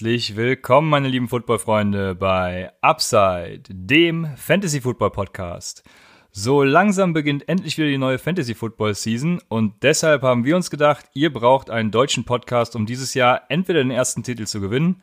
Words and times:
Herzlich 0.00 0.34
willkommen, 0.34 0.88
meine 0.88 1.08
lieben 1.08 1.28
Footballfreunde, 1.28 2.14
bei 2.14 2.72
Upside, 2.80 3.64
dem 3.68 4.28
Fantasy 4.34 4.80
Football 4.80 5.10
Podcast. 5.10 5.84
So 6.30 6.62
langsam 6.62 7.12
beginnt 7.12 7.46
endlich 7.50 7.76
wieder 7.76 7.88
die 7.88 7.98
neue 7.98 8.16
Fantasy 8.18 8.54
Football 8.54 8.94
Season 8.94 9.42
und 9.50 9.82
deshalb 9.82 10.22
haben 10.22 10.46
wir 10.46 10.56
uns 10.56 10.70
gedacht, 10.70 11.04
ihr 11.12 11.30
braucht 11.30 11.68
einen 11.68 11.90
deutschen 11.90 12.24
Podcast, 12.24 12.76
um 12.76 12.86
dieses 12.86 13.12
Jahr 13.12 13.42
entweder 13.50 13.80
den 13.80 13.90
ersten 13.90 14.22
Titel 14.22 14.46
zu 14.46 14.62
gewinnen 14.62 15.02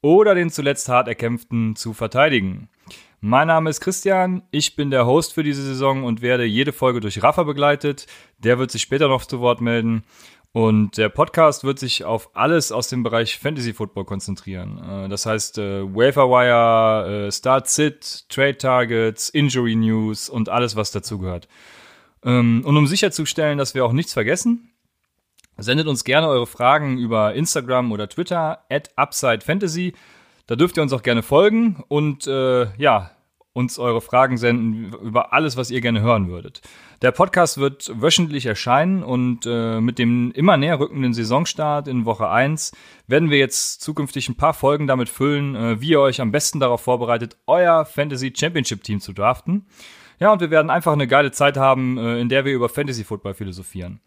oder 0.00 0.36
den 0.36 0.50
zuletzt 0.50 0.88
hart 0.88 1.08
erkämpften 1.08 1.74
zu 1.74 1.92
verteidigen. 1.92 2.68
Mein 3.20 3.48
Name 3.48 3.70
ist 3.70 3.80
Christian, 3.80 4.42
ich 4.52 4.76
bin 4.76 4.90
der 4.92 5.06
Host 5.06 5.32
für 5.32 5.42
diese 5.42 5.62
Saison 5.62 6.04
und 6.04 6.22
werde 6.22 6.44
jede 6.44 6.72
Folge 6.72 7.00
durch 7.00 7.20
Rafa 7.20 7.42
begleitet. 7.42 8.06
Der 8.38 8.60
wird 8.60 8.70
sich 8.70 8.82
später 8.82 9.08
noch 9.08 9.24
zu 9.24 9.40
Wort 9.40 9.60
melden. 9.60 10.04
Und 10.52 10.96
der 10.96 11.10
Podcast 11.10 11.64
wird 11.64 11.78
sich 11.78 12.04
auf 12.04 12.34
alles 12.34 12.72
aus 12.72 12.88
dem 12.88 13.02
Bereich 13.02 13.38
Fantasy 13.38 13.74
Football 13.74 14.06
konzentrieren. 14.06 14.78
Äh, 14.82 15.08
das 15.08 15.26
heißt 15.26 15.58
äh, 15.58 15.82
Wire, 15.94 17.26
äh, 17.26 17.32
Start 17.32 17.68
Sit, 17.68 18.28
Trade 18.28 18.56
Targets, 18.56 19.28
Injury 19.28 19.76
News 19.76 20.28
und 20.28 20.48
alles, 20.48 20.76
was 20.76 20.92
dazugehört. 20.92 21.46
Ähm, 22.24 22.62
und 22.64 22.76
um 22.76 22.86
sicherzustellen, 22.86 23.58
dass 23.58 23.74
wir 23.74 23.84
auch 23.84 23.92
nichts 23.92 24.12
vergessen, 24.12 24.72
sendet 25.58 25.86
uns 25.86 26.04
gerne 26.04 26.28
eure 26.28 26.46
Fragen 26.46 26.98
über 26.98 27.34
Instagram 27.34 27.92
oder 27.92 28.08
Twitter 28.08 28.64
at 28.70 28.90
Upside 28.96 29.40
Fantasy. 29.40 29.94
Da 30.46 30.56
dürft 30.56 30.76
ihr 30.76 30.82
uns 30.82 30.92
auch 30.92 31.02
gerne 31.02 31.22
folgen 31.22 31.82
und 31.88 32.26
äh, 32.26 32.66
ja, 32.78 33.15
uns 33.56 33.78
eure 33.78 34.02
Fragen 34.02 34.36
senden 34.36 34.92
über 35.02 35.32
alles, 35.32 35.56
was 35.56 35.70
ihr 35.70 35.80
gerne 35.80 36.02
hören 36.02 36.28
würdet. 36.28 36.60
Der 37.00 37.10
Podcast 37.10 37.56
wird 37.56 37.90
wöchentlich 37.94 38.44
erscheinen 38.44 39.02
und 39.02 39.46
äh, 39.46 39.80
mit 39.80 39.98
dem 39.98 40.30
immer 40.32 40.58
näher 40.58 40.78
rückenden 40.78 41.14
Saisonstart 41.14 41.88
in 41.88 42.04
Woche 42.04 42.28
1 42.28 42.72
werden 43.06 43.30
wir 43.30 43.38
jetzt 43.38 43.80
zukünftig 43.80 44.28
ein 44.28 44.36
paar 44.36 44.52
Folgen 44.52 44.86
damit 44.86 45.08
füllen, 45.08 45.56
äh, 45.56 45.80
wie 45.80 45.88
ihr 45.90 46.00
euch 46.00 46.20
am 46.20 46.32
besten 46.32 46.60
darauf 46.60 46.82
vorbereitet, 46.82 47.38
euer 47.46 47.86
Fantasy 47.86 48.30
Championship 48.36 48.84
Team 48.84 49.00
zu 49.00 49.14
draften. 49.14 49.66
Ja, 50.20 50.32
und 50.32 50.40
wir 50.40 50.50
werden 50.50 50.70
einfach 50.70 50.92
eine 50.92 51.06
geile 51.06 51.32
Zeit 51.32 51.56
haben, 51.56 51.96
äh, 51.96 52.20
in 52.20 52.28
der 52.28 52.44
wir 52.44 52.52
über 52.52 52.68
Fantasy 52.68 53.04
Football 53.04 53.34
philosophieren. 53.34 54.00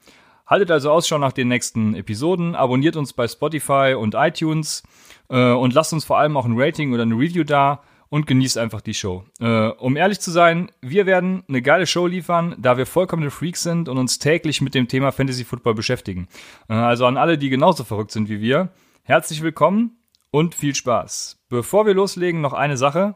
Haltet 0.45 0.69
also 0.69 0.91
Ausschau 0.91 1.17
nach 1.17 1.33
den 1.33 1.47
nächsten 1.47 1.95
Episoden, 1.95 2.55
abonniert 2.55 2.95
uns 2.95 3.13
bei 3.13 3.27
Spotify 3.27 3.95
und 3.97 4.13
iTunes 4.15 4.83
äh, 5.29 5.51
und 5.51 5.73
lasst 5.73 5.93
uns 5.93 6.05
vor 6.05 6.19
allem 6.19 6.37
auch 6.37 6.45
ein 6.45 6.53
Rating 6.55 6.93
oder 6.93 7.03
eine 7.03 7.15
Review 7.15 7.43
da 7.43 7.81
und 8.09 8.27
genießt 8.27 8.57
einfach 8.57 8.81
die 8.81 8.93
Show. 8.93 9.23
Äh, 9.39 9.67
um 9.69 9.95
ehrlich 9.95 10.19
zu 10.19 10.31
sein, 10.31 10.71
wir 10.81 11.05
werden 11.05 11.43
eine 11.47 11.61
geile 11.61 11.87
Show 11.87 12.07
liefern, 12.07 12.55
da 12.57 12.77
wir 12.77 12.85
vollkommene 12.85 13.31
Freaks 13.31 13.63
sind 13.63 13.87
und 13.87 13.97
uns 13.97 14.19
täglich 14.19 14.61
mit 14.61 14.75
dem 14.75 14.87
Thema 14.87 15.11
Fantasy 15.11 15.45
Football 15.45 15.75
beschäftigen. 15.75 16.27
Äh, 16.67 16.73
also 16.73 17.05
an 17.05 17.17
alle, 17.17 17.37
die 17.37 17.49
genauso 17.49 17.83
verrückt 17.83 18.11
sind 18.11 18.29
wie 18.29 18.41
wir, 18.41 18.69
herzlich 19.03 19.41
willkommen 19.41 19.97
und 20.31 20.55
viel 20.55 20.75
Spaß. 20.75 21.39
Bevor 21.49 21.85
wir 21.85 21.93
loslegen, 21.93 22.41
noch 22.41 22.53
eine 22.53 22.77
Sache. 22.77 23.15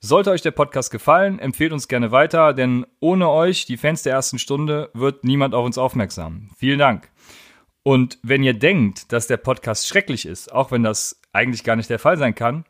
Sollte 0.00 0.30
euch 0.30 0.42
der 0.42 0.52
Podcast 0.52 0.92
gefallen, 0.92 1.40
empfehlt 1.40 1.72
uns 1.72 1.88
gerne 1.88 2.12
weiter, 2.12 2.52
denn 2.52 2.86
ohne 3.00 3.28
euch, 3.30 3.66
die 3.66 3.76
Fans 3.76 4.04
der 4.04 4.12
ersten 4.12 4.38
Stunde, 4.38 4.90
wird 4.94 5.24
niemand 5.24 5.54
auf 5.54 5.66
uns 5.66 5.76
aufmerksam. 5.76 6.50
Vielen 6.56 6.78
Dank. 6.78 7.10
Und 7.82 8.18
wenn 8.22 8.44
ihr 8.44 8.54
denkt, 8.54 9.12
dass 9.12 9.26
der 9.26 9.38
Podcast 9.38 9.88
schrecklich 9.88 10.24
ist, 10.24 10.52
auch 10.52 10.70
wenn 10.70 10.84
das 10.84 11.20
eigentlich 11.32 11.64
gar 11.64 11.74
nicht 11.74 11.90
der 11.90 11.98
Fall 11.98 12.16
sein 12.16 12.34
kann, 12.34 12.64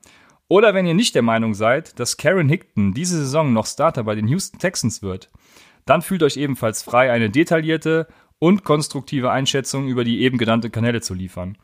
oder 0.48 0.74
wenn 0.74 0.86
ihr 0.86 0.94
nicht 0.94 1.14
der 1.14 1.22
Meinung 1.22 1.54
seid, 1.54 1.98
dass 2.00 2.16
Karen 2.16 2.48
Hickton 2.48 2.94
diese 2.94 3.18
Saison 3.18 3.52
noch 3.52 3.66
Starter 3.66 4.04
bei 4.04 4.14
den 4.14 4.28
Houston 4.28 4.58
Texans 4.58 5.02
wird, 5.02 5.30
dann 5.84 6.02
fühlt 6.02 6.22
euch 6.22 6.36
ebenfalls 6.36 6.82
frei, 6.82 7.12
eine 7.12 7.30
detaillierte 7.30 8.06
und 8.38 8.64
konstruktive 8.64 9.30
Einschätzung 9.30 9.88
über 9.88 10.04
die 10.04 10.20
eben 10.20 10.38
genannten 10.38 10.72
Kanäle 10.72 11.00
zu 11.00 11.14
liefern. 11.14 11.58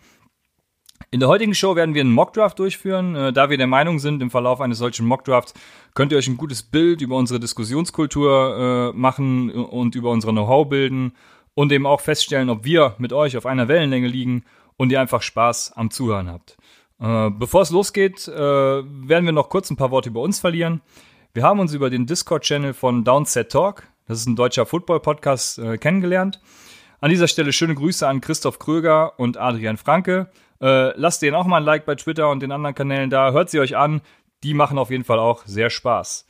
In 1.11 1.21
der 1.21 1.29
heutigen 1.29 1.55
Show 1.55 1.77
werden 1.77 1.95
wir 1.95 2.01
einen 2.01 2.13
Mockdraft 2.13 2.59
durchführen. 2.59 3.15
Äh, 3.15 3.33
da 3.33 3.51
wir 3.51 3.57
der 3.57 3.67
Meinung 3.67 3.99
sind, 3.99 4.23
im 4.23 4.31
Verlauf 4.31 4.61
eines 4.61 4.79
solchen 4.79 5.07
Mockdrafts 5.07 5.55
könnt 5.95 6.13
ihr 6.13 6.19
euch 6.19 6.27
ein 6.27 6.37
gutes 6.37 6.63
Bild 6.63 7.01
über 7.01 7.17
unsere 7.17 7.41
Diskussionskultur 7.41 8.93
äh, 8.93 8.97
machen 8.97 9.51
und 9.51 9.95
über 9.95 10.11
unsere 10.11 10.33
Know-how 10.33 10.69
bilden 10.69 11.13
und 11.55 11.73
eben 11.73 11.87
auch 11.87 12.01
feststellen, 12.01 12.51
ob 12.51 12.65
wir 12.65 12.95
mit 12.99 13.13
euch 13.13 13.37
auf 13.37 13.47
einer 13.47 13.69
Wellenlänge 13.69 14.09
liegen 14.09 14.45
und 14.77 14.91
ihr 14.91 15.01
einfach 15.01 15.23
Spaß 15.23 15.73
am 15.77 15.91
Zuhören 15.91 16.29
habt. 16.29 16.57
Äh, 17.01 17.31
bevor 17.31 17.63
es 17.63 17.71
losgeht, 17.71 18.29
äh, 18.29 18.35
werden 18.35 19.25
wir 19.25 19.33
noch 19.33 19.49
kurz 19.49 19.71
ein 19.71 19.77
paar 19.77 19.91
Worte 19.91 20.11
über 20.11 20.21
uns 20.21 20.41
verlieren. 20.41 20.81
Wir 21.33 21.43
haben 21.43 21.61
uns 21.61 21.75
über 21.75 21.91
den 21.91 22.07
Discord-Channel 22.07 22.75
von 22.75 23.05
Downset 23.05 23.51
Talk, 23.51 23.85
das 24.07 24.21
ist 24.21 24.27
ein 24.27 24.37
deutscher 24.37 24.67
Football-Podcast, 24.67 25.59
äh, 25.59 25.79
kennengelernt. 25.79 26.41
An 27.01 27.11
dieser 27.11 27.29
Stelle 27.29 27.53
schöne 27.53 27.75
Grüße 27.75 28.07
an 28.07 28.21
Christoph 28.21 28.59
Kröger 28.59 29.19
und 29.19 29.37
Adrian 29.37 29.77
Franke. 29.77 30.31
Äh, 30.61 30.99
lasst 30.99 31.23
denen 31.23 31.35
auch 31.35 31.47
mal 31.47 31.59
ein 31.59 31.65
Like 31.65 31.87
bei 31.87 31.97
Twitter 31.97 32.31
und 32.31 32.41
den 32.41 32.53
anderen 32.53 32.75
Kanälen 32.75 33.11
da. 33.11 33.33
Hört 33.33 33.51
sie 33.51 33.61
euch 33.61 33.77
an. 33.77 34.01
Die 34.43 34.55
machen 34.55 34.79
auf 34.79 34.91
jeden 34.91 35.05
Fall 35.05 35.19
auch 35.19 35.45
sehr 35.45 35.71
Spaß. 35.71 36.27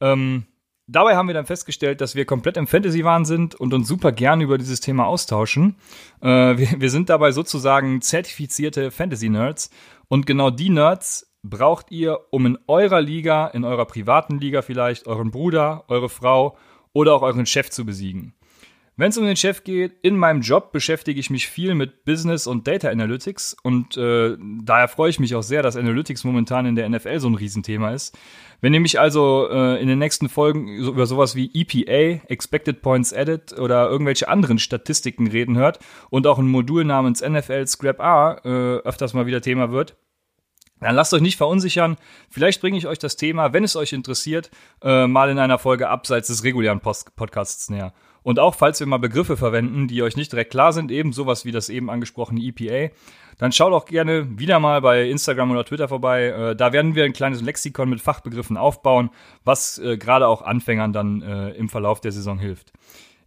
Ähm, 0.00 0.46
Dabei 0.90 1.16
haben 1.16 1.28
wir 1.28 1.34
dann 1.34 1.44
festgestellt, 1.44 2.00
dass 2.00 2.14
wir 2.14 2.24
komplett 2.24 2.56
im 2.56 2.66
Fantasy-Wahn 2.66 3.26
sind 3.26 3.54
und 3.54 3.74
uns 3.74 3.86
super 3.86 4.10
gerne 4.10 4.42
über 4.42 4.56
dieses 4.56 4.80
Thema 4.80 5.06
austauschen. 5.06 5.76
Äh, 6.22 6.56
wir, 6.56 6.80
wir 6.80 6.90
sind 6.90 7.10
dabei 7.10 7.30
sozusagen 7.30 8.00
zertifizierte 8.00 8.90
Fantasy-Nerds. 8.90 9.68
Und 10.08 10.26
genau 10.26 10.48
die 10.48 10.70
Nerds 10.70 11.30
braucht 11.42 11.90
ihr, 11.90 12.18
um 12.30 12.46
in 12.46 12.58
eurer 12.66 13.02
Liga, 13.02 13.48
in 13.48 13.64
eurer 13.64 13.84
privaten 13.84 14.38
Liga 14.38 14.62
vielleicht, 14.62 15.06
euren 15.06 15.30
Bruder, 15.30 15.84
eure 15.88 16.08
Frau 16.08 16.56
oder 16.94 17.14
auch 17.14 17.22
euren 17.22 17.44
Chef 17.44 17.68
zu 17.68 17.84
besiegen. 17.84 18.34
Wenn 18.98 19.10
es 19.10 19.16
um 19.16 19.24
den 19.24 19.36
Chef 19.36 19.62
geht, 19.62 19.92
in 20.02 20.16
meinem 20.16 20.40
Job 20.40 20.72
beschäftige 20.72 21.20
ich 21.20 21.30
mich 21.30 21.46
viel 21.46 21.76
mit 21.76 22.04
Business 22.04 22.48
und 22.48 22.66
Data 22.66 22.88
Analytics 22.88 23.56
und 23.62 23.96
äh, 23.96 24.36
daher 24.64 24.88
freue 24.88 25.08
ich 25.08 25.20
mich 25.20 25.36
auch 25.36 25.44
sehr, 25.44 25.62
dass 25.62 25.76
Analytics 25.76 26.24
momentan 26.24 26.66
in 26.66 26.74
der 26.74 26.88
NFL 26.88 27.20
so 27.20 27.28
ein 27.28 27.36
Riesenthema 27.36 27.92
ist. 27.92 28.18
Wenn 28.60 28.74
ihr 28.74 28.80
mich 28.80 28.98
also 28.98 29.48
äh, 29.52 29.80
in 29.80 29.86
den 29.86 30.00
nächsten 30.00 30.28
Folgen 30.28 30.66
über 30.66 31.06
sowas 31.06 31.36
wie 31.36 31.48
EPA, 31.54 32.24
Expected 32.26 32.82
Points 32.82 33.12
Added 33.12 33.56
oder 33.56 33.88
irgendwelche 33.88 34.26
anderen 34.26 34.58
Statistiken 34.58 35.28
reden 35.28 35.56
hört 35.56 35.78
und 36.10 36.26
auch 36.26 36.40
ein 36.40 36.48
Modul 36.48 36.84
namens 36.84 37.22
NFL 37.22 37.68
Scrap 37.68 38.00
A 38.00 38.40
äh, 38.44 38.78
öfters 38.78 39.14
mal 39.14 39.26
wieder 39.26 39.40
Thema 39.40 39.70
wird, 39.70 39.96
dann 40.80 40.96
lasst 40.96 41.14
euch 41.14 41.22
nicht 41.22 41.36
verunsichern. 41.36 41.98
Vielleicht 42.30 42.60
bringe 42.60 42.76
ich 42.76 42.88
euch 42.88 42.98
das 42.98 43.14
Thema, 43.14 43.52
wenn 43.52 43.62
es 43.62 43.76
euch 43.76 43.92
interessiert, 43.92 44.50
äh, 44.82 45.06
mal 45.06 45.30
in 45.30 45.38
einer 45.38 45.58
Folge 45.58 45.88
abseits 45.88 46.26
des 46.26 46.42
regulären 46.42 46.80
Post 46.80 47.14
Podcasts 47.14 47.70
näher. 47.70 47.92
Und 48.22 48.38
auch 48.38 48.54
falls 48.54 48.80
wir 48.80 48.86
mal 48.86 48.98
Begriffe 48.98 49.36
verwenden, 49.36 49.88
die 49.88 50.02
euch 50.02 50.16
nicht 50.16 50.32
direkt 50.32 50.50
klar 50.50 50.72
sind, 50.72 50.90
eben 50.90 51.12
sowas 51.12 51.44
wie 51.44 51.52
das 51.52 51.68
eben 51.68 51.90
angesprochene 51.90 52.40
EPA, 52.40 52.92
dann 53.38 53.52
schaut 53.52 53.72
auch 53.72 53.86
gerne 53.86 54.38
wieder 54.38 54.58
mal 54.58 54.80
bei 54.80 55.08
Instagram 55.08 55.50
oder 55.52 55.64
Twitter 55.64 55.88
vorbei. 55.88 56.26
Äh, 56.26 56.56
da 56.56 56.72
werden 56.72 56.94
wir 56.94 57.04
ein 57.04 57.12
kleines 57.12 57.40
Lexikon 57.40 57.88
mit 57.88 58.00
Fachbegriffen 58.00 58.56
aufbauen, 58.56 59.10
was 59.44 59.78
äh, 59.78 59.96
gerade 59.96 60.26
auch 60.26 60.42
Anfängern 60.42 60.92
dann 60.92 61.22
äh, 61.22 61.50
im 61.50 61.68
Verlauf 61.68 62.00
der 62.00 62.12
Saison 62.12 62.38
hilft. 62.38 62.72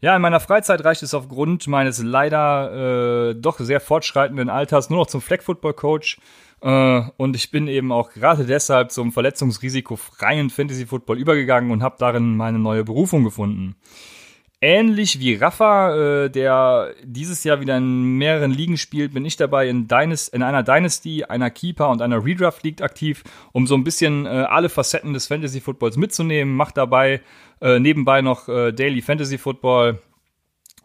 Ja, 0.01 0.15
in 0.15 0.21
meiner 0.21 0.39
Freizeit 0.39 0.83
reicht 0.83 1.03
es 1.03 1.13
aufgrund 1.13 1.67
meines 1.67 2.01
leider 2.01 3.29
äh, 3.29 3.35
doch 3.35 3.59
sehr 3.59 3.79
fortschreitenden 3.79 4.49
Alters 4.49 4.89
nur 4.89 4.99
noch 4.99 5.07
zum 5.07 5.21
Flag 5.21 5.43
Football 5.43 5.73
Coach. 5.73 6.19
Äh, 6.61 7.01
und 7.17 7.35
ich 7.35 7.51
bin 7.51 7.67
eben 7.67 7.91
auch 7.91 8.11
gerade 8.11 8.45
deshalb 8.45 8.91
zum 8.91 9.11
verletzungsrisikofreien 9.11 10.49
Fantasy 10.49 10.87
Football 10.87 11.19
übergegangen 11.19 11.71
und 11.71 11.83
habe 11.83 11.95
darin 11.99 12.35
meine 12.35 12.59
neue 12.59 12.83
Berufung 12.83 13.23
gefunden 13.23 13.75
ähnlich 14.61 15.19
wie 15.19 15.35
Rafa, 15.35 15.95
äh, 15.95 16.29
der 16.29 16.93
dieses 17.03 17.43
Jahr 17.43 17.59
wieder 17.59 17.77
in 17.77 18.17
mehreren 18.17 18.51
Ligen 18.51 18.77
spielt, 18.77 19.13
bin 19.13 19.25
ich 19.25 19.35
dabei 19.35 19.67
in, 19.67 19.87
Dynast 19.87 20.33
in 20.33 20.43
einer 20.43 20.63
Dynasty, 20.63 21.23
einer 21.23 21.49
Keeper 21.49 21.89
und 21.89 22.01
einer 22.01 22.23
Redraft 22.23 22.63
League 22.63 22.81
aktiv, 22.81 23.23
um 23.51 23.65
so 23.65 23.75
ein 23.75 23.83
bisschen 23.83 24.25
äh, 24.25 24.29
alle 24.29 24.69
Facetten 24.69 25.13
des 25.13 25.27
Fantasy 25.27 25.59
Footballs 25.59 25.97
mitzunehmen. 25.97 26.55
Mach 26.55 26.71
dabei 26.71 27.21
äh, 27.59 27.79
nebenbei 27.79 28.21
noch 28.21 28.47
äh, 28.47 28.71
Daily 28.71 29.01
Fantasy 29.01 29.37
Football. 29.37 29.99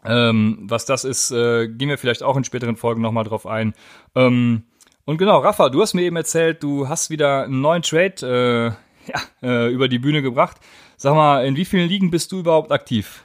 Ähm, 0.05 0.59
was 0.63 0.85
das 0.85 1.03
ist, 1.03 1.31
äh, 1.31 1.67
gehen 1.67 1.89
wir 1.89 1.97
vielleicht 1.97 2.23
auch 2.23 2.37
in 2.37 2.43
späteren 2.43 2.77
Folgen 2.77 3.01
nochmal 3.01 3.25
drauf 3.25 3.45
ein. 3.45 3.73
Ähm, 4.15 4.63
und 5.05 5.17
genau, 5.17 5.39
Rafa, 5.39 5.69
du 5.69 5.81
hast 5.81 5.93
mir 5.93 6.03
eben 6.03 6.15
erzählt, 6.15 6.63
du 6.63 6.87
hast 6.87 7.09
wieder 7.09 7.43
einen 7.43 7.61
neuen 7.61 7.81
Trade 7.81 8.75
äh, 9.11 9.11
ja, 9.41 9.67
über 9.69 9.87
die 9.87 9.99
Bühne 9.99 10.21
gebracht. 10.21 10.57
Sag 10.97 11.15
mal, 11.15 11.45
in 11.45 11.55
wie 11.55 11.65
vielen 11.65 11.87
Ligen 11.87 12.11
bist 12.11 12.31
du 12.31 12.39
überhaupt 12.39 12.71
aktiv? 12.71 13.23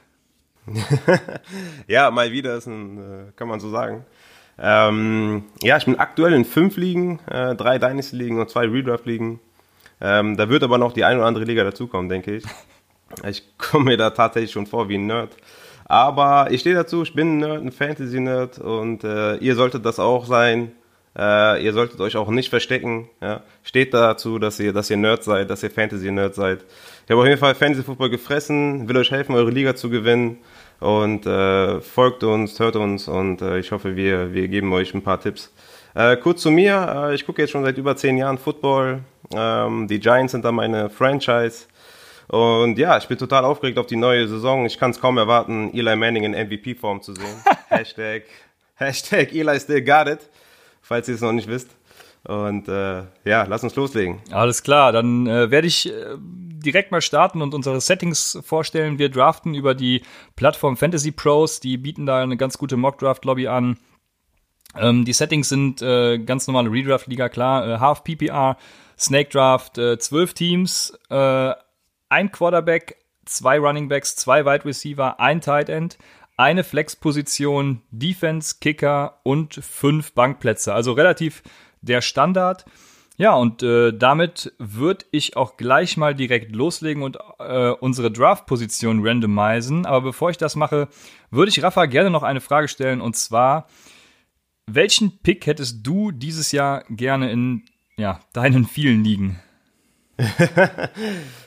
ja, 1.87 2.11
mal 2.11 2.31
wieder 2.31 2.55
ist 2.55 2.67
ein, 2.67 2.97
äh, 2.97 3.31
kann 3.35 3.47
man 3.47 3.59
so 3.59 3.69
sagen. 3.69 4.05
Ähm, 4.59 5.43
ja, 5.61 5.77
ich 5.77 5.85
bin 5.85 5.97
aktuell 5.97 6.33
in 6.33 6.45
fünf 6.45 6.77
Ligen, 6.77 7.19
äh, 7.29 7.55
drei 7.55 7.79
Dynasty-Ligen 7.79 8.39
und 8.39 8.49
zwei 8.49 8.67
Redraft-Ligen. 8.67 9.39
Ähm, 9.99 10.37
da 10.37 10.49
wird 10.49 10.63
aber 10.63 10.77
noch 10.77 10.93
die 10.93 11.05
ein 11.05 11.17
oder 11.17 11.25
andere 11.25 11.45
Liga 11.45 11.63
dazukommen, 11.63 12.09
denke 12.09 12.35
ich. 12.35 12.43
Ich 13.27 13.43
komme 13.59 13.91
mir 13.91 13.97
da 13.97 14.09
tatsächlich 14.09 14.51
schon 14.51 14.65
vor 14.65 14.89
wie 14.89 14.97
ein 14.97 15.05
Nerd. 15.05 15.37
Aber 15.85 16.47
ich 16.49 16.61
stehe 16.61 16.73
dazu, 16.73 17.03
ich 17.03 17.13
bin 17.13 17.35
ein 17.35 17.37
Nerd, 17.37 17.61
ein 17.61 17.71
Fantasy-Nerd 17.71 18.57
und 18.57 19.03
äh, 19.03 19.35
ihr 19.35 19.53
solltet 19.53 19.85
das 19.85 19.99
auch 19.99 20.25
sein. 20.25 20.71
Äh, 21.15 21.63
ihr 21.63 21.73
solltet 21.73 21.99
euch 22.01 22.17
auch 22.17 22.29
nicht 22.29 22.49
verstecken. 22.49 23.09
Ja? 23.21 23.43
Steht 23.61 23.93
dazu, 23.93 24.39
dass 24.39 24.59
ihr, 24.59 24.73
dass 24.73 24.89
ihr 24.89 24.97
Nerd 24.97 25.23
seid, 25.23 25.51
dass 25.51 25.61
ihr 25.61 25.69
Fantasy-Nerd 25.69 26.33
seid. 26.33 26.65
Ich 27.05 27.11
habe 27.11 27.21
auf 27.21 27.27
jeden 27.27 27.39
Fall 27.39 27.53
Fantasy 27.53 27.83
Football 27.83 28.09
gefressen, 28.09 28.89
will 28.89 28.97
euch 28.97 29.11
helfen, 29.11 29.35
eure 29.35 29.51
Liga 29.51 29.75
zu 29.75 29.91
gewinnen. 29.91 30.39
Und 30.83 31.25
äh, 31.25 31.79
folgt 31.79 32.25
uns, 32.25 32.59
hört 32.59 32.75
uns 32.75 33.07
und 33.07 33.41
äh, 33.41 33.57
ich 33.57 33.71
hoffe, 33.71 33.95
wir, 33.95 34.33
wir 34.33 34.49
geben 34.49 34.73
euch 34.73 34.93
ein 34.93 35.01
paar 35.01 35.21
Tipps. 35.21 35.49
Äh, 35.95 36.17
kurz 36.17 36.41
zu 36.41 36.51
mir, 36.51 37.07
äh, 37.09 37.15
ich 37.15 37.25
gucke 37.25 37.41
jetzt 37.41 37.51
schon 37.51 37.63
seit 37.63 37.77
über 37.77 37.95
zehn 37.95 38.17
Jahren 38.17 38.37
Football. 38.37 38.99
Ähm, 39.33 39.87
die 39.87 40.01
Giants 40.01 40.33
sind 40.33 40.43
da 40.43 40.51
meine 40.51 40.89
Franchise. 40.89 41.67
Und 42.27 42.77
ja, 42.77 42.97
ich 42.97 43.07
bin 43.07 43.17
total 43.17 43.45
aufgeregt 43.45 43.77
auf 43.77 43.85
die 43.85 43.95
neue 43.95 44.27
Saison. 44.27 44.65
Ich 44.65 44.77
kann 44.77 44.91
es 44.91 44.99
kaum 44.99 45.17
erwarten, 45.17 45.73
Eli 45.73 45.95
Manning 45.95 46.25
in 46.25 46.31
MVP-Form 46.33 47.01
zu 47.01 47.13
sehen. 47.13 47.41
Hashtag, 47.69 48.23
Hashtag 48.75 49.31
Eli 49.31 49.57
still 49.61 49.81
got 49.81 50.09
it, 50.09 50.19
falls 50.81 51.07
ihr 51.07 51.15
es 51.15 51.21
noch 51.21 51.31
nicht 51.31 51.47
wisst. 51.47 51.69
Und 52.25 52.69
äh, 52.69 53.03
ja, 53.25 53.43
lass 53.43 53.63
uns 53.63 53.75
loslegen. 53.75 54.21
Alles 54.31 54.63
klar, 54.63 54.91
dann 54.91 55.27
äh, 55.27 55.51
werde 55.51 55.67
ich 55.67 55.89
äh, 55.91 56.15
direkt 56.17 56.91
mal 56.91 57.01
starten 57.01 57.41
und 57.41 57.53
unsere 57.53 57.81
Settings 57.81 58.39
vorstellen. 58.43 58.97
Wir 58.97 59.09
draften 59.09 59.53
über 59.53 59.75
die 59.75 60.03
Plattform 60.37 60.77
Fantasy 60.77 61.11
Pros, 61.11 61.59
die 61.59 61.77
bieten 61.77 62.05
da 62.05 62.21
eine 62.21 62.37
ganz 62.37 62.57
gute 62.57 62.77
Mock-Draft-Lobby 62.77 63.47
an. 63.47 63.77
Ähm, 64.77 65.03
die 65.03 65.13
Settings 65.13 65.49
sind 65.49 65.81
äh, 65.81 66.17
ganz 66.19 66.47
normale 66.47 66.71
Redraft-Liga, 66.71 67.27
klar, 67.27 67.67
äh, 67.67 67.79
Half 67.79 68.05
PPR, 68.05 68.57
Snake 68.97 69.29
Draft, 69.29 69.77
äh, 69.77 69.97
zwölf 69.97 70.33
Teams, 70.33 70.97
ein 71.09 72.31
Quarterback, 72.31 72.97
zwei 73.25 73.59
Running 73.59 73.89
Backs, 73.89 74.15
zwei 74.15 74.45
Wide 74.45 74.65
Receiver, 74.65 75.19
ein 75.19 75.41
Tight 75.41 75.67
End, 75.67 75.97
eine 76.37 76.63
Flex-Position, 76.63 77.81
Defense, 77.91 78.55
Kicker 78.61 79.19
und 79.23 79.55
fünf 79.55 80.13
Bankplätze. 80.13 80.73
Also 80.73 80.93
relativ 80.93 81.43
der 81.83 82.01
Standard. 82.01 82.65
Ja, 83.17 83.35
und 83.35 83.61
äh, 83.61 83.93
damit 83.93 84.53
würde 84.57 85.05
ich 85.11 85.37
auch 85.37 85.55
gleich 85.55 85.97
mal 85.97 86.15
direkt 86.15 86.55
loslegen 86.55 87.03
und 87.03 87.19
äh, 87.37 87.69
unsere 87.69 88.11
Draft-Position 88.11 89.05
randomisieren. 89.05 89.85
Aber 89.85 90.01
bevor 90.01 90.31
ich 90.31 90.37
das 90.37 90.55
mache, 90.55 90.87
würde 91.29 91.49
ich 91.49 91.61
Rafa 91.61 91.85
gerne 91.85 92.09
noch 92.09 92.23
eine 92.23 92.41
Frage 92.41 92.67
stellen. 92.67 93.01
Und 93.01 93.15
zwar, 93.15 93.67
welchen 94.65 95.19
Pick 95.19 95.45
hättest 95.45 95.85
du 95.85 96.11
dieses 96.11 96.51
Jahr 96.51 96.85
gerne 96.89 97.31
in 97.31 97.63
ja, 97.97 98.19
deinen 98.33 98.65
vielen 98.65 99.03
Ligen? 99.03 99.39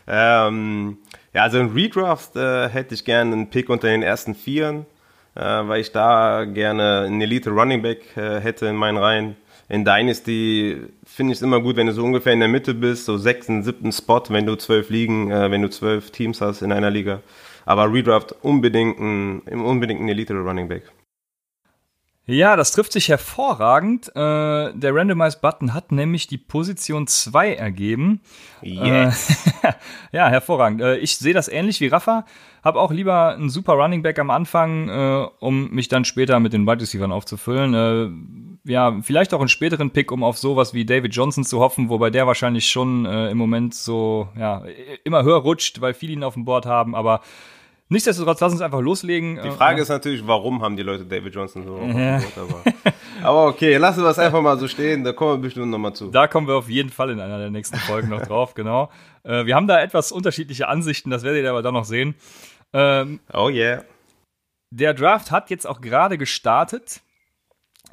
ähm, 0.07 0.99
ja, 1.33 1.43
also 1.43 1.59
in 1.59 1.73
Redraft 1.73 2.37
äh, 2.37 2.69
hätte 2.69 2.95
ich 2.95 3.05
gerne 3.05 3.33
einen 3.33 3.51
Pick 3.51 3.69
unter 3.71 3.89
den 3.89 4.03
ersten 4.03 4.35
Vieren, 4.35 4.87
äh, 5.35 5.41
weil 5.41 5.81
ich 5.81 5.93
da 5.93 6.45
gerne 6.45 7.03
einen 7.07 7.21
Elite 7.21 7.51
Running 7.51 7.83
Back 7.83 8.17
äh, 8.17 8.41
hätte 8.41 8.67
in 8.67 8.77
meinen 8.77 8.99
Reihen. 8.99 9.37
In 9.69 9.85
Dynasty 9.85 10.81
finde 11.05 11.33
ich 11.33 11.39
es 11.39 11.43
immer 11.43 11.61
gut, 11.61 11.77
wenn 11.77 11.89
du 11.89 11.93
so 11.93 12.05
ungefähr 12.05 12.33
in 12.33 12.41
der 12.41 12.49
Mitte 12.49 12.73
bist, 12.73 13.05
so 13.05 13.17
sechsten, 13.17 13.65
siebten 13.65 13.91
Spot, 13.91 14.23
wenn 14.29 14.47
du 14.47 14.57
zwölf 14.57 14.91
Ligen, 14.91 15.31
äh, 15.31 15.51
wenn 15.51 15.63
du 15.63 15.71
zwölf 15.71 16.11
Teams 16.11 16.41
hast 16.41 16.63
in 16.63 16.73
einer 16.73 16.91
Liga. 16.91 17.21
Aber 17.65 17.93
Redraft 17.93 18.33
unbedingt 18.43 19.01
ein, 19.01 19.41
unbedingt 19.41 20.01
ein 20.01 20.09
Elite 20.09 20.35
Running 20.35 20.69
Back. 20.69 20.85
Ja, 22.29 22.57
das 22.57 22.73
trifft 22.73 22.93
sich 22.93 23.09
hervorragend. 23.09 24.09
Äh, 24.09 24.13
der 24.15 24.95
Randomize-Button 24.95 25.75
hat 25.75 25.93
nämlich 25.93 26.27
die 26.27 26.39
Position 26.39 27.07
2 27.07 27.55
ergeben. 27.55 28.21
Yes. 28.63 29.47
Äh, 29.63 29.73
ja, 30.13 30.29
hervorragend. 30.29 30.81
Äh, 30.81 30.97
ich 30.97 31.19
sehe 31.19 31.35
das 31.35 31.47
ähnlich 31.47 31.81
wie 31.81 31.87
Rafa. 31.87 32.25
Habe 32.65 32.81
auch 32.81 32.91
lieber 32.91 33.35
einen 33.37 33.49
super 33.49 33.75
Running 33.75 34.03
Back 34.03 34.19
am 34.19 34.31
Anfang, 34.31 34.89
äh, 34.89 35.27
um 35.39 35.71
mich 35.71 35.87
dann 35.87 36.05
später 36.05 36.41
mit 36.41 36.53
den 36.53 36.67
Wide 36.67 36.81
Receivers 36.81 37.13
aufzufüllen. 37.13 38.56
Ja, 38.67 38.99
vielleicht 39.03 39.33
auch 39.33 39.41
einen 39.41 39.49
späteren 39.49 39.91
Pick, 39.91 40.11
um 40.11 40.25
auf 40.25 40.39
sowas 40.39 40.75
wie 40.75 40.85
David 40.85 41.15
Johnson 41.15 41.45
zu 41.45 41.61
hoffen, 41.61 41.89
wobei 41.89 42.11
der 42.11 42.27
wahrscheinlich 42.27 42.69
schon 42.69 43.07
äh, 43.07 43.31
im 43.31 43.39
Moment 43.39 43.75
so 43.75 44.29
ja 44.37 44.65
immer 45.05 45.23
höher 45.23 45.39
rutscht, 45.39 45.81
weil 45.81 45.95
viele 45.95 46.15
ihn 46.15 46.25
auf 46.25 46.35
dem 46.35 46.45
Board 46.45 46.67
haben. 46.67 46.95
Aber 46.95 47.21
Nichtsdestotrotz, 47.89 48.41
lass 48.41 48.53
uns 48.53 48.63
einfach 48.63 48.81
loslegen. 48.81 49.39
Die 49.45 49.51
Frage 49.53 49.79
äh, 49.79 49.83
ist 49.83 49.91
natürlich, 49.91 50.27
warum 50.27 50.61
haben 50.61 50.77
die 50.77 50.83
Leute 50.83 51.05
David 51.05 51.33
Johnson 51.33 51.65
so 51.65 51.79
ja. 51.79 52.21
aber, 52.37 52.63
aber 53.23 53.47
okay, 53.47 53.77
lassen 53.77 54.03
wir 54.03 54.11
es 54.11 54.19
einfach 54.19 54.43
mal 54.43 54.59
so 54.59 54.67
stehen, 54.67 55.05
da 55.05 55.13
kommen 55.13 55.35
wir 55.35 55.39
bestimmt 55.39 55.69
nochmal 55.69 55.93
zu. 55.93 56.11
Da 56.11 56.27
kommen 56.27 56.49
wir 56.49 56.57
auf 56.57 56.69
jeden 56.69 56.91
Fall 56.91 57.11
in 57.11 57.21
einer 57.21 57.39
der 57.39 57.51
nächsten 57.51 57.77
Folgen 57.77 58.09
noch 58.09 58.23
drauf, 58.23 58.55
genau. 58.57 58.91
Äh, 59.23 59.47
wir 59.47 59.55
haben 59.55 59.69
da 59.69 59.81
etwas 59.81 60.11
unterschiedliche 60.11 60.67
Ansichten, 60.67 61.11
das 61.11 61.23
werdet 61.23 61.45
ihr 61.45 61.51
aber 61.51 61.63
dann 61.63 61.75
noch 61.75 61.85
sehen. 61.85 62.17
Ähm, 62.73 63.21
oh 63.33 63.49
yeah. 63.49 63.85
Der 64.73 64.93
Draft 64.93 65.31
hat 65.31 65.51
jetzt 65.51 65.65
auch 65.65 65.81
gerade 65.81 66.19
gestartet. 66.19 67.03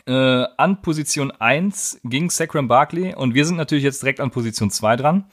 Äh, 0.06 0.46
an 0.58 0.82
Position 0.82 1.32
1 1.32 2.02
ging 2.04 2.30
Sacram 2.30 2.68
Barkley 2.68 3.16
und 3.16 3.34
wir 3.34 3.46
sind 3.46 3.56
natürlich 3.56 3.86
jetzt 3.86 4.02
direkt 4.02 4.20
an 4.20 4.32
Position 4.32 4.70
2 4.70 4.98
dran. 4.98 5.26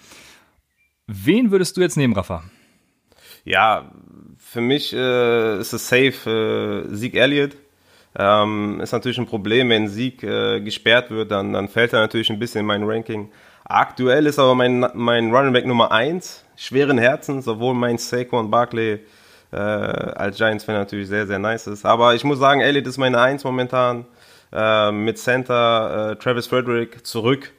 Wen 1.06 1.50
würdest 1.50 1.76
du 1.76 1.80
jetzt 1.80 1.96
nehmen, 1.96 2.14
Rafa? 2.14 2.44
Ja, 3.44 3.90
für 4.38 4.60
mich 4.60 4.92
äh, 4.92 5.58
ist 5.58 5.72
es 5.72 5.88
safe 5.88 6.86
äh, 6.88 6.94
Sieg 6.94 7.16
Elliott. 7.16 7.56
Ähm, 8.16 8.80
ist 8.80 8.92
natürlich 8.92 9.18
ein 9.18 9.26
Problem, 9.26 9.70
wenn 9.70 9.88
Sieg 9.88 10.22
äh, 10.22 10.60
gesperrt 10.60 11.10
wird, 11.10 11.30
dann, 11.30 11.52
dann 11.52 11.68
fällt 11.68 11.92
er 11.92 12.00
natürlich 12.00 12.30
ein 12.30 12.38
bisschen 12.38 12.60
in 12.60 12.66
mein 12.66 12.84
Ranking. 12.84 13.30
Aktuell 13.64 14.26
ist 14.26 14.38
aber 14.38 14.54
mein, 14.54 14.86
mein 14.94 15.34
Running 15.34 15.52
Back 15.52 15.66
Nummer 15.66 15.92
1, 15.92 16.44
schweren 16.56 16.98
Herzens, 16.98 17.46
obwohl 17.46 17.74
mein 17.74 17.98
Saquon 17.98 18.50
Barkley 18.50 19.00
äh, 19.52 19.56
als 19.56 20.36
Giants-Fan 20.36 20.74
natürlich 20.74 21.08
sehr, 21.08 21.26
sehr 21.26 21.38
nice 21.38 21.66
ist. 21.66 21.84
Aber 21.84 22.14
ich 22.14 22.24
muss 22.24 22.38
sagen, 22.38 22.60
Elliott 22.60 22.86
ist 22.86 22.98
meine 22.98 23.20
1 23.20 23.44
momentan. 23.44 24.06
Äh, 24.52 24.92
mit 24.92 25.18
Center 25.18 26.12
äh, 26.12 26.16
Travis 26.16 26.46
Frederick 26.46 27.06
zurück 27.06 27.52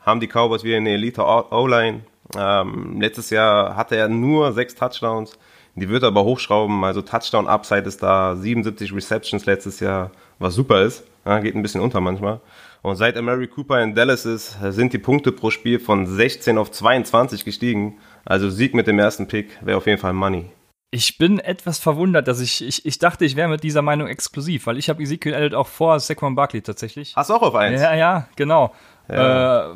haben 0.00 0.20
die 0.20 0.28
Cowboys 0.28 0.64
wieder 0.64 0.78
eine 0.78 0.90
Elite 0.90 1.22
O-Line. 1.22 2.00
Ähm, 2.36 3.00
letztes 3.00 3.30
Jahr 3.30 3.76
hatte 3.76 3.96
er 3.96 4.08
nur 4.08 4.52
sechs 4.52 4.74
Touchdowns. 4.74 5.38
Die 5.74 5.88
wird 5.88 6.02
aber 6.02 6.24
hochschrauben, 6.24 6.82
also 6.82 7.02
Touchdown 7.02 7.46
Upside 7.46 7.82
ist 7.82 8.02
da, 8.02 8.34
77 8.34 8.92
Receptions 8.92 9.46
letztes 9.46 9.78
Jahr, 9.78 10.10
was 10.40 10.54
super 10.54 10.82
ist, 10.82 11.04
ja, 11.24 11.38
geht 11.38 11.54
ein 11.54 11.62
bisschen 11.62 11.80
unter 11.80 12.00
manchmal. 12.00 12.40
Und 12.82 12.96
seit 12.96 13.20
Mary 13.20 13.46
Cooper 13.46 13.80
in 13.82 13.94
Dallas 13.94 14.26
ist, 14.26 14.56
sind 14.70 14.92
die 14.92 14.98
Punkte 14.98 15.30
pro 15.30 15.50
Spiel 15.50 15.78
von 15.78 16.06
16 16.06 16.58
auf 16.58 16.70
22 16.70 17.44
gestiegen. 17.44 17.98
Also 18.24 18.50
Sieg 18.50 18.74
mit 18.74 18.86
dem 18.86 18.98
ersten 18.98 19.28
Pick 19.28 19.58
wäre 19.64 19.76
auf 19.76 19.86
jeden 19.86 20.00
Fall 20.00 20.12
Money. 20.12 20.50
Ich 20.90 21.18
bin 21.18 21.38
etwas 21.38 21.78
verwundert, 21.78 22.28
dass 22.28 22.40
ich, 22.40 22.66
ich, 22.66 22.86
ich 22.86 22.98
dachte, 22.98 23.26
ich 23.26 23.36
wäre 23.36 23.48
mit 23.48 23.62
dieser 23.62 23.82
Meinung 23.82 24.08
exklusiv, 24.08 24.66
weil 24.66 24.78
ich 24.78 24.88
habe 24.88 25.02
Ezekiel 25.02 25.34
Elliott 25.34 25.54
auch 25.54 25.66
vor 25.66 26.00
Saquon 26.00 26.34
Barkley 26.34 26.62
tatsächlich. 26.62 27.14
Hast 27.14 27.28
du 27.28 27.34
auch 27.34 27.42
auf 27.42 27.54
eins? 27.54 27.82
Ja, 27.82 27.94
ja, 27.94 28.28
genau. 28.36 28.72
Ja. 29.06 29.72
Äh, 29.72 29.74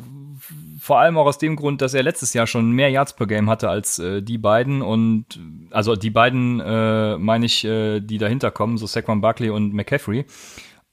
vor 0.81 0.99
allem 0.99 1.19
auch 1.19 1.27
aus 1.27 1.39
dem 1.39 1.57
Grund, 1.57 1.83
dass 1.83 1.95
er 1.95 2.03
letztes 2.03 2.33
Jahr 2.33 2.47
schon 2.47 2.71
mehr 2.73 2.91
Yards 2.91 3.15
per 3.15 3.27
Game 3.27 3.51
hatte 3.51 3.69
als 3.69 3.99
äh, 3.99 4.23
die 4.23 4.39
beiden 4.39 4.83
und 4.83 5.39
also 5.71 5.97
die 5.97 6.11
beiden 6.11 6.61
äh, 6.61 7.19
meine 7.19 7.47
ich, 7.47 7.65
äh, 7.65 8.01
die 8.01 8.19
dahinter 8.19 8.51
kommen, 8.51 8.79
so 8.79 8.87
Saquon 8.87 9.21
Barkley 9.21 9.51
und 9.51 9.75
McCaffrey. 9.75 10.25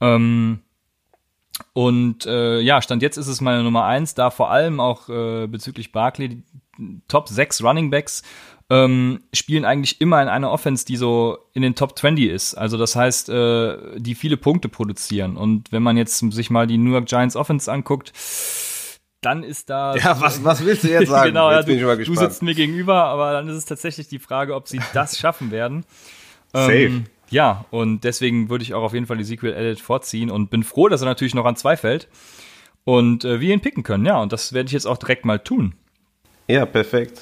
Ähm, 0.02 0.60
und 1.74 2.26
äh, 2.26 2.60
ja, 2.60 2.82
Stand 2.82 3.02
jetzt 3.02 3.18
ist 3.18 3.28
es 3.28 3.42
meine 3.42 3.64
Nummer 3.64 3.86
eins, 3.86 4.16
da 4.16 4.30
vor 4.30 4.52
allem 4.52 4.80
auch 4.80 5.10
äh, 5.10 5.48
bezüglich 5.48 5.92
Barkley 5.92 6.44
Top 7.08 7.28
6 7.28 7.64
Running 7.64 7.90
Backs 7.90 8.24
ähm, 8.70 9.22
spielen 9.34 9.66
eigentlich 9.66 10.00
immer 10.00 10.22
in 10.22 10.28
einer 10.28 10.52
Offense, 10.52 10.86
die 10.86 10.96
so 10.96 11.40
in 11.54 11.62
den 11.64 11.76
Top 11.76 11.98
20 11.98 12.30
ist. 12.30 12.54
Also 12.54 12.78
das 12.78 12.96
heißt, 12.96 13.30
äh, 13.30 13.78
die 13.98 14.16
viele 14.16 14.38
Punkte 14.38 14.70
produzieren. 14.70 15.38
Und 15.38 15.72
wenn 15.72 15.82
man 15.82 15.98
jetzt 15.98 16.20
sich 16.20 16.50
mal 16.50 16.68
die 16.68 16.78
New 16.78 16.92
York 16.92 17.08
Giants 17.08 17.36
Offense 17.36 17.72
anguckt, 17.72 18.14
dann 19.22 19.44
ist 19.44 19.70
da. 19.70 19.96
Ja, 19.96 20.22
was, 20.22 20.44
was 20.44 20.64
willst 20.64 20.84
du 20.84 20.90
jetzt 20.90 21.10
sagen? 21.10 21.30
genau, 21.30 21.52
jetzt 21.52 21.68
ja, 21.68 21.96
du, 21.96 22.04
du, 22.04 22.16
sitzt 22.16 22.44
mir 22.44 22.54
gegenüber, 22.54 23.06
aber 23.06 23.34
dann 23.34 23.50
ist 23.50 23.56
es 23.56 23.66
tatsächlich 23.66 24.08
die 24.08 24.20
Frage, 24.20 24.56
ob 24.56 24.68
sie 24.68 24.80
das 24.94 25.18
schaffen 25.18 25.52
werden. 25.52 25.84
Safe. 26.54 26.74
Ähm, 26.74 27.06
ja, 27.32 27.66
und 27.70 28.04
deswegen 28.04 28.50
würde 28.50 28.64
ich 28.64 28.74
auch 28.74 28.84
auf 28.84 28.94
jeden 28.94 29.06
Fall 29.06 29.18
die 29.18 29.24
Sequel 29.24 29.54
Edit 29.54 29.82
vorziehen 29.82 30.32
und 30.32 30.50
bin 30.50 30.64
froh, 30.64 30.90
dass 30.90 31.02
er 31.02 31.06
natürlich 31.06 31.36
noch 31.36 31.46
an 31.46 31.56
zwei 31.56 31.78
fällt 31.78 32.08
und 32.86 33.24
äh, 33.24 33.40
wir 33.40 33.54
ihn 33.54 33.62
picken 33.62 33.84
können. 33.84 34.06
Ja, 34.06 34.20
und 34.20 34.34
das 34.34 34.54
werde 34.54 34.68
ich 34.68 34.74
jetzt 34.74 34.88
auch 34.88 34.98
direkt 34.98 35.26
mal 35.26 35.40
tun. 35.40 35.76
Ja, 36.48 36.66
perfekt. 36.66 37.22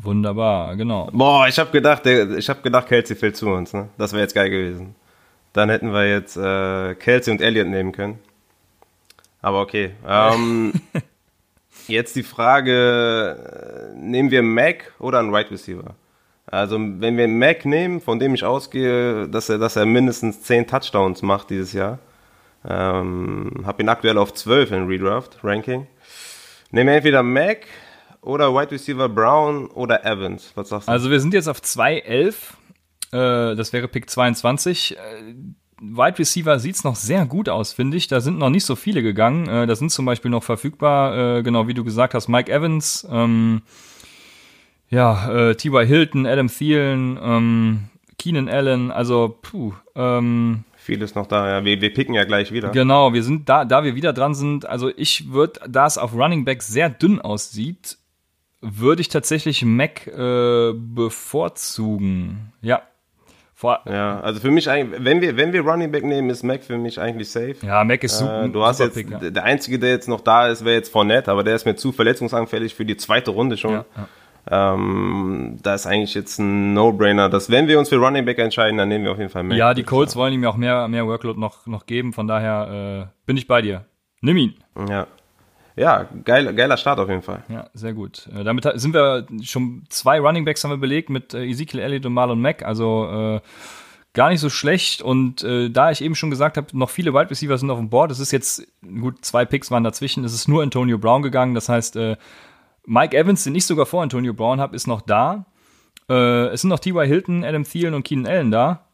Wunderbar, 0.00 0.76
genau. 0.76 1.10
Boah, 1.12 1.48
ich 1.48 1.58
habe 1.58 1.70
gedacht, 1.70 2.06
ich 2.06 2.48
habe 2.48 2.62
gedacht, 2.62 2.88
Kelsey 2.88 3.16
fällt 3.16 3.36
zu 3.36 3.48
uns. 3.48 3.72
Ne? 3.72 3.88
Das 3.98 4.12
wäre 4.12 4.22
jetzt 4.22 4.34
geil 4.34 4.50
gewesen. 4.50 4.94
Dann 5.52 5.68
hätten 5.68 5.92
wir 5.92 6.08
jetzt 6.08 6.36
äh, 6.36 6.94
Kelsey 6.94 7.32
und 7.32 7.42
Elliot 7.42 7.66
nehmen 7.66 7.92
können. 7.92 8.18
Aber 9.42 9.60
okay. 9.60 9.92
Ähm, 10.06 10.72
Jetzt 11.88 12.14
die 12.16 12.22
Frage, 12.22 13.92
äh, 13.92 13.98
nehmen 13.98 14.30
wir 14.30 14.42
Mac 14.42 14.92
oder 14.98 15.18
einen 15.18 15.34
Right 15.34 15.50
Receiver? 15.50 15.94
Also 16.46 16.76
wenn 16.78 17.16
wir 17.16 17.28
Mac 17.28 17.64
nehmen, 17.64 18.00
von 18.00 18.18
dem 18.18 18.34
ich 18.34 18.44
ausgehe, 18.44 19.28
dass 19.28 19.48
er, 19.48 19.58
dass 19.58 19.76
er 19.76 19.86
mindestens 19.86 20.42
10 20.42 20.66
Touchdowns 20.66 21.22
macht 21.22 21.50
dieses 21.50 21.72
Jahr, 21.72 21.98
ähm, 22.68 23.64
habe 23.64 23.82
ihn 23.82 23.88
aktuell 23.88 24.18
auf 24.18 24.32
12 24.34 24.70
in 24.72 24.86
Redraft 24.86 25.38
Ranking. 25.42 25.86
Nehmen 26.70 26.88
wir 26.88 26.96
entweder 26.96 27.22
Mac 27.22 27.66
oder 28.22 28.54
Wide 28.54 28.70
Receiver 28.70 29.08
Brown 29.08 29.66
oder 29.66 30.04
Evans. 30.04 30.52
Was 30.54 30.70
sagst 30.70 30.88
du? 30.88 30.92
Also 30.92 31.10
wir 31.10 31.20
sind 31.20 31.34
jetzt 31.34 31.48
auf 31.48 31.60
2.11. 31.60 32.34
Äh, 33.12 33.56
das 33.56 33.72
wäre 33.72 33.88
Pick 33.88 34.08
22. 34.08 34.96
Wide 35.80 36.18
Receiver 36.18 36.60
sieht's 36.60 36.84
noch 36.84 36.94
sehr 36.94 37.26
gut 37.26 37.48
aus, 37.48 37.72
finde 37.72 37.96
ich. 37.96 38.06
Da 38.06 38.20
sind 38.20 38.38
noch 38.38 38.50
nicht 38.50 38.64
so 38.64 38.76
viele 38.76 39.02
gegangen. 39.02 39.48
Äh, 39.48 39.66
da 39.66 39.74
sind 39.74 39.90
zum 39.90 40.06
Beispiel 40.06 40.30
noch 40.30 40.44
verfügbar, 40.44 41.38
äh, 41.38 41.42
genau 41.42 41.66
wie 41.66 41.74
du 41.74 41.82
gesagt 41.82 42.14
hast, 42.14 42.28
Mike 42.28 42.50
Evans, 42.50 43.06
ähm, 43.10 43.62
ja, 44.88 45.50
äh, 45.50 45.54
T.Y. 45.56 45.84
Hilton, 45.86 46.26
Adam 46.26 46.48
Thielen, 46.48 47.18
ähm, 47.20 47.84
Keenan 48.18 48.48
Allen, 48.48 48.92
also 48.92 49.36
puh. 49.42 49.72
Ähm, 49.96 50.62
Vieles 50.76 51.16
noch 51.16 51.26
da, 51.26 51.48
ja. 51.48 51.64
Wir, 51.64 51.80
wir 51.80 51.92
picken 51.92 52.14
ja 52.14 52.24
gleich 52.24 52.52
wieder. 52.52 52.68
Genau, 52.68 53.12
wir 53.12 53.24
sind 53.24 53.48
da, 53.48 53.64
da 53.64 53.82
wir 53.82 53.96
wieder 53.96 54.12
dran 54.12 54.34
sind. 54.34 54.66
Also 54.66 54.90
ich 54.96 55.32
würde, 55.32 55.60
da 55.68 55.86
es 55.86 55.98
auf 55.98 56.14
Running 56.14 56.44
Back 56.44 56.62
sehr 56.62 56.90
dünn 56.90 57.20
aussieht, 57.20 57.98
würde 58.62 59.02
ich 59.02 59.08
tatsächlich 59.08 59.64
Mac 59.64 60.06
äh, 60.06 60.72
bevorzugen. 60.74 62.52
Ja. 62.62 62.82
Vor 63.54 63.80
ja, 63.86 64.18
also 64.20 64.40
für 64.40 64.50
mich 64.50 64.68
eigentlich, 64.68 65.04
wenn 65.04 65.20
wir, 65.20 65.36
wenn 65.36 65.52
wir 65.52 65.60
Running 65.60 65.92
Back 65.92 66.04
nehmen, 66.04 66.30
ist 66.30 66.42
Mac 66.42 66.64
für 66.64 66.78
mich 66.78 66.98
eigentlich 66.98 67.30
safe. 67.30 67.54
Ja, 67.62 67.84
Mac 67.84 68.02
ist 68.02 68.18
super. 68.18 68.44
Äh, 68.44 68.48
du 68.48 68.64
hast 68.64 68.80
jetzt, 68.80 68.94
Pick, 68.94 69.10
ja. 69.10 69.18
der 69.18 69.44
einzige, 69.44 69.78
der 69.78 69.90
jetzt 69.90 70.08
noch 70.08 70.20
da 70.20 70.48
ist, 70.48 70.64
wäre 70.64 70.74
jetzt 70.74 70.90
Fournette, 70.90 71.30
aber 71.30 71.44
der 71.44 71.54
ist 71.54 71.64
mir 71.64 71.76
zu 71.76 71.92
verletzungsanfällig 71.92 72.74
für 72.74 72.84
die 72.84 72.96
zweite 72.96 73.30
Runde 73.30 73.56
schon. 73.56 73.72
Ja, 73.72 73.84
ja. 73.96 74.08
Ähm, 74.74 75.58
da 75.62 75.74
ist 75.74 75.86
eigentlich 75.86 76.14
jetzt 76.14 76.40
ein 76.40 76.74
No-Brainer, 76.74 77.28
dass 77.28 77.50
wenn 77.50 77.68
wir 77.68 77.78
uns 77.78 77.88
für 77.88 77.98
Running 77.98 78.24
Back 78.24 78.40
entscheiden, 78.40 78.78
dann 78.78 78.88
nehmen 78.88 79.04
wir 79.04 79.12
auf 79.12 79.18
jeden 79.18 79.30
Fall 79.30 79.44
Mac. 79.44 79.56
Ja, 79.56 79.74
die 79.74 79.84
Colts 79.84 80.16
wollen 80.16 80.34
ihm 80.34 80.42
ja 80.42 80.48
auch 80.48 80.56
mehr, 80.56 80.88
mehr 80.88 81.06
Workload 81.06 81.38
noch, 81.38 81.66
noch 81.66 81.86
geben, 81.86 82.12
von 82.12 82.26
daher 82.26 83.08
äh, 83.08 83.26
bin 83.26 83.36
ich 83.36 83.46
bei 83.46 83.62
dir. 83.62 83.84
Nimm 84.20 84.36
ihn. 84.36 84.54
Ja. 84.88 85.06
Ja, 85.76 86.06
geil, 86.24 86.52
geiler 86.54 86.76
Start 86.76 86.98
auf 86.98 87.08
jeden 87.08 87.22
Fall. 87.22 87.42
Ja, 87.48 87.68
sehr 87.72 87.94
gut. 87.94 88.28
Äh, 88.34 88.44
damit 88.44 88.68
sind 88.74 88.92
wir 88.92 89.26
schon 89.42 89.84
zwei 89.88 90.20
Running 90.20 90.44
Backs 90.44 90.62
haben 90.64 90.70
wir 90.70 90.76
belegt 90.76 91.08
mit 91.08 91.32
äh, 91.34 91.44
Ezekiel 91.44 91.80
Elliott 91.80 92.04
und 92.04 92.12
Marlon 92.12 92.40
Mack, 92.40 92.62
also 92.62 93.06
äh, 93.10 93.40
gar 94.12 94.28
nicht 94.28 94.40
so 94.40 94.50
schlecht. 94.50 95.00
Und 95.00 95.42
äh, 95.42 95.70
da 95.70 95.90
ich 95.90 96.02
eben 96.02 96.14
schon 96.14 96.30
gesagt 96.30 96.56
habe, 96.56 96.66
noch 96.76 96.90
viele 96.90 97.14
Wide 97.14 97.30
Receiver 97.30 97.56
sind 97.56 97.70
auf 97.70 97.78
dem 97.78 97.88
Board. 97.88 98.10
Es 98.10 98.20
ist 98.20 98.32
jetzt, 98.32 98.66
gut, 98.82 99.24
zwei 99.24 99.44
Picks 99.46 99.70
waren 99.70 99.84
dazwischen. 99.84 100.24
Es 100.24 100.34
ist 100.34 100.48
nur 100.48 100.62
Antonio 100.62 100.98
Brown 100.98 101.22
gegangen. 101.22 101.54
Das 101.54 101.70
heißt, 101.70 101.98
Mike 102.84 103.16
Evans, 103.16 103.44
den 103.44 103.54
ich 103.54 103.64
sogar 103.64 103.86
vor 103.86 104.02
Antonio 104.02 104.34
Brown 104.34 104.60
habe, 104.60 104.76
ist 104.76 104.86
noch 104.86 105.00
da. 105.00 105.46
Es 106.08 106.60
sind 106.60 106.68
noch 106.68 106.80
T.Y. 106.80 107.06
Hilton, 107.06 107.42
Adam 107.42 107.64
Thielen 107.64 107.94
und 107.94 108.02
Keenan 108.02 108.30
Allen 108.30 108.50
da. 108.50 108.84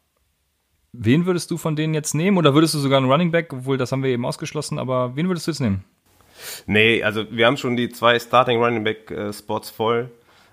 Wen 0.93 1.25
würdest 1.25 1.51
du 1.51 1.57
von 1.57 1.75
denen 1.75 1.93
jetzt 1.93 2.15
nehmen? 2.15 2.37
Oder 2.37 2.53
würdest 2.53 2.73
du 2.73 2.79
sogar 2.79 2.99
einen 2.99 3.11
Running 3.11 3.31
Back, 3.31 3.51
obwohl 3.51 3.77
das 3.77 3.91
haben 3.91 4.03
wir 4.03 4.11
eben 4.11 4.25
ausgeschlossen, 4.25 4.79
aber 4.79 5.17
wen 5.17 5.27
würdest 5.27 5.47
du 5.47 5.51
jetzt 5.51 5.59
nehmen? 5.59 5.83
Nee, 6.65 7.03
also 7.03 7.25
wir 7.31 7.45
haben 7.45 7.57
schon 7.57 7.75
die 7.75 7.89
zwei 7.89 8.19
Starting 8.19 8.61
Running 8.63 8.83
Back 8.83 9.11
äh, 9.11 9.33
Spots 9.33 9.69
voll. 9.69 10.09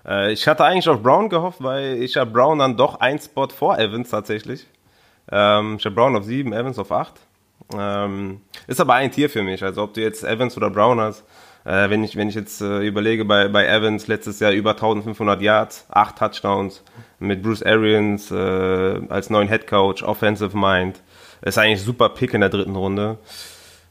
Äh, 0.07 0.31
ich 0.31 0.47
hatte 0.47 0.63
eigentlich 0.63 0.87
auf 0.89 1.01
Brown 1.01 1.29
gehofft, 1.29 1.61
weil 1.61 2.01
ich 2.01 2.17
habe 2.17 2.31
Brown 2.31 2.59
dann 2.59 2.77
doch 2.77 2.99
ein 2.99 3.19
Spot 3.19 3.49
vor 3.49 3.77
Evans 3.77 4.09
tatsächlich. 4.09 4.65
Ähm, 5.31 5.75
ich 5.77 5.85
habe 5.85 5.95
Brown 5.95 6.15
auf 6.15 6.23
sieben, 6.23 6.53
Evans 6.53 6.79
auf 6.79 6.91
acht. 6.91 7.15
Ähm, 7.77 8.41
ist 8.67 8.79
aber 8.79 8.93
ein 8.93 9.11
Tier 9.11 9.29
für 9.29 9.43
mich. 9.43 9.63
Also 9.63 9.83
ob 9.83 9.93
du 9.93 10.01
jetzt 10.01 10.23
Evans 10.23 10.55
oder 10.55 10.69
Brown 10.69 10.99
hast, 11.01 11.25
äh, 11.65 11.89
wenn 11.89 12.03
ich 12.03 12.15
wenn 12.15 12.29
ich 12.29 12.35
jetzt 12.35 12.61
überlege 12.61 13.25
bei 13.25 13.49
bei 13.49 13.67
Evans 13.67 14.07
letztes 14.07 14.39
Jahr 14.39 14.53
über 14.53 14.71
1500 14.71 15.41
Yards, 15.41 15.85
acht 15.89 16.17
Touchdowns 16.17 16.81
mit 17.19 17.43
Bruce 17.43 17.63
Arians 17.63 18.31
als 18.31 19.29
neuen 19.29 19.49
Head 19.49 19.67
Coach, 19.67 20.01
Offensive 20.03 20.57
Mind, 20.57 21.01
ist 21.41 21.57
eigentlich 21.57 21.81
super 21.81 22.09
Pick 22.09 22.33
in 22.33 22.41
der 22.41 22.49
dritten 22.49 22.75
Runde. 22.75 23.17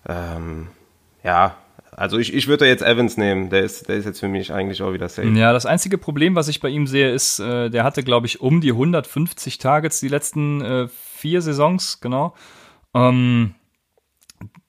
Ähm, 0.08 0.68
ja, 1.22 1.56
also 1.96 2.18
ich, 2.18 2.34
ich 2.34 2.46
würde 2.46 2.66
jetzt 2.66 2.82
Evans 2.82 3.16
nehmen. 3.16 3.48
Der 3.48 3.62
ist, 3.62 3.88
der 3.88 3.96
ist 3.96 4.04
jetzt 4.04 4.20
für 4.20 4.28
mich 4.28 4.52
eigentlich 4.52 4.82
auch 4.82 4.92
wieder 4.92 5.08
safe. 5.08 5.28
Ja, 5.28 5.52
das 5.54 5.64
einzige 5.64 5.96
Problem, 5.96 6.34
was 6.34 6.48
ich 6.48 6.60
bei 6.60 6.68
ihm 6.68 6.86
sehe, 6.86 7.10
ist, 7.10 7.38
äh, 7.38 7.70
der 7.70 7.84
hatte, 7.84 8.02
glaube 8.02 8.26
ich, 8.26 8.40
um 8.42 8.60
die 8.60 8.72
150 8.72 9.56
Targets 9.58 10.00
die 10.00 10.08
letzten 10.08 10.60
äh, 10.60 10.88
vier 10.88 11.40
Saisons, 11.40 12.00
genau. 12.00 12.34
Ähm, 12.94 13.54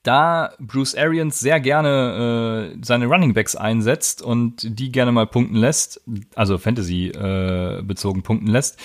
da 0.03 0.53
Bruce 0.59 0.95
Arians 0.95 1.39
sehr 1.41 1.59
gerne 1.59 2.73
äh, 2.73 2.77
seine 2.81 3.07
Running 3.07 3.33
Backs 3.33 3.57
einsetzt 3.57 4.21
und 4.21 4.79
die 4.79 4.89
gerne 4.93 5.11
mal 5.11 5.27
punkten 5.27 5.55
lässt, 5.55 6.01
also 6.33 6.57
Fantasy 6.57 7.07
äh, 7.07 7.81
bezogen 7.83 8.23
punkten 8.23 8.47
lässt, 8.47 8.79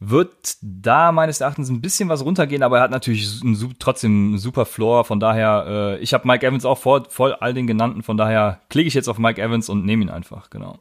wird 0.00 0.56
da 0.62 1.12
meines 1.12 1.42
Erachtens 1.42 1.68
ein 1.68 1.82
bisschen 1.82 2.08
was 2.08 2.24
runtergehen, 2.24 2.62
aber 2.62 2.78
er 2.78 2.84
hat 2.84 2.90
natürlich 2.90 3.42
einen, 3.42 3.76
trotzdem 3.78 4.10
einen 4.10 4.38
super 4.38 4.64
Floor. 4.64 5.04
Von 5.04 5.20
daher, 5.20 5.66
äh, 5.68 5.98
ich 5.98 6.14
habe 6.14 6.26
Mike 6.26 6.46
Evans 6.46 6.64
auch 6.64 6.78
vor, 6.78 7.04
vor 7.10 7.42
all 7.42 7.52
den 7.52 7.66
genannten. 7.66 8.02
Von 8.02 8.16
daher 8.16 8.62
klicke 8.70 8.88
ich 8.88 8.94
jetzt 8.94 9.08
auf 9.08 9.18
Mike 9.18 9.40
Evans 9.40 9.68
und 9.68 9.84
nehme 9.84 10.02
ihn 10.02 10.10
einfach, 10.10 10.48
genau. 10.48 10.78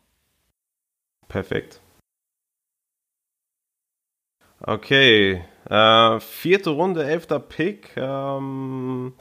Perfekt. 1.27 1.81
Okay, 4.61 5.43
äh, 5.69 6.19
vierte 6.19 6.69
Runde, 6.69 7.03
elfter 7.03 7.39
Pick. 7.39 7.95
Ähm, 7.97 9.13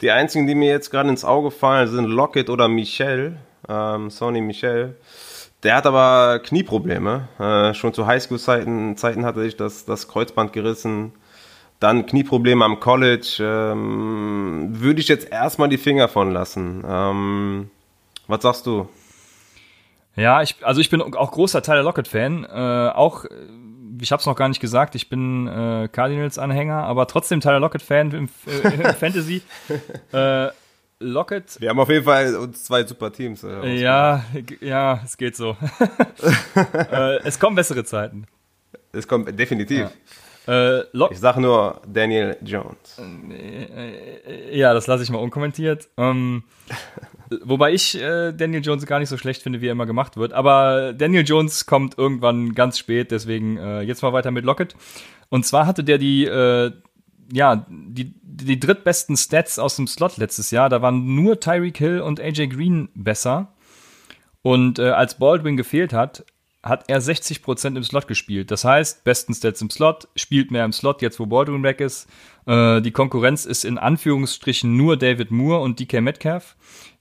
die 0.00 0.10
einzigen, 0.12 0.46
die 0.46 0.54
mir 0.54 0.68
jetzt 0.68 0.90
gerade 0.90 1.08
ins 1.08 1.24
Auge 1.24 1.50
fallen, 1.50 1.88
sind 1.88 2.06
Lockett 2.06 2.50
oder 2.50 2.68
Michel. 2.68 3.38
Ähm, 3.68 4.10
Sony 4.10 4.40
Michel. 4.40 4.96
Der 5.64 5.76
hat 5.76 5.86
aber 5.86 6.40
Knieprobleme. 6.40 7.28
Äh, 7.38 7.74
schon 7.74 7.94
zu 7.94 8.06
Highschool-Zeiten 8.06 8.96
Zeiten 8.98 9.24
hatte 9.24 9.44
ich 9.44 9.56
das, 9.56 9.86
das 9.86 10.08
Kreuzband 10.08 10.52
gerissen. 10.52 11.12
Dann 11.80 12.04
Knieprobleme 12.06 12.64
am 12.64 12.80
College. 12.80 13.38
Ähm, 13.40 14.68
würde 14.72 15.00
ich 15.00 15.08
jetzt 15.08 15.30
erstmal 15.30 15.70
die 15.70 15.78
Finger 15.78 16.08
von 16.08 16.30
lassen. 16.30 16.84
Ähm, 16.86 17.70
was 18.28 18.42
sagst 18.42 18.66
du? 18.66 18.88
Ja, 20.16 20.42
ich, 20.42 20.56
also 20.62 20.80
ich 20.80 20.90
bin 20.90 21.00
auch 21.00 21.32
großer 21.32 21.62
Teil 21.62 21.76
der 21.76 21.84
Lockett-Fan. 21.84 22.44
Äh, 22.44 22.90
auch, 22.94 23.24
ich 24.00 24.12
habe 24.12 24.20
es 24.20 24.26
noch 24.26 24.36
gar 24.36 24.48
nicht 24.48 24.60
gesagt, 24.60 24.94
ich 24.94 25.08
bin 25.08 25.48
äh, 25.48 25.88
Cardinals-Anhänger, 25.90 26.84
aber 26.84 27.06
trotzdem 27.06 27.40
Teil 27.40 27.54
der 27.54 27.60
Lockett-Fan 27.60 28.12
im, 28.12 28.28
äh, 28.46 28.74
im 28.74 28.94
Fantasy. 28.94 29.42
Äh, 31.00 31.04
Lockett. 31.04 31.60
Wir 31.60 31.70
haben 31.70 31.80
auf 31.80 31.88
jeden 31.88 32.04
Fall 32.04 32.34
uns 32.36 32.64
zwei 32.64 32.84
super 32.84 33.12
Teams. 33.12 33.44
Äh, 33.44 33.76
ja, 33.80 34.24
ja, 34.60 35.00
es 35.04 35.16
geht 35.16 35.36
so. 35.36 35.56
äh, 36.90 37.18
es 37.24 37.38
kommen 37.38 37.56
bessere 37.56 37.84
Zeiten. 37.84 38.26
Es 38.92 39.08
kommt 39.08 39.38
definitiv. 39.38 39.80
Ja. 39.80 39.90
Äh, 40.46 40.84
ich 41.10 41.18
sage 41.18 41.40
nur 41.40 41.80
Daniel 41.86 42.36
Jones. 42.42 42.98
Äh, 42.98 44.58
ja, 44.58 44.74
das 44.74 44.86
lasse 44.86 45.02
ich 45.02 45.10
mal 45.10 45.18
unkommentiert. 45.18 45.88
Ähm, 45.96 46.44
wobei 47.42 47.72
ich 47.72 48.00
äh, 48.00 48.32
Daniel 48.32 48.62
Jones 48.62 48.84
gar 48.86 48.98
nicht 48.98 49.08
so 49.08 49.16
schlecht 49.16 49.42
finde, 49.42 49.60
wie 49.60 49.68
er 49.68 49.72
immer 49.72 49.86
gemacht 49.86 50.16
wird. 50.16 50.32
Aber 50.32 50.92
Daniel 50.92 51.24
Jones 51.24 51.66
kommt 51.66 51.96
irgendwann 51.96 52.54
ganz 52.54 52.78
spät, 52.78 53.10
deswegen 53.10 53.56
äh, 53.56 53.80
jetzt 53.82 54.02
mal 54.02 54.12
weiter 54.12 54.30
mit 54.30 54.44
Lockett. 54.44 54.76
Und 55.30 55.46
zwar 55.46 55.66
hatte 55.66 55.82
der 55.82 55.98
die 55.98 56.26
ja, 57.32 57.66
die, 57.68 58.14
die 58.22 58.60
drittbesten 58.60 59.16
Stats 59.16 59.58
aus 59.58 59.76
dem 59.76 59.86
Slot 59.86 60.16
letztes 60.16 60.50
Jahr. 60.50 60.68
Da 60.68 60.82
waren 60.82 61.14
nur 61.14 61.40
Tyreek 61.40 61.78
Hill 61.78 62.00
und 62.00 62.20
AJ 62.20 62.48
Green 62.48 62.88
besser. 62.94 63.52
Und 64.42 64.78
äh, 64.78 64.90
als 64.90 65.18
Baldwin 65.18 65.56
gefehlt 65.56 65.92
hat, 65.92 66.24
hat 66.62 66.84
er 66.88 67.00
60% 67.00 67.76
im 67.76 67.84
Slot 67.84 68.08
gespielt. 68.08 68.50
Das 68.50 68.64
heißt, 68.64 69.04
besten 69.04 69.34
Stats 69.34 69.60
im 69.60 69.70
Slot, 69.70 70.08
spielt 70.16 70.50
mehr 70.50 70.64
im 70.64 70.72
Slot, 70.72 71.02
jetzt 71.02 71.20
wo 71.20 71.26
Baldwin 71.26 71.62
weg 71.62 71.80
ist. 71.80 72.08
Äh, 72.46 72.80
die 72.80 72.90
Konkurrenz 72.90 73.44
ist 73.44 73.64
in 73.64 73.78
Anführungsstrichen 73.78 74.76
nur 74.76 74.96
David 74.96 75.30
Moore 75.30 75.60
und 75.60 75.78
DK 75.78 76.00
Metcalf. 76.00 76.56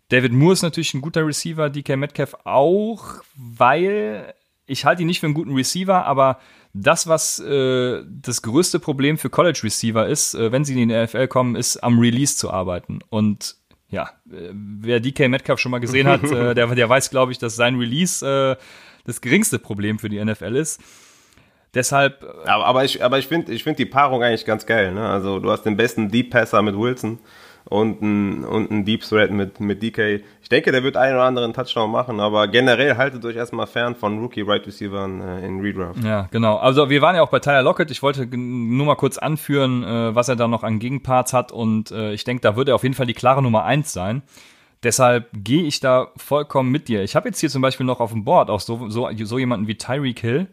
David 0.09 0.33
Moore 0.33 0.53
ist 0.53 0.61
natürlich 0.61 0.93
ein 0.93 1.01
guter 1.01 1.25
Receiver, 1.25 1.69
DK 1.69 1.97
Metcalf 1.97 2.35
auch, 2.43 3.23
weil 3.35 4.33
ich 4.65 4.85
halte 4.85 5.01
ihn 5.01 5.07
nicht 5.07 5.19
für 5.19 5.25
einen 5.27 5.33
guten 5.33 5.55
Receiver, 5.55 6.05
aber 6.05 6.39
das, 6.73 7.07
was 7.07 7.39
äh, 7.39 8.03
das 8.07 8.41
größte 8.41 8.79
Problem 8.79 9.17
für 9.17 9.29
College 9.29 9.61
Receiver 9.63 10.07
ist, 10.07 10.33
äh, 10.33 10.51
wenn 10.51 10.65
sie 10.65 10.81
in 10.81 10.89
die 10.89 10.95
NFL 10.95 11.27
kommen, 11.27 11.55
ist 11.55 11.77
am 11.77 11.99
Release 11.99 12.35
zu 12.35 12.49
arbeiten. 12.49 12.99
Und 13.09 13.55
ja, 13.89 14.09
äh, 14.31 14.49
wer 14.51 14.99
DK 14.99 15.29
Metcalf 15.29 15.59
schon 15.59 15.71
mal 15.71 15.79
gesehen 15.79 16.07
hat, 16.07 16.23
äh, 16.23 16.55
der, 16.55 16.67
der 16.67 16.89
weiß, 16.89 17.11
glaube 17.11 17.31
ich, 17.31 17.37
dass 17.37 17.55
sein 17.55 17.75
Release 17.75 18.25
äh, 18.25 18.55
das 19.05 19.21
geringste 19.21 19.59
Problem 19.59 19.99
für 19.99 20.09
die 20.09 20.23
NFL 20.23 20.55
ist. 20.55 20.81
Deshalb. 21.75 22.23
Aber, 22.45 22.65
aber 22.65 22.85
ich, 22.85 23.03
aber 23.03 23.19
ich 23.19 23.27
finde 23.27 23.51
ich 23.51 23.63
find 23.63 23.77
die 23.77 23.85
Paarung 23.85 24.23
eigentlich 24.23 24.45
ganz 24.45 24.65
geil. 24.65 24.93
Ne? 24.93 25.07
Also 25.07 25.39
du 25.39 25.51
hast 25.51 25.63
den 25.63 25.77
besten 25.77 26.09
Deep 26.09 26.31
Passer 26.31 26.61
mit 26.61 26.77
Wilson 26.77 27.19
und 27.65 28.01
ein, 28.01 28.43
und 28.43 28.71
ein 28.71 28.85
Deep 28.85 29.01
Threat 29.01 29.31
mit, 29.31 29.59
mit 29.59 29.81
DK. 29.81 30.21
Ich 30.41 30.49
denke, 30.49 30.71
der 30.71 30.83
wird 30.83 30.97
einen 30.97 31.15
oder 31.15 31.23
anderen 31.23 31.53
Touchdown 31.53 31.91
machen, 31.91 32.19
aber 32.19 32.47
generell 32.47 32.97
haltet 32.97 33.23
euch 33.25 33.35
erstmal 33.35 33.67
fern 33.67 33.95
von 33.95 34.19
Rookie 34.19 34.41
Right 34.41 34.65
Receivers 34.67 35.09
äh, 35.09 35.45
in 35.45 35.61
Redraft. 35.61 36.03
Ja, 36.03 36.27
genau. 36.31 36.57
Also 36.57 36.89
wir 36.89 37.01
waren 37.01 37.15
ja 37.15 37.21
auch 37.21 37.29
bei 37.29 37.39
Tyler 37.39 37.63
Lockett. 37.63 37.91
Ich 37.91 38.03
wollte 38.03 38.25
nur 38.25 38.85
mal 38.85 38.95
kurz 38.95 39.17
anführen, 39.17 39.83
äh, 39.83 40.15
was 40.15 40.29
er 40.29 40.35
da 40.35 40.47
noch 40.47 40.63
an 40.63 40.79
Gegenparts 40.79 41.33
hat 41.33 41.51
und 41.51 41.91
äh, 41.91 42.13
ich 42.13 42.23
denke, 42.23 42.41
da 42.41 42.55
wird 42.55 42.69
er 42.69 42.75
auf 42.75 42.83
jeden 42.83 42.95
Fall 42.95 43.07
die 43.07 43.13
klare 43.13 43.41
Nummer 43.41 43.63
eins 43.63 43.93
sein. 43.93 44.23
Deshalb 44.83 45.29
gehe 45.33 45.63
ich 45.63 45.79
da 45.79 46.09
vollkommen 46.17 46.69
mit 46.69 46.89
dir. 46.89 47.03
Ich 47.03 47.15
habe 47.15 47.29
jetzt 47.29 47.39
hier 47.39 47.49
zum 47.49 47.61
Beispiel 47.61 47.85
noch 47.85 48.01
auf 48.01 48.11
dem 48.11 48.25
Board 48.25 48.49
auch 48.49 48.59
so, 48.59 48.89
so, 48.89 49.09
so 49.17 49.39
jemanden 49.39 49.67
wie 49.67 49.75
Tyreek 49.75 50.19
Hill. 50.19 50.47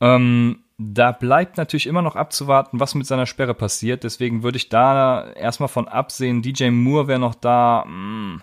Ähm, 0.00 0.60
da 0.78 1.12
bleibt 1.12 1.56
natürlich 1.56 1.86
immer 1.86 2.02
noch 2.02 2.16
abzuwarten, 2.16 2.80
was 2.80 2.94
mit 2.94 3.06
seiner 3.06 3.26
Sperre 3.26 3.54
passiert. 3.54 4.04
Deswegen 4.04 4.42
würde 4.42 4.56
ich 4.56 4.68
da 4.68 5.30
erstmal 5.32 5.68
von 5.68 5.88
absehen. 5.88 6.42
DJ 6.42 6.70
Moore 6.70 7.08
wäre 7.08 7.18
noch 7.18 7.34
da. 7.34 7.84
Mm, 7.84 8.42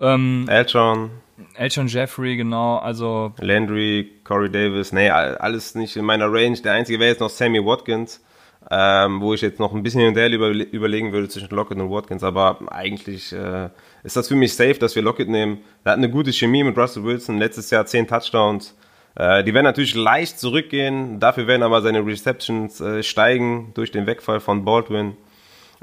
ähm, 0.00 0.46
Elton. 0.48 1.10
Elton 1.54 1.86
Jeffrey, 1.86 2.36
genau. 2.36 2.78
Also. 2.78 3.32
Landry, 3.38 4.10
Corey 4.24 4.50
Davis. 4.50 4.92
Nee, 4.92 5.10
alles 5.10 5.74
nicht 5.74 5.96
in 5.96 6.04
meiner 6.04 6.32
Range. 6.32 6.60
Der 6.60 6.72
einzige 6.72 6.98
wäre 6.98 7.10
jetzt 7.10 7.20
noch 7.20 7.30
Sammy 7.30 7.64
Watkins. 7.64 8.22
Ähm, 8.70 9.22
wo 9.22 9.32
ich 9.32 9.40
jetzt 9.40 9.60
noch 9.60 9.72
ein 9.72 9.82
bisschen 9.82 10.00
hin 10.00 10.10
und 10.10 10.16
her 10.16 10.30
über, 10.30 10.48
überlegen 10.50 11.12
würde 11.12 11.28
zwischen 11.28 11.48
Lockett 11.54 11.78
und 11.78 11.90
Watkins, 11.90 12.22
aber 12.22 12.58
eigentlich 12.70 13.32
äh, 13.32 13.70
ist 14.02 14.16
das 14.16 14.28
für 14.28 14.34
mich 14.34 14.54
safe, 14.54 14.74
dass 14.74 14.94
wir 14.94 15.02
Lockett 15.02 15.28
nehmen. 15.28 15.60
Er 15.84 15.92
hat 15.92 15.98
eine 15.98 16.10
gute 16.10 16.32
Chemie 16.32 16.64
mit 16.64 16.76
Russell 16.76 17.04
Wilson, 17.04 17.38
letztes 17.38 17.70
Jahr 17.70 17.86
10 17.86 18.08
Touchdowns, 18.08 18.76
Äh, 19.14 19.44
die 19.44 19.54
werden 19.54 19.64
natürlich 19.64 19.94
leicht 19.94 20.38
zurückgehen, 20.38 21.20
dafür 21.20 21.46
werden 21.46 21.62
aber 21.62 21.82
seine 21.82 22.04
Receptions 22.04 22.80
äh, 22.80 23.02
steigen 23.02 23.72
durch 23.74 23.90
den 23.90 24.06
Wegfall 24.06 24.40
von 24.40 24.64
Baldwin. 24.64 25.16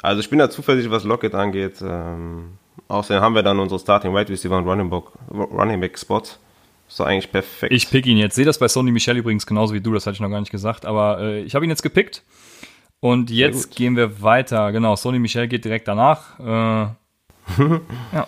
Also 0.01 0.19
ich 0.19 0.29
bin 0.29 0.39
da 0.39 0.49
zuversichtlich, 0.49 0.91
was 0.91 1.03
Lockett 1.03 1.35
angeht. 1.35 1.81
Ähm, 1.81 2.57
außerdem 2.87 3.21
haben 3.21 3.35
wir 3.35 3.43
dann 3.43 3.59
unsere 3.59 3.79
Starting 3.79 4.13
Wide 4.13 4.29
Receiver 4.29 4.57
und 4.57 4.67
Running 4.67 4.89
Back, 4.89 5.05
Running 5.31 5.79
Back 5.79 5.97
Spots. 5.97 6.39
Ist 6.87 6.99
doch 6.99 7.05
eigentlich 7.05 7.31
perfekt. 7.31 7.73
Ich 7.73 7.89
pick 7.89 8.05
ihn 8.05 8.17
jetzt. 8.17 8.35
Sehe 8.35 8.45
das 8.45 8.59
bei 8.59 8.67
Sony 8.67 8.91
Michel 8.91 9.17
übrigens 9.17 9.45
genauso 9.47 9.73
wie 9.73 9.81
du, 9.81 9.93
das 9.93 10.05
hatte 10.05 10.15
ich 10.15 10.21
noch 10.21 10.29
gar 10.29 10.39
nicht 10.39 10.51
gesagt, 10.51 10.85
aber 10.85 11.19
äh, 11.19 11.41
ich 11.41 11.55
habe 11.55 11.65
ihn 11.65 11.69
jetzt 11.69 11.81
gepickt. 11.81 12.23
Und 12.99 13.29
jetzt 13.29 13.75
gehen 13.75 13.95
wir 13.95 14.21
weiter. 14.21 14.71
Genau, 14.71 14.95
Sony 14.95 15.19
Michel 15.19 15.47
geht 15.47 15.65
direkt 15.65 15.87
danach. 15.87 16.39
Äh, 16.39 16.43
ja. 18.13 18.27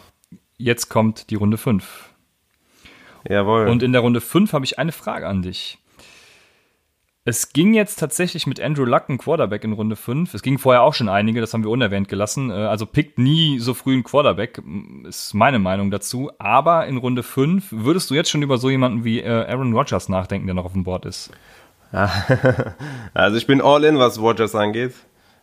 Jetzt 0.58 0.90
kommt 0.90 1.30
die 1.30 1.36
Runde 1.36 1.58
5. 1.58 2.07
Jawohl. 3.30 3.68
Und 3.68 3.84
in 3.84 3.92
der 3.92 4.02
Runde 4.02 4.22
5 4.22 4.54
habe 4.54 4.66
ich 4.66 4.80
eine 4.80 4.92
Frage 4.92 5.28
an 5.28 5.42
dich. 5.42 5.78
Es 7.30 7.52
ging 7.52 7.74
jetzt 7.74 8.00
tatsächlich 8.00 8.48
mit 8.48 8.62
Andrew 8.62 8.86
Luck 8.86 9.10
ein 9.10 9.18
Quarterback 9.18 9.66
in 9.66 9.74
Runde 9.74 9.98
5. 9.98 10.34
Es 10.34 10.42
ging 10.42 10.58
vorher 10.58 10.82
auch 10.82 10.94
schon 10.94 11.10
einige, 11.10 11.42
das 11.42 11.54
haben 11.54 11.66
wir 11.66 11.72
unerwähnt 11.72 12.08
gelassen. 12.08 12.52
Äh, 12.52 12.54
also 12.54 12.86
pickt 12.86 13.20
nie 13.20 13.60
so 13.60 13.74
früh 13.74 13.96
einen 13.96 14.06
Quarterback, 14.06 14.62
ist 15.06 15.34
meine 15.34 15.60
Meinung 15.60 15.92
dazu. 15.92 16.32
Aber 16.40 16.88
in 16.88 16.96
Runde 16.96 17.24
5 17.24 17.66
würdest 17.72 18.10
du 18.10 18.16
jetzt 18.16 18.30
schon 18.30 18.44
über 18.44 18.58
so 18.58 18.70
jemanden 18.70 19.04
wie 19.04 19.20
äh, 19.20 19.46
Aaron 19.46 19.74
Rodgers 19.74 20.08
nachdenken, 20.08 20.48
der 20.48 20.54
noch 20.54 20.64
auf 20.64 20.72
dem 20.72 20.86
Board 20.86 21.06
ist? 21.06 21.32
Also 23.14 23.38
ich 23.38 23.48
bin 23.48 23.62
all 23.62 23.84
in, 23.84 23.98
was 23.98 24.20
Rodgers 24.22 24.56
angeht. 24.56 24.94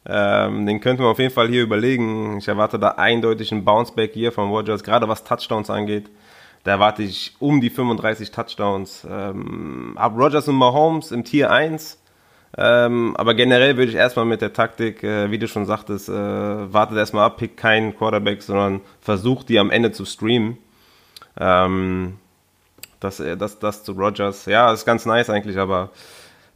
Ähm, 0.06 0.66
den 0.66 0.80
könnten 0.80 1.02
wir 1.02 1.08
auf 1.08 1.18
jeden 1.18 1.34
Fall 1.34 1.48
hier 1.48 1.62
überlegen. 1.62 2.38
Ich 2.38 2.48
erwarte 2.48 2.78
da 2.78 2.92
eindeutig 2.92 3.52
einen 3.52 3.64
Bounceback 3.64 4.12
hier 4.14 4.32
von 4.32 4.50
Rodgers, 4.50 4.84
gerade 4.84 5.08
was 5.08 5.24
Touchdowns 5.24 5.70
angeht. 5.70 6.10
Da 6.64 6.72
erwarte 6.72 7.02
ich 7.02 7.36
um 7.38 7.60
die 7.60 7.70
35 7.70 8.30
Touchdowns. 8.30 9.06
Ähm, 9.08 9.94
hab 9.98 10.16
Rodgers 10.16 10.48
und 10.48 10.56
Mahomes 10.56 11.12
im 11.12 11.22
Tier 11.22 11.50
1. 11.50 11.98
Ähm, 12.56 13.14
aber 13.16 13.34
generell 13.34 13.76
würde 13.76 13.90
ich 13.90 13.96
erstmal 13.96 14.24
mit 14.24 14.40
der 14.40 14.52
Taktik, 14.52 15.02
äh, 15.02 15.30
wie 15.30 15.38
du 15.38 15.46
schon 15.46 15.66
sagtest, 15.66 16.08
äh, 16.08 16.12
wartet 16.12 16.96
erstmal 16.96 17.26
ab, 17.26 17.36
pick 17.36 17.56
keinen 17.56 17.96
Quarterback, 17.96 18.42
sondern 18.42 18.80
versucht 19.00 19.48
die 19.48 19.58
am 19.58 19.70
Ende 19.70 19.92
zu 19.92 20.04
streamen. 20.04 20.56
Ähm, 21.38 22.18
das, 23.00 23.20
äh, 23.20 23.36
das, 23.36 23.58
das 23.58 23.84
zu 23.84 23.92
Rodgers. 23.92 24.46
Ja, 24.46 24.72
ist 24.72 24.86
ganz 24.86 25.04
nice 25.04 25.30
eigentlich, 25.30 25.58
aber 25.58 25.90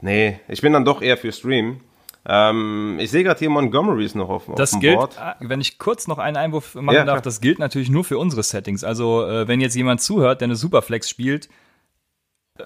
nee, 0.00 0.40
ich 0.48 0.62
bin 0.62 0.72
dann 0.72 0.84
doch 0.84 1.02
eher 1.02 1.18
für 1.18 1.32
Stream. 1.32 1.80
Ähm, 2.26 2.98
ich 3.00 3.10
sehe 3.10 3.25
gerade 3.25 3.38
hier 3.38 3.48
Montgomery 3.50 4.04
ist 4.04 4.14
noch 4.14 4.28
auf, 4.28 4.44
das 4.56 4.72
auf 4.75 4.78
dem 4.78 4.80
gilt, 4.80 4.96
Board. 4.96 5.18
ah, 5.18 5.37
Wenn 5.40 5.60
ich 5.60 5.78
kurz 5.78 6.06
noch 6.08 6.18
einen 6.18 6.37
Einwurf 6.37 6.75
machen 6.75 6.94
Ja, 6.94 7.04
darf, 7.04 7.16
klar. 7.16 7.22
das 7.22 7.40
gilt 7.40 7.58
natürlich 7.58 7.88
nur 7.90 8.04
für 8.04 8.18
unsere 8.18 8.42
Settings. 8.42 8.84
Also 8.84 9.26
äh, 9.26 9.48
wenn 9.48 9.60
jetzt 9.60 9.75
jemand 9.76 10.00
zuhört, 10.02 10.40
der 10.40 10.46
eine 10.46 10.56
Superflex 10.56 11.08
spielt, 11.08 11.48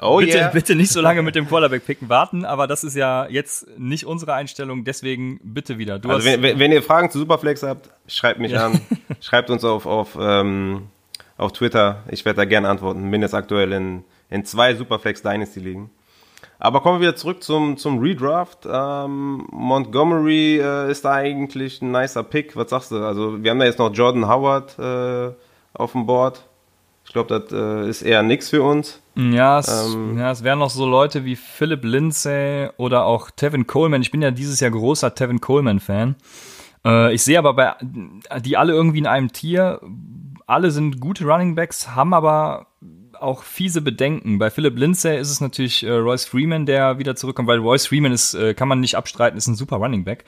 Oh 0.01 0.17
bitte, 0.21 0.39
yeah. 0.39 0.49
bitte 0.49 0.75
nicht 0.75 0.91
so 0.91 1.03
lange 1.03 1.21
mit 1.21 1.35
dem 1.35 1.47
Quarterback-Picken 1.49 2.09
warten, 2.09 2.47
aber 2.47 2.67
das 2.67 2.83
ist 2.83 2.97
ja 2.97 3.27
jetzt 3.29 3.67
nicht 3.79 4.07
unsere 4.07 4.33
Einstellung, 4.33 4.85
deswegen 4.85 5.39
bitte 5.45 5.77
wieder. 5.77 5.99
Du 5.99 6.09
Also 6.09 6.25
wenn, 6.41 6.59
wenn 6.59 6.73
ihr 6.73 6.83
Fragen 6.83 7.11
zu 7.11 7.19
Superflex 7.19 7.63
habt, 7.63 7.91
schreibt 8.07 8.41
mich 8.41 8.53
Ja. 8.53 8.69
an. 8.69 8.81
Schreibt 9.21 9.51
uns 9.51 9.65
auf, 9.65 9.85
auf, 9.85 10.17
ähm, 10.19 10.85
auf 11.37 11.53
Twitter. 11.53 12.05
Ich 12.11 12.25
werde 12.25 12.39
da 12.39 12.45
gerne 12.47 12.71
antworten. 12.71 13.11
Bin 13.11 13.21
jetzt 13.21 13.35
aktuell 13.35 13.71
in, 13.73 14.03
in 14.31 14.47
zwei 14.47 14.75
Superflex 14.75 15.21
Dynasty 15.23 15.61
liegen. 15.61 15.91
Aber 16.65 16.81
kommen 16.81 17.01
wir 17.01 17.09
wieder 17.09 17.17
zurück 17.17 17.43
zum, 17.43 17.77
zum 17.77 17.99
Redraft. 17.99 18.69
Ähm, 18.71 19.49
Montgomery 19.51 20.61
äh, 20.61 20.93
ist 20.93 21.05
da 21.05 21.15
eigentlich 21.15 21.83
ein 21.83 21.91
nicer 21.91 22.23
Pick. 22.23 22.55
Was 22.55 22.71
sagst 22.71 22.93
du? 22.93 23.05
Also 23.05 23.43
wir 23.43 23.51
haben 23.51 23.59
da 23.59 23.65
jetzt 23.65 23.81
noch 23.81 23.93
Jordan 23.93 24.29
Howard 24.29 24.79
äh, 24.79 25.35
auf 25.75 25.91
dem 25.91 26.07
Board. 26.07 26.45
Ich 27.05 27.13
glaube, 27.13 27.41
das 27.41 27.53
äh, 27.53 27.91
ist 27.91 28.03
eher 28.03 28.23
nix 28.23 28.51
für 28.51 28.63
uns. 28.63 29.01
ja, 29.17 29.59
es, 29.59 29.93
ähm, 29.93 30.17
ja, 30.17 30.31
es 30.31 30.45
wären 30.45 30.61
noch 30.61 30.71
so 30.71 30.87
Leute 30.87 31.25
wie 31.25 31.35
Philip 31.35 31.83
Lindsay 31.83 32.69
oder 32.77 33.07
auch 33.07 33.33
Tevin 33.33 33.67
Coleman. 33.67 34.03
Ich 34.03 34.13
bin 34.13 34.23
ja 34.23 34.31
dieses 34.31 34.61
Jahr 34.61 34.71
großer 34.71 35.17
Tevin 35.17 35.41
Coleman-Fan. 35.41 36.15
Äh, 36.85 37.13
ich 37.13 37.25
sehe 37.25 37.41
aber 37.41 37.55
bei 37.55 37.75
die 38.41 38.57
alle 38.57 38.73
irgendwie 38.73 38.99
in 38.99 39.09
einem 39.09 39.33
Tier. 39.33 39.81
Alle 40.47 40.71
sind 40.71 41.01
gute 41.01 41.25
Running 41.25 41.57
Backs, 41.57 41.97
haben 41.97 42.15
aber 42.15 42.69
auch 43.23 43.43
fiese 43.43 43.83
Bedenken. 43.83 44.39
Bei 44.39 44.51
Philip 44.51 44.77
Lindsay 44.77 45.19
ist 45.19 45.31
es 45.31 45.41
natürlich 45.41 45.83
äh, 45.83 45.91
Royce 45.91 46.25
Freeman, 46.25 46.67
der 46.67 46.99
wieder 46.99 47.17
zurückkommt, 47.17 47.49
weil 47.49 47.59
Royce 47.59 47.87
Freeman 47.87 48.13
ist, 48.13 48.35
äh, 48.35 48.55
kann 48.55 48.69
man 48.69 48.81
nicht 48.81 48.97
abstreiten, 48.97 49.39
ist 49.39 49.47
ein 49.47 49.55
super 49.55 49.77
Running 49.77 50.05
Back. 50.05 50.25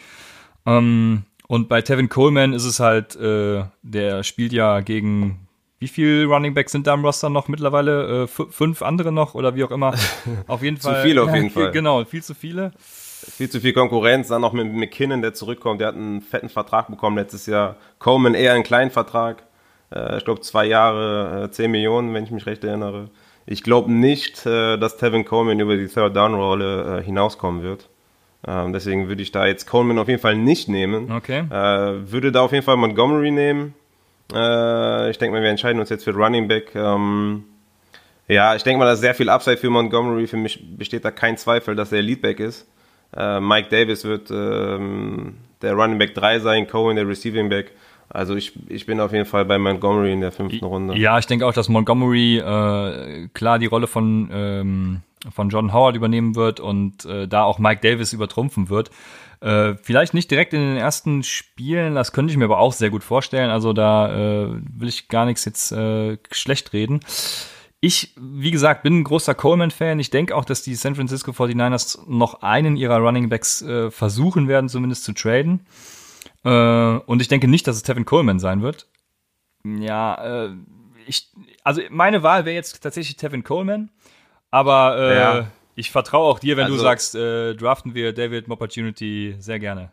Ähm, 0.66 1.24
und 1.46 1.68
bei 1.68 1.82
Tevin 1.82 2.08
Coleman 2.08 2.52
ist 2.52 2.64
es 2.64 2.80
halt, 2.80 3.16
äh, 3.16 3.64
der 3.82 4.22
spielt 4.22 4.52
ja 4.52 4.80
gegen 4.80 5.44
wie 5.84 5.88
viele 5.88 6.24
Running 6.24 6.54
Backs 6.54 6.72
sind 6.72 6.86
da 6.86 6.94
im 6.94 7.04
Roster 7.04 7.28
noch 7.28 7.48
mittlerweile? 7.48 8.22
Äh, 8.22 8.26
fünf 8.26 8.80
andere 8.80 9.12
noch 9.12 9.34
oder 9.34 9.54
wie 9.54 9.64
auch 9.64 9.70
immer. 9.70 9.94
Auf 10.46 10.62
jeden 10.62 10.80
Zu 10.80 10.88
Fall. 10.88 11.02
viele 11.02 11.22
auf 11.22 11.34
jeden 11.34 11.50
Fall. 11.50 11.72
Genau, 11.72 12.02
viel 12.06 12.22
zu 12.22 12.32
viele. 12.34 12.72
Viel 12.78 13.50
zu 13.50 13.60
viel 13.60 13.74
Konkurrenz. 13.74 14.28
Dann 14.28 14.40
noch 14.40 14.54
mit 14.54 14.72
McKinnon, 14.72 15.20
der 15.20 15.34
zurückkommt. 15.34 15.82
Der 15.82 15.88
hat 15.88 15.94
einen 15.94 16.22
fetten 16.22 16.48
Vertrag 16.48 16.88
bekommen 16.88 17.18
letztes 17.18 17.44
Jahr. 17.44 17.76
Coleman 17.98 18.32
eher 18.32 18.54
einen 18.54 18.62
kleinen 18.62 18.90
Vertrag. 18.90 19.42
Äh, 19.94 20.18
ich 20.18 20.24
glaube 20.24 20.40
zwei 20.40 20.66
Jahre, 20.66 21.44
äh, 21.44 21.50
10 21.50 21.70
Millionen, 21.70 22.12
wenn 22.14 22.24
ich 22.24 22.30
mich 22.30 22.46
recht 22.46 22.64
erinnere. 22.64 23.10
Ich 23.46 23.62
glaube 23.62 23.92
nicht, 23.92 24.44
äh, 24.46 24.78
dass 24.78 24.96
Tevin 24.96 25.24
Coleman 25.24 25.60
über 25.60 25.76
die 25.76 25.86
Third-Down-Rolle 25.86 26.98
äh, 26.98 27.02
hinauskommen 27.02 27.62
wird. 27.62 27.88
Ähm, 28.46 28.72
deswegen 28.72 29.08
würde 29.08 29.22
ich 29.22 29.32
da 29.32 29.46
jetzt 29.46 29.66
Coleman 29.66 29.98
auf 29.98 30.08
jeden 30.08 30.20
Fall 30.20 30.36
nicht 30.36 30.68
nehmen. 30.68 31.12
Okay. 31.12 31.44
Äh, 31.50 32.10
würde 32.10 32.32
da 32.32 32.42
auf 32.42 32.52
jeden 32.52 32.64
Fall 32.64 32.76
Montgomery 32.76 33.30
nehmen. 33.30 33.74
Äh, 34.32 35.10
ich 35.10 35.18
denke 35.18 35.36
mal, 35.36 35.42
wir 35.42 35.50
entscheiden 35.50 35.80
uns 35.80 35.90
jetzt 35.90 36.04
für 36.04 36.14
Running 36.14 36.48
Back. 36.48 36.74
Ähm, 36.74 37.44
ja, 38.28 38.54
ich 38.54 38.62
denke 38.62 38.78
mal, 38.78 38.86
da 38.86 38.92
ist 38.92 39.00
sehr 39.00 39.14
viel 39.14 39.28
Upside 39.28 39.58
für 39.58 39.70
Montgomery. 39.70 40.26
Für 40.26 40.38
mich 40.38 40.76
besteht 40.76 41.04
da 41.04 41.10
kein 41.10 41.36
Zweifel, 41.36 41.76
dass 41.76 41.92
er 41.92 42.02
Leadback 42.02 42.40
ist. 42.40 42.66
Mike 43.16 43.68
Davis 43.70 44.04
wird 44.04 44.32
ähm, 44.32 45.36
der 45.62 45.74
Running 45.74 45.98
Back 45.98 46.16
3 46.16 46.40
sein, 46.40 46.66
Cohen 46.66 46.96
der 46.96 47.06
Receiving 47.06 47.48
Back. 47.48 47.70
Also 48.08 48.36
ich, 48.36 48.52
ich 48.68 48.86
bin 48.86 49.00
auf 49.00 49.12
jeden 49.12 49.26
Fall 49.26 49.44
bei 49.44 49.58
Montgomery 49.58 50.12
in 50.12 50.20
der 50.20 50.32
fünften 50.32 50.64
Runde. 50.64 50.96
Ja, 50.96 51.18
ich 51.18 51.26
denke 51.26 51.46
auch, 51.46 51.52
dass 51.52 51.68
Montgomery 51.68 52.38
äh, 52.38 53.28
klar 53.34 53.58
die 53.58 53.66
Rolle 53.66 53.86
von, 53.86 54.28
ähm, 54.32 55.00
von 55.32 55.48
John 55.48 55.72
Howard 55.72 55.96
übernehmen 55.96 56.36
wird 56.36 56.60
und 56.60 57.04
äh, 57.04 57.26
da 57.26 57.44
auch 57.44 57.58
Mike 57.58 57.80
Davis 57.82 58.12
übertrumpfen 58.12 58.68
wird. 58.68 58.90
Äh, 59.40 59.74
vielleicht 59.82 60.14
nicht 60.14 60.30
direkt 60.30 60.54
in 60.54 60.60
den 60.60 60.76
ersten 60.76 61.22
Spielen, 61.22 61.94
das 61.94 62.12
könnte 62.12 62.30
ich 62.30 62.38
mir 62.38 62.44
aber 62.44 62.58
auch 62.58 62.72
sehr 62.72 62.90
gut 62.90 63.04
vorstellen. 63.04 63.50
Also 63.50 63.72
da 63.72 64.44
äh, 64.44 64.48
will 64.72 64.88
ich 64.88 65.08
gar 65.08 65.26
nichts 65.26 65.44
jetzt 65.44 65.72
äh, 65.72 66.16
schlecht 66.30 66.72
reden. 66.72 67.00
Ich, 67.80 68.14
wie 68.16 68.50
gesagt, 68.50 68.82
bin 68.82 69.00
ein 69.00 69.04
großer 69.04 69.34
Coleman-Fan. 69.34 70.00
Ich 70.00 70.08
denke 70.08 70.34
auch, 70.34 70.46
dass 70.46 70.62
die 70.62 70.74
San 70.74 70.94
Francisco 70.94 71.32
49ers 71.32 71.98
noch 72.08 72.40
einen 72.40 72.76
ihrer 72.76 72.96
Running 72.96 73.28
Backs 73.28 73.60
äh, 73.60 73.90
versuchen 73.90 74.48
werden, 74.48 74.70
zumindest 74.70 75.04
zu 75.04 75.12
traden. 75.12 75.66
Äh, 76.44 76.48
und 77.06 77.22
ich 77.22 77.28
denke 77.28 77.48
nicht, 77.48 77.66
dass 77.66 77.76
es 77.76 77.82
Tevin 77.82 78.04
Coleman 78.04 78.38
sein 78.38 78.62
wird. 78.62 78.86
Ja, 79.64 80.44
äh, 80.46 80.50
ich, 81.06 81.28
also 81.62 81.80
meine 81.90 82.22
Wahl 82.22 82.44
wäre 82.44 82.54
jetzt 82.54 82.82
tatsächlich 82.82 83.16
Tevin 83.16 83.44
Coleman, 83.44 83.90
aber 84.50 84.96
äh, 84.98 85.16
Ja. 85.16 85.46
ich 85.74 85.90
vertraue 85.90 86.28
auch 86.30 86.38
dir, 86.38 86.56
wenn 86.56 86.66
du 86.66 86.74
Also- 86.74 86.84
sagst, 86.84 87.14
äh, 87.14 87.54
draften 87.54 87.94
wir 87.94 88.12
David 88.12 88.48
Opportunity 88.50 89.34
sehr 89.38 89.58
gerne. 89.58 89.90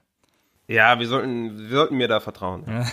Ja, 0.68 1.00
wir 1.00 1.08
sollten, 1.08 1.58
wir 1.70 1.76
sollten 1.78 1.98
mir 1.98 2.08
da 2.08 2.20
vertrauen. 2.20 2.64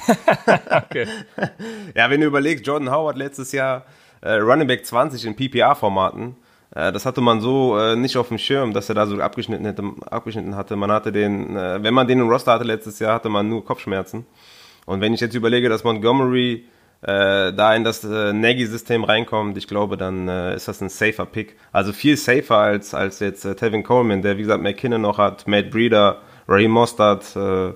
Okay. 0.71 1.07
Ja, 1.95 2.11
wenn 2.11 2.21
du 2.21 2.27
überlegst, 2.27 2.67
Jordan 2.67 2.91
Howard 2.91 3.17
letztes 3.17 3.53
Jahr 3.53 3.85
äh, 4.21 4.33
Running 4.35 4.67
Back 4.67 4.85
20 4.87 5.25
in 5.27 5.37
PPR-Formaten, 5.37 6.31
äh, 6.31 6.35
das 6.71 7.07
hatte 7.07 7.21
man 7.21 7.41
so 7.41 7.79
äh, 7.79 7.97
nicht 7.97 8.17
auf 8.17 8.29
dem 8.29 8.39
Schirm, 8.39 8.73
dass 8.73 8.89
er 8.89 8.95
da 8.95 9.07
so 9.07 9.21
abgeschnitten, 9.21 9.65
hätte, 9.65 9.83
abgeschnitten 10.11 10.55
hatte. 10.55 10.77
Man 10.77 10.93
hatte 10.93 11.13
den, 11.13 11.57
äh, 11.57 11.83
wenn 11.83 11.95
man 11.95 12.07
den 12.07 12.21
im 12.21 12.29
Roster 12.29 12.53
hatte 12.53 12.65
letztes 12.65 12.99
Jahr, 12.99 13.15
hatte 13.15 13.29
man 13.29 13.49
nur 13.49 13.65
Kopfschmerzen. 13.65 14.27
Und 14.87 15.01
wenn 15.01 15.15
ich 15.15 15.21
jetzt 15.21 15.35
überlege, 15.35 15.69
dass 15.69 15.85
Montgomery 15.85 16.65
äh, 17.03 17.53
da 17.53 17.75
in 17.75 17.85
das 17.85 18.05
äh, 18.05 18.33
Nagy-System 18.33 19.05
reinkommt, 19.05 19.57
ich 19.57 19.69
glaube, 19.69 19.97
dann 19.97 20.29
äh, 20.29 20.57
ist 20.57 20.69
das 20.69 20.81
ein 20.81 20.89
safer 20.89 21.27
Pick. 21.27 21.57
Also 21.73 21.93
viel 21.93 22.17
safer 22.17 22.57
als, 22.59 22.93
als 22.95 23.21
jetzt 23.21 23.45
äh, 23.45 23.55
Tevin 23.55 23.83
Coleman, 23.83 24.23
der 24.23 24.37
wie 24.37 24.43
gesagt 24.43 24.63
McKinnon 24.63 25.03
noch 25.03 25.19
hat, 25.19 25.47
Matt 25.47 25.71
Breeder, 25.71 26.21
Ray 26.49 26.69
Mostert, 26.69 27.37
äh, 27.37 27.73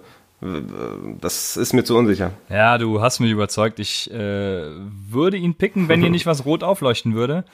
das 1.21 1.57
ist 1.57 1.73
mir 1.73 1.85
zu 1.85 1.97
unsicher. 1.97 2.33
Ja, 2.49 2.77
du 2.77 3.01
hast 3.01 3.21
mich 3.21 3.31
überzeugt. 3.31 3.79
Ich 3.79 4.11
äh, 4.11 4.71
würde 5.09 5.37
ihn 5.37 5.55
picken, 5.55 5.89
wenn 5.89 6.01
hier 6.01 6.11
nicht 6.11 6.27
was 6.27 6.45
rot 6.45 6.65
aufleuchten 6.65 7.15
würde. 7.15 7.45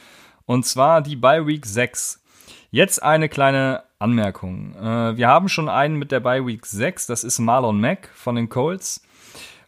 Und 0.48 0.64
zwar 0.64 1.02
die 1.02 1.14
Bye 1.14 1.46
Week 1.46 1.66
6. 1.66 2.22
Jetzt 2.70 3.02
eine 3.02 3.28
kleine 3.28 3.82
Anmerkung. 3.98 4.74
Äh, 4.76 5.14
wir 5.18 5.28
haben 5.28 5.50
schon 5.50 5.68
einen 5.68 5.96
mit 5.96 6.10
der 6.10 6.20
Bye 6.20 6.46
Week 6.46 6.64
6. 6.64 7.06
Das 7.06 7.22
ist 7.22 7.38
Marlon 7.38 7.78
Mack 7.78 8.08
von 8.14 8.34
den 8.34 8.48
Colts. 8.48 9.02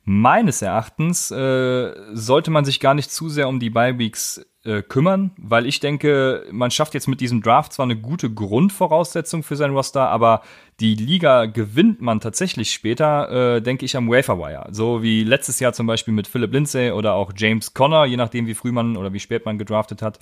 Meines 0.04 0.62
Erachtens 0.62 1.30
äh, 1.30 1.92
sollte 2.12 2.50
man 2.50 2.64
sich 2.64 2.80
gar 2.80 2.94
nicht 2.94 3.10
zu 3.10 3.28
sehr 3.28 3.48
um 3.48 3.60
die 3.60 3.70
Bye 3.70 3.98
Weeks 3.98 4.44
äh, 4.64 4.82
kümmern, 4.82 5.30
weil 5.38 5.66
ich 5.66 5.80
denke, 5.80 6.44
man 6.50 6.70
schafft 6.70 6.94
jetzt 6.94 7.06
mit 7.08 7.20
diesem 7.20 7.42
Draft 7.42 7.72
zwar 7.72 7.84
eine 7.84 7.96
gute 7.96 8.30
Grundvoraussetzung 8.30 9.42
für 9.42 9.56
sein 9.56 9.72
Roster, 9.72 10.08
aber 10.08 10.42
die 10.80 10.94
Liga 10.94 11.46
gewinnt 11.46 12.00
man 12.00 12.20
tatsächlich 12.20 12.72
später, 12.72 13.56
äh, 13.56 13.62
denke 13.62 13.84
ich, 13.84 13.96
am 13.96 14.10
Waferwire. 14.10 14.68
So 14.70 15.02
wie 15.02 15.24
letztes 15.24 15.60
Jahr 15.60 15.72
zum 15.72 15.86
Beispiel 15.86 16.12
mit 16.12 16.26
Philip 16.26 16.52
Lindsay 16.52 16.90
oder 16.90 17.14
auch 17.14 17.32
James 17.36 17.72
Conner, 17.72 18.04
je 18.04 18.16
nachdem, 18.16 18.46
wie 18.46 18.54
früh 18.54 18.72
man 18.72 18.96
oder 18.96 19.12
wie 19.12 19.20
spät 19.20 19.46
man 19.46 19.58
gedraftet 19.58 20.02
hat. 20.02 20.18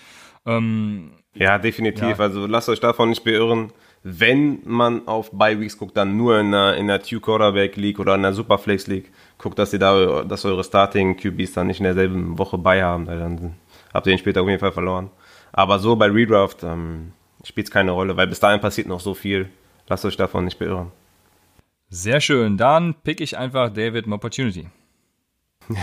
Ähm, 0.47 1.13
ja, 1.35 1.59
definitiv. 1.59 2.03
Ja. 2.03 2.19
Also 2.19 2.47
lasst 2.47 2.69
euch 2.69 2.81
davon 2.81 3.11
nicht 3.11 3.25
beirren. 3.25 3.73
Wenn 4.03 4.61
man 4.65 5.07
auf 5.09 5.33
Bye 5.33 5.61
Weeks 5.61 5.77
guckt, 5.77 5.97
dann 5.97 6.17
nur 6.17 6.39
in 6.39 6.49
einer, 6.49 6.77
in 6.77 6.87
der 6.87 7.03
Two 7.03 7.21
Quarterback 7.21 7.77
League 7.77 7.99
oder 7.99 8.15
in 8.15 8.23
der 8.23 8.33
Superflex 8.33 8.87
League. 8.87 9.11
Guckt, 9.39 9.59
dass 9.59 9.73
ihr 9.73 9.79
da, 9.79 10.25
dass 10.25 10.45
eure 10.45 10.65
Starting 10.65 11.17
QBs 11.17 11.53
dann 11.53 11.69
nicht 11.69 11.79
in 11.79 11.85
derselben 11.85 12.39
Woche 12.39 12.59
bei 12.59 12.83
haben, 12.83 13.07
weil 13.07 13.19
dann 13.19 13.55
habt 13.95 14.07
ihr 14.07 14.13
ihn 14.13 14.19
später 14.19 14.43
auf 14.43 14.49
jeden 14.49 14.61
Fall 14.61 14.73
verloren. 14.73 15.11
Aber 15.53 15.79
so 15.79 15.97
bei 15.97 16.07
Redraft 16.07 16.65
ähm, 16.65 17.13
spielt 17.45 17.69
es 17.69 17.71
keine 17.73 17.93
Rolle, 17.93 18.17
weil 18.17 18.27
bis 18.27 18.41
dahin 18.41 18.61
passiert 18.61 18.89
noch 18.89 19.01
so 19.01 19.15
viel. 19.15 19.49
Lasst 19.89 20.05
euch 20.05 20.17
davon 20.17 20.45
nicht 20.45 20.59
beirren. 20.59 20.93
Sehr 21.89 22.21
schön. 22.21 22.59
Dann 22.59 22.95
pick 22.95 23.21
ich 23.21 23.39
einfach 23.39 23.71
David 23.73 24.07
Opportunity. 24.09 24.69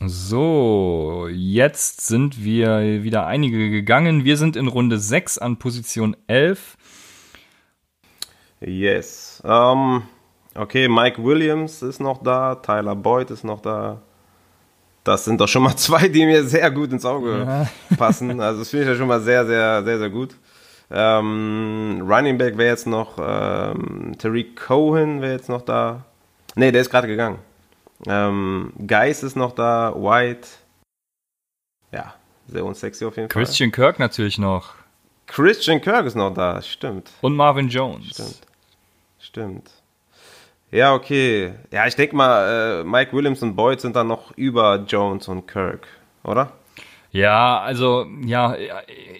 so, 0.00 1.28
jetzt 1.30 2.06
sind 2.06 2.42
wir 2.42 3.02
wieder 3.02 3.26
einige 3.26 3.70
gegangen. 3.70 4.24
Wir 4.24 4.36
sind 4.36 4.56
in 4.56 4.68
Runde 4.68 4.98
6 4.98 5.38
an 5.38 5.58
Position 5.58 6.16
11. 6.26 6.76
Yes. 8.60 9.40
Um, 9.44 10.02
okay, 10.58 10.88
Mike 10.88 11.22
Williams 11.22 11.82
ist 11.82 12.00
noch 12.00 12.22
da, 12.22 12.56
Tyler 12.56 12.94
Boyd 12.94 13.30
ist 13.30 13.44
noch 13.44 13.60
da, 13.60 14.00
das 15.04 15.24
sind 15.24 15.40
doch 15.40 15.48
schon 15.48 15.62
mal 15.62 15.76
zwei, 15.76 16.08
die 16.08 16.26
mir 16.26 16.44
sehr 16.44 16.70
gut 16.70 16.92
ins 16.92 17.04
Auge 17.04 17.44
ja. 17.46 17.96
passen. 17.96 18.40
Also 18.40 18.60
das 18.60 18.70
finde 18.70 18.84
ich 18.84 18.90
ja 18.90 18.96
schon 18.96 19.08
mal 19.08 19.20
sehr, 19.20 19.46
sehr, 19.46 19.82
sehr, 19.82 19.98
sehr 19.98 20.10
gut. 20.10 20.34
Ähm, 20.90 22.02
Running 22.06 22.38
Back 22.38 22.56
wäre 22.56 22.70
jetzt 22.70 22.86
noch, 22.86 23.18
ähm, 23.18 24.14
Tariq 24.18 24.56
Cohen 24.56 25.20
wäre 25.20 25.32
jetzt 25.32 25.48
noch 25.48 25.62
da. 25.62 26.04
Ne, 26.54 26.72
der 26.72 26.80
ist 26.80 26.90
gerade 26.90 27.06
gegangen. 27.06 27.38
Ähm, 28.06 28.72
Geis 28.86 29.22
ist 29.22 29.36
noch 29.36 29.52
da, 29.52 29.92
White. 29.94 30.48
Ja, 31.92 32.14
sehr 32.46 32.64
unsexy 32.64 33.04
auf 33.04 33.16
jeden 33.16 33.28
Christian 33.28 33.32
Fall. 33.32 33.44
Christian 33.44 33.72
Kirk 33.72 33.98
natürlich 33.98 34.38
noch. 34.38 34.74
Christian 35.26 35.80
Kirk 35.80 36.06
ist 36.06 36.14
noch 36.14 36.32
da, 36.32 36.60
stimmt. 36.62 37.10
Und 37.20 37.36
Marvin 37.36 37.68
Jones. 37.68 38.08
Stimmt. 38.08 38.40
Stimmt. 39.18 39.70
Ja, 40.70 40.94
okay. 40.94 41.54
Ja, 41.72 41.86
ich 41.86 41.96
denke 41.96 42.14
mal, 42.14 42.80
äh, 42.80 42.84
Mike 42.84 43.12
Williams 43.12 43.42
und 43.42 43.56
Boyd 43.56 43.80
sind 43.80 43.96
dann 43.96 44.08
noch 44.08 44.36
über 44.36 44.84
Jones 44.86 45.28
und 45.28 45.46
Kirk, 45.46 45.86
oder? 46.24 46.52
Ja, 47.10 47.60
also, 47.60 48.06
ja, 48.24 48.54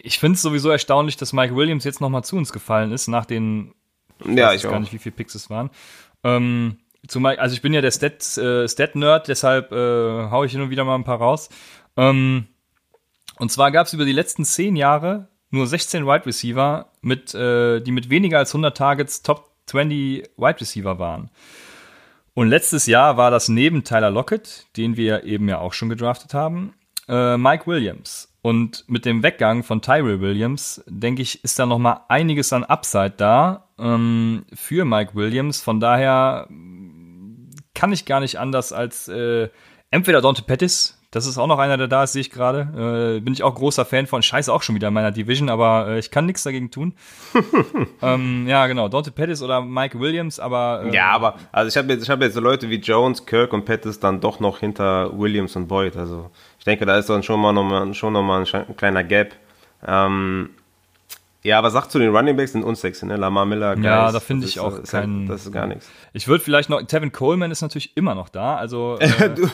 ich 0.03 0.19
finde 0.19 0.37
es 0.37 0.43
sowieso 0.43 0.69
erstaunlich, 0.69 1.17
dass 1.17 1.33
Mike 1.33 1.57
Williams 1.57 1.85
jetzt 1.85 2.03
nochmal 2.03 2.23
zu 2.23 2.37
uns 2.37 2.53
gefallen 2.53 2.93
ist, 2.93 3.09
nach 3.09 3.25
den, 3.25 3.75
ich 4.21 4.37
ja, 4.37 4.49
weiß 4.49 4.57
ich 4.57 4.63
gar 4.65 4.75
auch. 4.75 4.81
nicht, 4.81 4.93
wie 4.93 4.99
viele 4.99 5.15
Picks 5.15 5.35
es 5.35 5.49
waren. 5.49 5.71
Ähm, 6.23 6.77
zumal, 7.07 7.39
also 7.39 7.55
ich 7.55 7.63
bin 7.63 7.73
ja 7.73 7.81
der 7.81 7.93
Stat, 7.93 8.37
äh, 8.37 8.69
Stat-Nerd, 8.69 9.29
deshalb 9.29 9.73
äh, 9.73 10.31
haue 10.31 10.45
ich 10.45 10.53
hin 10.53 10.61
und 10.61 10.69
wieder 10.69 10.85
mal 10.85 10.97
ein 10.97 11.05
paar 11.05 11.19
raus. 11.19 11.49
Ähm, 11.97 12.47
und 13.39 13.51
zwar 13.51 13.71
gab 13.71 13.87
es 13.87 13.95
über 13.95 14.05
die 14.05 14.13
letzten 14.13 14.45
zehn 14.45 14.77
Jahre 14.77 15.29
nur 15.51 15.67
16 15.67 16.07
Wide 16.07 16.27
Receiver, 16.27 16.91
mit, 17.01 17.35
äh, 17.35 17.81
die 17.81 17.93
mit 17.93 18.11
weniger 18.11 18.39
als 18.39 18.51
100 18.51 18.77
Targets 18.77 19.23
Top 19.23 19.48
20 19.69 20.31
Wide 20.37 20.61
Receiver 20.61 20.99
waren. 20.99 21.31
Und 22.35 22.49
letztes 22.49 22.87
Jahr 22.87 23.17
war 23.17 23.31
das 23.31 23.49
neben 23.49 23.85
Tyler 23.85 24.11
Lockett, 24.11 24.67
den 24.77 24.97
wir 24.97 25.25
eben 25.25 25.49
ja 25.49 25.59
auch 25.59 25.73
schon 25.73 25.89
gedraftet 25.89 26.35
haben, 26.35 26.75
äh, 27.09 27.37
Mike 27.37 27.67
Williams. 27.67 28.33
Und 28.43 28.85
mit 28.89 29.05
dem 29.05 29.23
Weggang 29.23 29.65
von 29.65 29.83
Tyrell 29.83 30.21
Williams, 30.21 30.83
denke 30.87 31.23
ich, 31.23 31.43
ist 31.43 31.59
da 31.59 31.67
noch 31.67 31.79
mal 31.79 32.05
einiges 32.09 32.53
an 32.53 32.65
Upside 32.65 33.15
da 33.17 33.69
ähm, 33.79 34.47
für 34.55 34.85
Mike 34.85 35.15
Williams. 35.15 35.61
Von 35.61 35.81
daher 35.81 36.47
kann 37.75 37.93
ich 37.93 38.07
gar 38.07 38.21
nicht 38.21 38.39
anders 38.39 38.73
als 38.73 39.09
äh, 39.09 39.49
entweder 39.91 40.21
Dante 40.21 40.43
Pettis, 40.43 40.98
das 41.11 41.27
ist 41.27 41.39
auch 41.39 41.47
noch 41.47 41.59
einer, 41.59 41.79
der 41.79 41.89
da 41.89 42.05
ist, 42.05 42.13
sehe 42.13 42.21
ich 42.21 42.31
gerade. 42.31 43.17
Äh, 43.17 43.21
bin 43.21 43.33
ich 43.33 43.43
auch 43.43 43.55
großer 43.55 43.87
Fan 43.87 44.07
von. 44.07 44.23
Scheiße, 44.23 44.53
auch 44.53 44.63
schon 44.63 44.75
wieder 44.75 44.89
in 44.89 44.95
meiner 44.95 45.11
Division, 45.11 45.49
aber 45.49 45.89
äh, 45.89 45.99
ich 45.99 46.11
kann 46.11 46.27
nichts 46.27 46.43
dagegen 46.43 46.71
tun. 46.71 46.95
ähm, 48.03 48.47
ja, 48.47 48.67
genau. 48.67 48.89
Dante 48.89 49.11
Pettis 49.11 49.43
oder 49.43 49.63
Mike 49.63 49.99
Williams, 49.99 50.39
aber. 50.39 50.85
Äh, 50.85 50.95
ja, 50.95 51.11
aber, 51.13 51.37
also 51.51 51.69
ich 51.69 51.77
habe 51.79 51.93
jetzt, 51.95 52.09
hab 52.11 52.21
jetzt 52.21 52.35
so 52.35 52.41
Leute 52.41 52.69
wie 52.69 52.77
Jones, 52.77 53.25
Kirk 53.25 53.55
und 53.55 53.65
Pettis 53.65 54.01
dann 54.01 54.21
doch 54.21 54.39
noch 54.39 54.59
hinter 54.59 55.19
Williams 55.19 55.57
und 55.57 55.67
Boyd. 55.67 55.97
Also 55.97 56.31
ich 56.59 56.65
denke, 56.65 56.85
da 56.85 56.99
ist 56.99 57.09
dann 57.09 57.23
schon 57.23 57.41
mal 57.41 57.53
noch 57.53 57.95
schon 57.95 58.13
noch 58.13 58.23
mal 58.23 58.45
ein 58.45 58.77
kleiner 58.77 59.03
Gap. 59.03 59.35
Ähm, 59.87 60.51
ja, 61.49 61.59
aber 61.59 61.71
sag 61.71 61.89
zu 61.89 61.99
den 61.99 62.15
Running 62.15 62.37
Backs 62.37 62.53
sind 62.53 62.63
unsexy, 62.63 63.07
ne? 63.07 63.17
Lamar 63.17 63.47
Miller, 63.47 63.75
Guys, 63.75 63.85
Ja, 63.85 64.13
da 64.13 64.21
finde 64.21 64.47
ich 64.47 64.61
auch 64.61 64.79
ist 64.79 64.91
keinen. 64.91 65.27
das 65.27 65.47
ist 65.47 65.53
gar 65.53 65.67
nichts. 65.67 65.89
Ich 66.13 66.29
würde 66.29 66.45
vielleicht 66.45 66.69
noch. 66.69 66.83
Tevin 66.83 67.11
Coleman 67.11 67.51
ist 67.51 67.63
natürlich 67.63 67.97
immer 67.97 68.15
noch 68.15 68.29
da. 68.29 68.57
Also. 68.57 68.99
Äh, 69.09 69.31
du, 69.31 69.49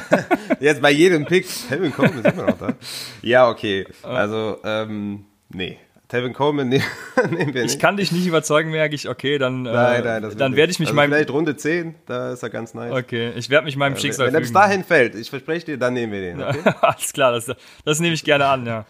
jetzt 0.60 0.82
bei 0.82 0.90
jedem 0.90 1.24
Pick. 1.24 1.46
Tevin 1.68 1.92
Coleman 1.92 2.24
ist 2.24 2.32
immer 2.32 2.46
noch 2.46 2.58
da. 2.58 2.74
Ja, 3.22 3.48
okay. 3.48 3.86
Also, 4.02 4.58
ähm, 4.64 5.26
nee. 5.50 5.78
Tevin 6.08 6.32
Coleman 6.32 6.68
nehmen 7.30 7.54
wir 7.54 7.62
nicht. 7.62 7.74
Ich 7.74 7.78
kann 7.78 7.96
dich 7.96 8.10
nicht 8.10 8.26
überzeugen, 8.26 8.70
merke 8.70 8.94
ich. 8.94 9.08
Okay, 9.08 9.38
dann, 9.38 9.66
äh, 9.66 9.72
nein, 9.72 10.04
nein, 10.04 10.32
dann 10.36 10.56
werde 10.56 10.72
ich 10.72 10.78
mich 10.80 10.88
also 10.88 10.96
meinem. 10.96 11.12
Vielleicht 11.12 11.30
Runde 11.30 11.56
10, 11.56 11.94
da 12.06 12.32
ist 12.32 12.42
er 12.42 12.50
ganz 12.50 12.74
nice. 12.74 12.92
Okay, 12.92 13.32
ich 13.36 13.50
werde 13.50 13.66
mich 13.66 13.76
meinem 13.76 13.96
Schicksal 13.96 14.26
Wenn 14.26 14.34
er 14.34 14.40
bis 14.40 14.52
dahin 14.52 14.82
fällt, 14.84 15.14
ich 15.14 15.30
verspreche 15.30 15.66
dir, 15.66 15.78
dann 15.78 15.92
nehmen 15.94 16.12
wir 16.12 16.20
den. 16.20 16.42
Okay? 16.42 16.72
Alles 16.80 17.12
klar, 17.12 17.32
das, 17.32 17.54
das 17.84 18.00
nehme 18.00 18.14
ich 18.14 18.24
gerne 18.24 18.46
an, 18.46 18.66
ja. 18.66 18.86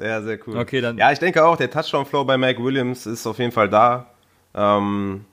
Ja, 0.00 0.22
sehr 0.22 0.38
cool. 0.46 0.58
Okay, 0.58 0.80
dann. 0.80 0.98
Ja, 0.98 1.12
ich 1.12 1.18
denke 1.18 1.44
auch, 1.44 1.56
der 1.56 1.70
Touchdown-Flow 1.70 2.24
bei 2.24 2.36
Mike 2.36 2.62
Williams 2.62 3.06
ist 3.06 3.26
auf 3.26 3.38
jeden 3.38 3.52
Fall 3.52 3.68
da. 3.68 4.06
Ähm, 4.54 5.24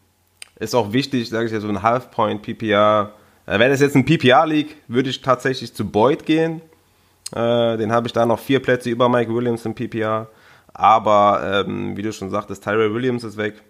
ist 0.59 0.75
auch 0.75 0.93
wichtig, 0.93 1.29
sage 1.29 1.47
ich 1.47 1.51
ja, 1.51 1.59
so 1.59 1.67
ein 1.67 1.81
Half-Point 1.81 2.41
PPR. 2.41 3.13
Äh, 3.45 3.59
wenn 3.59 3.71
es 3.71 3.81
jetzt 3.81 3.95
ein 3.95 4.05
PPR 4.05 4.45
liegt, 4.45 4.75
würde 4.87 5.09
ich 5.09 5.21
tatsächlich 5.21 5.73
zu 5.73 5.89
Boyd 5.89 6.25
gehen. 6.25 6.61
Äh, 7.33 7.77
den 7.77 7.91
habe 7.91 8.07
ich 8.07 8.13
da 8.13 8.25
noch 8.25 8.39
vier 8.39 8.61
Plätze 8.61 8.89
über 8.89 9.09
Mike 9.09 9.33
Williams 9.33 9.65
im 9.65 9.73
PPR. 9.73 10.27
Aber 10.73 11.65
ähm, 11.67 11.97
wie 11.97 12.01
du 12.01 12.13
schon 12.13 12.29
sagtest, 12.29 12.63
Tyrell 12.63 12.93
Williams 12.93 13.23
ist 13.23 13.37
weg. 13.37 13.61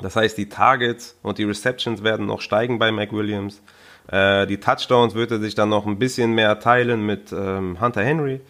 Das 0.00 0.16
heißt, 0.16 0.38
die 0.38 0.48
Targets 0.48 1.16
und 1.22 1.38
die 1.38 1.44
Receptions 1.44 2.02
werden 2.02 2.26
noch 2.26 2.40
steigen 2.40 2.78
bei 2.78 2.92
Mike 2.92 3.14
Williams. 3.14 3.60
Äh, 4.08 4.46
die 4.46 4.58
Touchdowns 4.58 5.14
würde 5.14 5.40
sich 5.40 5.54
dann 5.54 5.68
noch 5.68 5.86
ein 5.86 5.98
bisschen 5.98 6.32
mehr 6.32 6.58
teilen 6.60 7.04
mit 7.04 7.32
ähm, 7.32 7.80
Hunter 7.80 8.02
Henry 8.02 8.40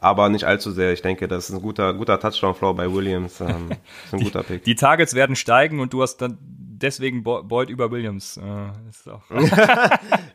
aber 0.00 0.28
nicht 0.30 0.44
allzu 0.44 0.72
sehr. 0.72 0.92
Ich 0.92 1.02
denke, 1.02 1.28
das 1.28 1.50
ist 1.50 1.54
ein 1.54 1.62
guter, 1.62 1.92
guter 1.94 2.18
Touchdown-Flow 2.18 2.74
bei 2.74 2.92
Williams. 2.92 3.40
Ähm, 3.40 3.70
ist 4.06 4.14
ein 4.14 4.20
guter 4.20 4.42
Pick. 4.42 4.64
Die 4.64 4.74
Targets 4.74 5.14
werden 5.14 5.36
steigen 5.36 5.78
und 5.80 5.92
du 5.92 6.02
hast 6.02 6.16
dann 6.16 6.38
deswegen 6.40 7.22
Boyd 7.22 7.68
über 7.68 7.90
Williams. 7.90 8.38
Äh, 8.38 9.40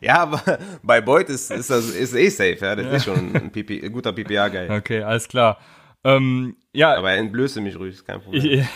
ja, 0.00 0.18
aber 0.20 0.58
bei 0.82 1.00
Boyd 1.00 1.28
ist, 1.28 1.50
ist 1.50 1.70
das 1.70 1.90
ist 1.90 2.14
eh 2.14 2.28
safe. 2.28 2.58
Ja? 2.60 2.76
Das 2.76 2.86
ja. 2.86 2.92
ist 2.92 3.04
schon 3.04 3.34
ein, 3.34 3.50
PP, 3.50 3.84
ein 3.84 3.92
guter 3.92 4.12
PPA-Guy. 4.12 4.70
Okay, 4.70 5.02
alles 5.02 5.26
klar. 5.26 5.58
Ähm, 6.06 6.56
ja. 6.72 6.94
Aber 6.94 7.12
entblöße 7.12 7.60
mich 7.60 7.78
ruhig, 7.78 7.94
ist 7.94 8.06
kein 8.06 8.20
Problem. 8.20 8.66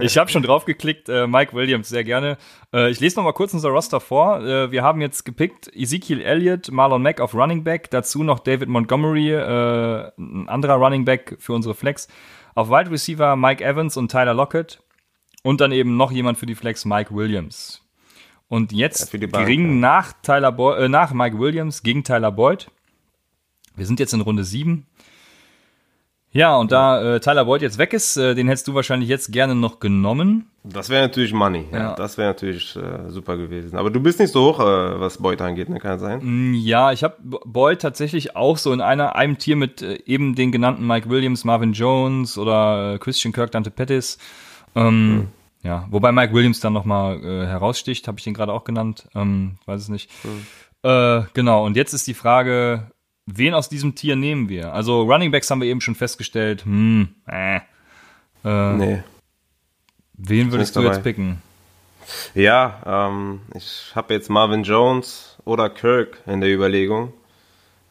ich 0.00 0.18
habe 0.18 0.30
schon 0.30 0.42
drauf 0.42 0.66
geklickt, 0.66 1.08
äh, 1.08 1.26
Mike 1.26 1.54
Williams, 1.54 1.88
sehr 1.88 2.04
gerne. 2.04 2.36
Äh, 2.72 2.90
ich 2.90 3.00
lese 3.00 3.16
noch 3.16 3.24
mal 3.24 3.32
kurz 3.32 3.54
unser 3.54 3.70
Roster 3.70 4.00
vor. 4.00 4.44
Äh, 4.44 4.70
wir 4.70 4.82
haben 4.82 5.00
jetzt 5.00 5.24
gepickt 5.24 5.74
Ezekiel 5.74 6.20
Elliott, 6.20 6.70
Marlon 6.70 7.02
Mack 7.02 7.20
auf 7.20 7.34
Running 7.34 7.64
Back, 7.64 7.90
dazu 7.90 8.22
noch 8.22 8.40
David 8.40 8.68
Montgomery, 8.68 9.32
äh, 9.32 10.10
ein 10.18 10.48
anderer 10.48 10.74
Running 10.74 11.06
Back 11.06 11.36
für 11.38 11.54
unsere 11.54 11.74
Flex. 11.74 12.08
Auf 12.54 12.68
Wide 12.68 12.90
Receiver 12.90 13.34
Mike 13.36 13.64
Evans 13.64 13.96
und 13.96 14.10
Tyler 14.10 14.34
Lockett. 14.34 14.80
Und 15.42 15.60
dann 15.60 15.72
eben 15.72 15.96
noch 15.96 16.10
jemand 16.10 16.38
für 16.38 16.46
die 16.46 16.54
Flex, 16.54 16.84
Mike 16.84 17.14
Williams. 17.14 17.82
Und 18.48 18.72
jetzt 18.72 19.12
ja, 19.12 19.18
Bank, 19.26 19.32
gering 19.32 19.66
ja. 19.66 19.74
nach, 19.74 20.12
Tyler 20.22 20.52
Boy, 20.52 20.84
äh, 20.84 20.88
nach 20.88 21.12
Mike 21.12 21.38
Williams 21.38 21.82
gegen 21.82 22.04
Tyler 22.04 22.32
Boyd. 22.32 22.70
Wir 23.76 23.86
sind 23.86 24.00
jetzt 24.00 24.14
in 24.14 24.20
Runde 24.20 24.44
7. 24.44 24.86
Ja, 26.34 26.56
und 26.56 26.72
da 26.72 27.14
äh, 27.14 27.20
Tyler 27.20 27.44
Boyd 27.44 27.62
jetzt 27.62 27.78
weg 27.78 27.92
ist, 27.92 28.16
äh, 28.16 28.34
den 28.34 28.48
hättest 28.48 28.66
du 28.66 28.74
wahrscheinlich 28.74 29.08
jetzt 29.08 29.30
gerne 29.32 29.54
noch 29.54 29.78
genommen. 29.78 30.50
Das 30.64 30.88
wäre 30.88 31.02
natürlich 31.02 31.32
Money. 31.32 31.66
Ja. 31.70 31.78
ja. 31.78 31.94
Das 31.94 32.18
wäre 32.18 32.26
natürlich 32.26 32.74
äh, 32.74 33.08
super 33.08 33.36
gewesen. 33.36 33.78
Aber 33.78 33.88
du 33.88 34.00
bist 34.00 34.18
nicht 34.18 34.32
so 34.32 34.48
hoch, 34.48 34.58
äh, 34.58 34.98
was 34.98 35.18
Boyd 35.18 35.40
angeht, 35.40 35.68
ne? 35.68 35.78
kann 35.78 36.00
sein? 36.00 36.18
Mm, 36.22 36.54
ja, 36.54 36.90
ich 36.90 37.04
habe 37.04 37.18
Boyd 37.22 37.80
tatsächlich 37.80 38.34
auch 38.34 38.58
so 38.58 38.72
in 38.72 38.80
einer, 38.80 39.14
einem 39.14 39.38
Tier 39.38 39.54
mit 39.54 39.80
äh, 39.80 40.02
eben 40.06 40.34
den 40.34 40.50
genannten 40.50 40.84
Mike 40.84 41.08
Williams, 41.08 41.44
Marvin 41.44 41.72
Jones 41.72 42.36
oder 42.36 42.94
äh, 42.94 42.98
Christian 42.98 43.32
Kirk, 43.32 43.52
Dante 43.52 43.70
Pettis. 43.70 44.18
Ähm, 44.74 45.14
mhm. 45.14 45.28
Ja, 45.62 45.86
wobei 45.90 46.10
Mike 46.10 46.34
Williams 46.34 46.58
dann 46.58 46.72
nochmal 46.72 47.22
äh, 47.22 47.46
heraussticht, 47.46 48.08
habe 48.08 48.18
ich 48.18 48.24
den 48.24 48.34
gerade 48.34 48.52
auch 48.52 48.64
genannt. 48.64 49.06
Ähm, 49.14 49.58
weiß 49.66 49.82
es 49.82 49.88
nicht. 49.88 50.10
Mhm. 50.24 50.46
Äh, 50.82 51.22
genau, 51.32 51.64
und 51.64 51.76
jetzt 51.76 51.94
ist 51.94 52.08
die 52.08 52.14
Frage, 52.14 52.90
wen 53.26 53.54
aus 53.54 53.68
diesem 53.68 53.94
Tier 53.94 54.16
nehmen 54.16 54.48
wir? 54.48 54.72
Also 54.72 55.02
Running 55.02 55.30
Backs 55.30 55.50
haben 55.50 55.60
wir 55.60 55.68
eben 55.68 55.80
schon 55.80 55.94
festgestellt. 55.94 56.64
Hm, 56.64 57.14
äh. 57.26 57.60
äh 58.44 58.72
nee. 58.74 59.02
Wen 60.14 60.52
würdest 60.52 60.76
du 60.76 60.80
dabei. 60.80 60.94
jetzt 60.94 61.04
picken? 61.04 61.42
Ja, 62.34 63.08
ähm, 63.10 63.40
ich 63.54 63.92
habe 63.94 64.14
jetzt 64.14 64.28
Marvin 64.30 64.62
Jones 64.62 65.38
oder 65.44 65.70
Kirk 65.70 66.20
in 66.26 66.40
der 66.40 66.52
Überlegung. 66.52 67.12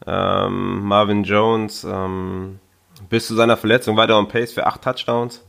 Ähm, 0.05 0.81
Marvin 0.83 1.23
Jones 1.23 1.83
ähm, 1.83 2.59
bis 3.09 3.27
zu 3.27 3.35
seiner 3.35 3.57
Verletzung 3.57 3.97
weiter 3.97 4.17
on 4.17 4.27
Pace 4.27 4.53
für 4.53 4.67
acht 4.67 4.81
Touchdowns. 4.81 5.43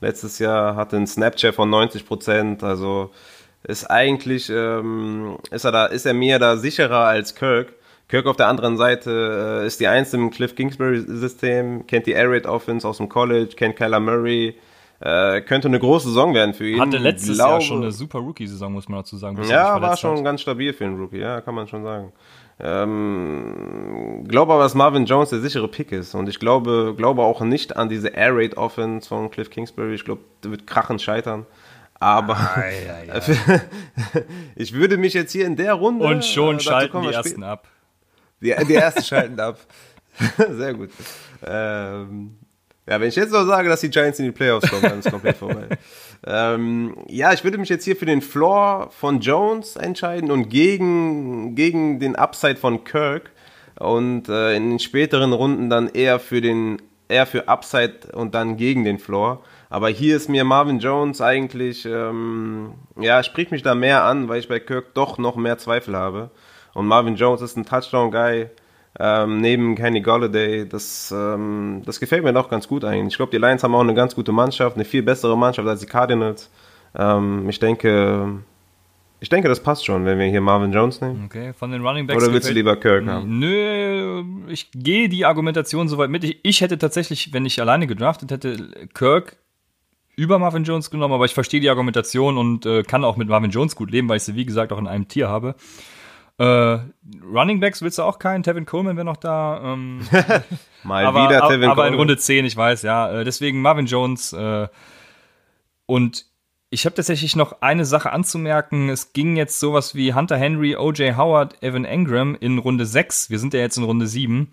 Letztes 0.00 0.38
Jahr 0.38 0.76
hatte 0.76 0.96
ein 0.96 1.06
Snapchat 1.06 1.54
von 1.54 1.68
90 1.70 2.06
Prozent, 2.06 2.62
also 2.62 3.10
ist 3.64 3.90
eigentlich 3.90 4.48
ähm, 4.48 5.38
ist 5.50 5.64
er 5.64 5.72
da 5.72 5.86
ist 5.86 6.06
er 6.06 6.14
mir 6.14 6.38
da 6.38 6.56
sicherer 6.56 7.04
als 7.04 7.34
Kirk. 7.34 7.74
Kirk 8.08 8.26
auf 8.26 8.36
der 8.36 8.48
anderen 8.48 8.76
Seite 8.76 9.60
äh, 9.62 9.66
ist 9.66 9.80
die 9.80 9.86
Eins 9.86 10.14
im 10.14 10.30
Cliff 10.30 10.54
Kingsbury 10.54 11.00
System, 11.06 11.86
kennt 11.86 12.06
die 12.06 12.12
Air 12.12 12.30
Raid 12.30 12.46
Offense 12.46 12.88
aus 12.88 12.96
dem 12.96 13.08
College, 13.08 13.54
kennt 13.54 13.76
Kyler 13.76 14.00
Murray, 14.00 14.54
äh, 15.00 15.42
könnte 15.42 15.68
eine 15.68 15.78
große 15.78 16.08
Saison 16.08 16.32
werden 16.32 16.54
für 16.54 16.66
ihn. 16.66 16.80
Hatte 16.80 16.96
letztes 16.96 17.36
Glaube, 17.36 17.50
Jahr 17.52 17.60
schon 17.60 17.82
eine 17.82 17.92
super 17.92 18.20
Rookie-Saison, 18.20 18.72
muss 18.72 18.88
man 18.88 19.00
dazu 19.00 19.16
sagen. 19.18 19.38
Ja, 19.44 19.80
war 19.80 19.96
schon 19.96 20.18
hat. 20.18 20.24
ganz 20.24 20.40
stabil 20.40 20.72
für 20.72 20.84
einen 20.86 20.98
Rookie, 20.98 21.18
ja, 21.18 21.42
kann 21.42 21.54
man 21.54 21.68
schon 21.68 21.84
sagen. 21.84 22.12
Ähm, 22.60 24.24
glaube 24.26 24.54
aber, 24.54 24.62
dass 24.62 24.74
Marvin 24.74 25.04
Jones 25.04 25.30
der 25.30 25.40
sichere 25.40 25.68
Pick 25.68 25.92
ist. 25.92 26.14
Und 26.14 26.28
ich 26.28 26.40
glaube, 26.40 26.94
glaube 26.96 27.22
auch 27.22 27.40
nicht 27.42 27.76
an 27.76 27.88
diese 27.88 28.08
Air 28.08 28.36
Raid 28.36 28.56
Offense 28.56 29.08
von 29.08 29.30
Cliff 29.30 29.50
Kingsbury. 29.50 29.94
Ich 29.94 30.04
glaube, 30.04 30.22
der 30.42 30.50
wird 30.50 30.66
krachend 30.66 31.00
scheitern. 31.00 31.46
Aber 32.00 32.36
ai, 32.36 33.10
ai, 33.10 33.12
ai. 33.12 33.60
ich 34.56 34.72
würde 34.72 34.96
mich 34.96 35.14
jetzt 35.14 35.32
hier 35.32 35.46
in 35.46 35.56
der 35.56 35.74
Runde. 35.74 36.04
Und 36.04 36.24
schon 36.24 36.56
äh, 36.56 36.60
schalten 36.60 37.02
die 37.02 37.08
ersten 37.08 37.42
ab. 37.42 37.68
Die, 38.40 38.54
die 38.66 38.74
ersten 38.74 39.02
schalten 39.04 39.38
ab. 39.40 39.58
Sehr 40.50 40.74
gut. 40.74 40.90
Ähm, 41.46 42.36
ja, 42.86 43.00
wenn 43.00 43.08
ich 43.08 43.16
jetzt 43.16 43.32
noch 43.32 43.46
sage, 43.46 43.68
dass 43.68 43.80
die 43.80 43.90
Giants 43.90 44.18
in 44.18 44.24
die 44.24 44.32
Playoffs 44.32 44.68
kommen, 44.68 44.82
dann 44.82 44.98
ist 44.98 45.06
es 45.06 45.12
komplett 45.12 45.36
vorbei. 45.36 45.68
Ähm, 46.26 46.96
ja, 47.06 47.32
ich 47.32 47.44
würde 47.44 47.58
mich 47.58 47.68
jetzt 47.68 47.84
hier 47.84 47.94
für 47.94 48.04
den 48.04 48.22
Floor 48.22 48.90
von 48.90 49.20
Jones 49.20 49.76
entscheiden 49.76 50.32
und 50.32 50.48
gegen, 50.48 51.54
gegen 51.54 52.00
den 52.00 52.16
Upside 52.16 52.56
von 52.56 52.82
Kirk 52.82 53.30
und 53.78 54.28
äh, 54.28 54.56
in 54.56 54.68
den 54.68 54.78
späteren 54.80 55.32
Runden 55.32 55.70
dann 55.70 55.88
eher 55.88 56.18
für 56.18 56.40
den 56.40 56.82
eher 57.08 57.26
für 57.26 57.48
Upside 57.48 58.08
und 58.12 58.34
dann 58.34 58.56
gegen 58.56 58.82
den 58.82 58.98
Floor. 58.98 59.42
Aber 59.70 59.88
hier 59.88 60.16
ist 60.16 60.28
mir 60.28 60.44
Marvin 60.44 60.78
Jones 60.78 61.20
eigentlich, 61.20 61.84
ähm, 61.84 62.74
ja, 62.98 63.22
spricht 63.22 63.50
mich 63.50 63.62
da 63.62 63.74
mehr 63.74 64.04
an, 64.04 64.28
weil 64.28 64.40
ich 64.40 64.48
bei 64.48 64.60
Kirk 64.60 64.94
doch 64.94 65.18
noch 65.18 65.36
mehr 65.36 65.58
Zweifel 65.58 65.96
habe. 65.96 66.30
Und 66.78 66.86
Marvin 66.86 67.16
Jones 67.16 67.42
ist 67.42 67.56
ein 67.56 67.66
Touchdown-Guy 67.66 68.46
ähm, 69.00 69.40
neben 69.40 69.74
Kenny 69.74 70.00
Golladay. 70.00 70.68
Das, 70.68 71.12
ähm, 71.14 71.82
das 71.84 71.98
gefällt 71.98 72.22
mir 72.22 72.32
doch 72.32 72.48
ganz 72.48 72.68
gut 72.68 72.84
eigentlich. 72.84 73.14
Ich 73.14 73.16
glaube, 73.16 73.32
die 73.32 73.38
Lions 73.38 73.64
haben 73.64 73.74
auch 73.74 73.80
eine 73.80 73.94
ganz 73.94 74.14
gute 74.14 74.30
Mannschaft, 74.30 74.76
eine 74.76 74.84
viel 74.84 75.02
bessere 75.02 75.36
Mannschaft 75.36 75.66
als 75.66 75.80
die 75.80 75.86
Cardinals. 75.86 76.50
Ähm, 76.96 77.48
ich 77.48 77.58
denke, 77.58 78.44
ich 79.18 79.28
denke, 79.28 79.48
das 79.48 79.60
passt 79.60 79.84
schon, 79.84 80.04
wenn 80.04 80.20
wir 80.20 80.26
hier 80.26 80.40
Marvin 80.40 80.72
Jones 80.72 81.00
nehmen. 81.00 81.24
Okay, 81.26 81.52
von 81.52 81.72
den 81.72 81.84
Running 81.84 82.06
Backs. 82.06 82.22
Oder 82.22 82.32
willst 82.32 82.48
du 82.48 82.54
lieber 82.54 82.76
Kirk 82.76 83.04
haben? 83.08 83.40
Nö, 83.40 84.22
ich 84.46 84.70
gehe 84.72 85.08
die 85.08 85.24
Argumentation 85.24 85.88
soweit 85.88 86.10
mit. 86.10 86.22
Ich, 86.22 86.38
ich, 86.44 86.60
hätte 86.60 86.78
tatsächlich, 86.78 87.32
wenn 87.32 87.44
ich 87.44 87.60
alleine 87.60 87.88
gedraftet 87.88 88.30
hätte, 88.30 88.88
Kirk 88.94 89.36
über 90.14 90.38
Marvin 90.38 90.62
Jones 90.62 90.90
genommen, 90.90 91.14
aber 91.14 91.24
ich 91.24 91.34
verstehe 91.34 91.60
die 91.60 91.70
Argumentation 91.70 92.38
und 92.38 92.66
äh, 92.66 92.84
kann 92.84 93.04
auch 93.04 93.16
mit 93.16 93.26
Marvin 93.26 93.50
Jones 93.50 93.74
gut 93.74 93.90
leben, 93.90 94.08
weil 94.08 94.18
ich 94.18 94.22
sie, 94.22 94.36
wie 94.36 94.44
gesagt, 94.44 94.72
auch 94.72 94.78
in 94.78 94.86
einem 94.86 95.08
Tier 95.08 95.28
habe. 95.28 95.56
Äh, 96.38 96.78
Running 97.32 97.60
Backs 97.60 97.82
willst 97.82 97.98
du 97.98 98.02
auch 98.02 98.18
keinen? 98.18 98.42
Tevin 98.42 98.64
Coleman 98.64 98.96
wäre 98.96 99.04
noch 99.04 99.16
da. 99.16 99.60
Ähm, 99.72 100.06
Mal 100.84 101.04
aber, 101.04 101.24
wieder 101.24 101.48
Tevin 101.48 101.70
aber, 101.70 101.82
aber 101.82 101.88
in 101.88 101.94
Runde 101.94 102.16
10, 102.16 102.44
ich 102.44 102.56
weiß, 102.56 102.82
ja. 102.82 103.20
Äh, 103.20 103.24
deswegen 103.24 103.60
Marvin 103.60 103.86
Jones. 103.86 104.32
Äh, 104.32 104.68
und 105.86 106.26
ich 106.70 106.84
habe 106.84 106.94
tatsächlich 106.94 107.34
noch 107.34 107.60
eine 107.62 107.84
Sache 107.84 108.12
anzumerken. 108.12 108.88
Es 108.88 109.12
ging 109.12 109.36
jetzt 109.36 109.58
sowas 109.58 109.94
wie 109.94 110.14
Hunter 110.14 110.36
Henry, 110.36 110.76
O.J. 110.76 111.16
Howard, 111.16 111.62
Evan 111.62 111.84
Engram 111.84 112.36
in 112.38 112.58
Runde 112.58 112.86
6. 112.86 113.30
Wir 113.30 113.38
sind 113.38 113.54
ja 113.54 113.60
jetzt 113.60 113.76
in 113.76 113.84
Runde 113.84 114.06
7. 114.06 114.52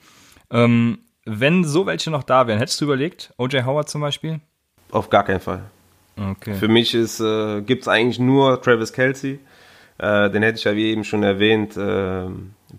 Ähm, 0.50 1.00
wenn 1.26 1.63
so 1.65 1.86
welche 1.86 2.12
noch 2.12 2.24
da 2.24 2.48
wären, 2.48 2.60
hättest 2.60 2.80
du 2.82 2.86
überlegt? 2.86 3.34
O.J. 3.38 3.65
Howard 3.65 3.89
zum 3.89 4.02
Beispiel? 4.02 4.39
Auf 4.91 5.10
gar 5.10 5.24
keinen 5.24 5.39
Fall. 5.39 5.63
Okay. 6.17 6.56
Für 6.56 6.67
mich 6.67 6.93
äh, 6.93 7.62
gibt 7.62 7.82
es 7.82 7.88
eigentlich 7.88 8.19
nur 8.19 8.62
Travis 8.62 8.93
Kelsey. 8.93 9.39
Äh, 9.97 10.29
den 10.29 10.43
hätte 10.43 10.58
ich 10.58 10.63
ja 10.63 10.75
wie 10.75 10.91
eben 10.91 11.03
schon 11.03 11.23
erwähnt, 11.23 11.77
äh, 11.77 12.25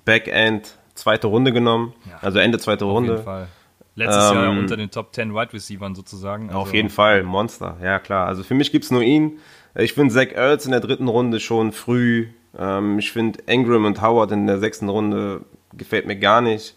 Backend 0.04 0.76
zweite 0.94 1.26
Runde 1.26 1.52
genommen, 1.52 1.94
ja. 2.08 2.18
also 2.20 2.38
Ende 2.38 2.58
zweite 2.58 2.84
Auf 2.84 2.92
Runde. 2.92 3.12
Auf 3.12 3.18
jeden 3.18 3.24
Fall. 3.24 3.48
Letztes 3.94 4.30
ähm, 4.30 4.36
Jahr 4.36 4.50
unter 4.50 4.76
den 4.76 4.90
Top 4.90 5.14
10 5.14 5.34
Wide 5.34 5.54
Receivers 5.54 5.96
sozusagen. 5.96 6.48
Also 6.48 6.58
auf 6.58 6.74
jeden 6.74 6.90
Fall, 6.90 7.22
Monster, 7.22 7.78
ja 7.82 7.98
klar. 7.98 8.26
Also 8.26 8.42
für 8.42 8.54
mich 8.54 8.70
gibt 8.70 8.84
es 8.84 8.90
nur 8.90 9.02
ihn. 9.02 9.38
Ich 9.74 9.94
finde 9.94 10.12
Zach 10.12 10.32
Ertz 10.34 10.66
in 10.66 10.72
der 10.72 10.80
dritten 10.80 11.08
Runde 11.08 11.40
schon 11.40 11.72
früh. 11.72 12.28
Ähm, 12.58 12.98
ich 12.98 13.10
finde 13.12 13.40
Ingram 13.46 13.86
und 13.86 14.02
Howard 14.02 14.32
in 14.32 14.46
der 14.46 14.58
sechsten 14.58 14.90
Runde 14.90 15.42
gefällt 15.72 16.06
mir 16.06 16.16
gar 16.16 16.42
nicht. 16.42 16.76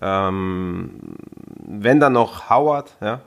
Ähm, 0.00 1.00
wenn 1.66 2.00
dann 2.00 2.14
noch 2.14 2.48
Howard, 2.48 2.96
ja. 3.02 3.20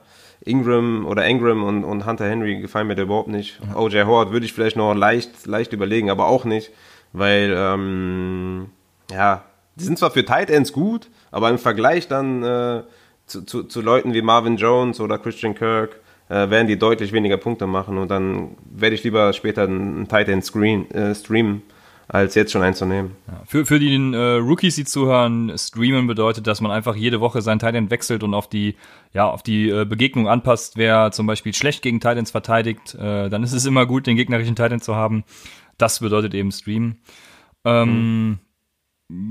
Ingram 0.48 1.06
oder 1.06 1.28
Ingram 1.28 1.64
und, 1.64 1.84
und 1.84 2.06
Hunter 2.06 2.28
Henry 2.28 2.60
gefallen 2.60 2.88
mir 2.88 2.96
da 2.96 3.04
überhaupt 3.04 3.28
nicht. 3.28 3.60
Ja. 3.68 3.76
OJ 3.78 4.04
Howard 4.04 4.32
würde 4.32 4.46
ich 4.46 4.54
vielleicht 4.54 4.76
noch 4.76 4.94
leicht, 4.94 5.46
leicht 5.46 5.74
überlegen, 5.74 6.10
aber 6.10 6.28
auch 6.28 6.46
nicht, 6.46 6.72
weil, 7.14 7.54
ähm, 7.56 8.70
ja, 9.12 9.44
die 9.76 9.84
sind 9.84 10.00
zwar 10.00 10.12
für 10.12 10.26
Tight 10.26 10.50
Ends 10.50 10.74
gut, 10.74 11.10
aber 11.32 11.50
im 11.50 11.60
Vergleich 11.60 12.08
dann 12.08 12.44
äh, 12.44 12.84
zu, 13.26 13.44
zu, 13.44 13.64
zu, 13.64 13.82
Leuten 13.82 14.14
wie 14.14 14.22
Marvin 14.22 14.58
Jones 14.58 15.00
oder 15.00 15.18
Christian 15.18 15.54
Kirk 15.54 16.00
äh, 16.30 16.50
werden 16.50 16.68
die 16.68 16.80
deutlich 16.80 17.14
weniger 17.14 17.38
Punkte 17.38 17.68
machen 17.68 17.98
und 17.98 18.10
dann 18.10 18.58
werde 18.70 18.96
ich 18.96 19.04
lieber 19.04 19.34
später 19.34 19.64
einen 19.64 20.08
Tight 20.08 20.30
End 20.30 20.44
screen, 20.44 20.90
äh, 20.92 21.14
streamen 21.14 21.62
als 22.10 22.36
jetzt 22.36 22.52
schon 22.52 22.62
einzunehmen. 22.62 23.16
Ja, 23.28 23.42
für, 23.46 23.66
für 23.66 23.80
die 23.80 23.94
äh, 23.94 24.38
Rookies, 24.38 24.76
die 24.76 24.86
zuhören, 24.86 25.52
streamen 25.58 26.08
bedeutet, 26.08 26.48
dass 26.48 26.62
man 26.62 26.72
einfach 26.72 26.96
jede 26.96 27.20
Woche 27.20 27.42
sein 27.42 27.60
Titan 27.60 27.90
wechselt 27.90 28.24
und 28.24 28.34
auf 28.34 28.48
die, 28.48 28.76
ja, 29.14 29.30
auf 29.30 29.44
die 29.44 29.70
äh, 29.70 29.86
Begegnung 29.86 30.28
anpasst. 30.30 30.78
Wer 30.78 31.12
zum 31.12 31.28
Beispiel 31.28 31.54
schlecht 31.54 31.82
gegen 31.82 32.00
Titans 32.00 32.32
verteidigt, 32.32 32.96
äh, 32.96 33.30
dann 33.30 33.44
ist 33.44 33.54
es 33.54 33.66
immer 33.66 33.86
gut, 33.86 34.08
den 34.08 34.16
gegnerischen 34.16 34.56
Titan 34.56 34.80
zu 34.80 34.96
haben. 34.96 35.26
Das 35.78 36.00
bedeutet 36.00 36.34
eben 36.34 36.52
streamen. 36.52 37.02
Ähm, 37.66 38.30
mhm. 38.30 38.40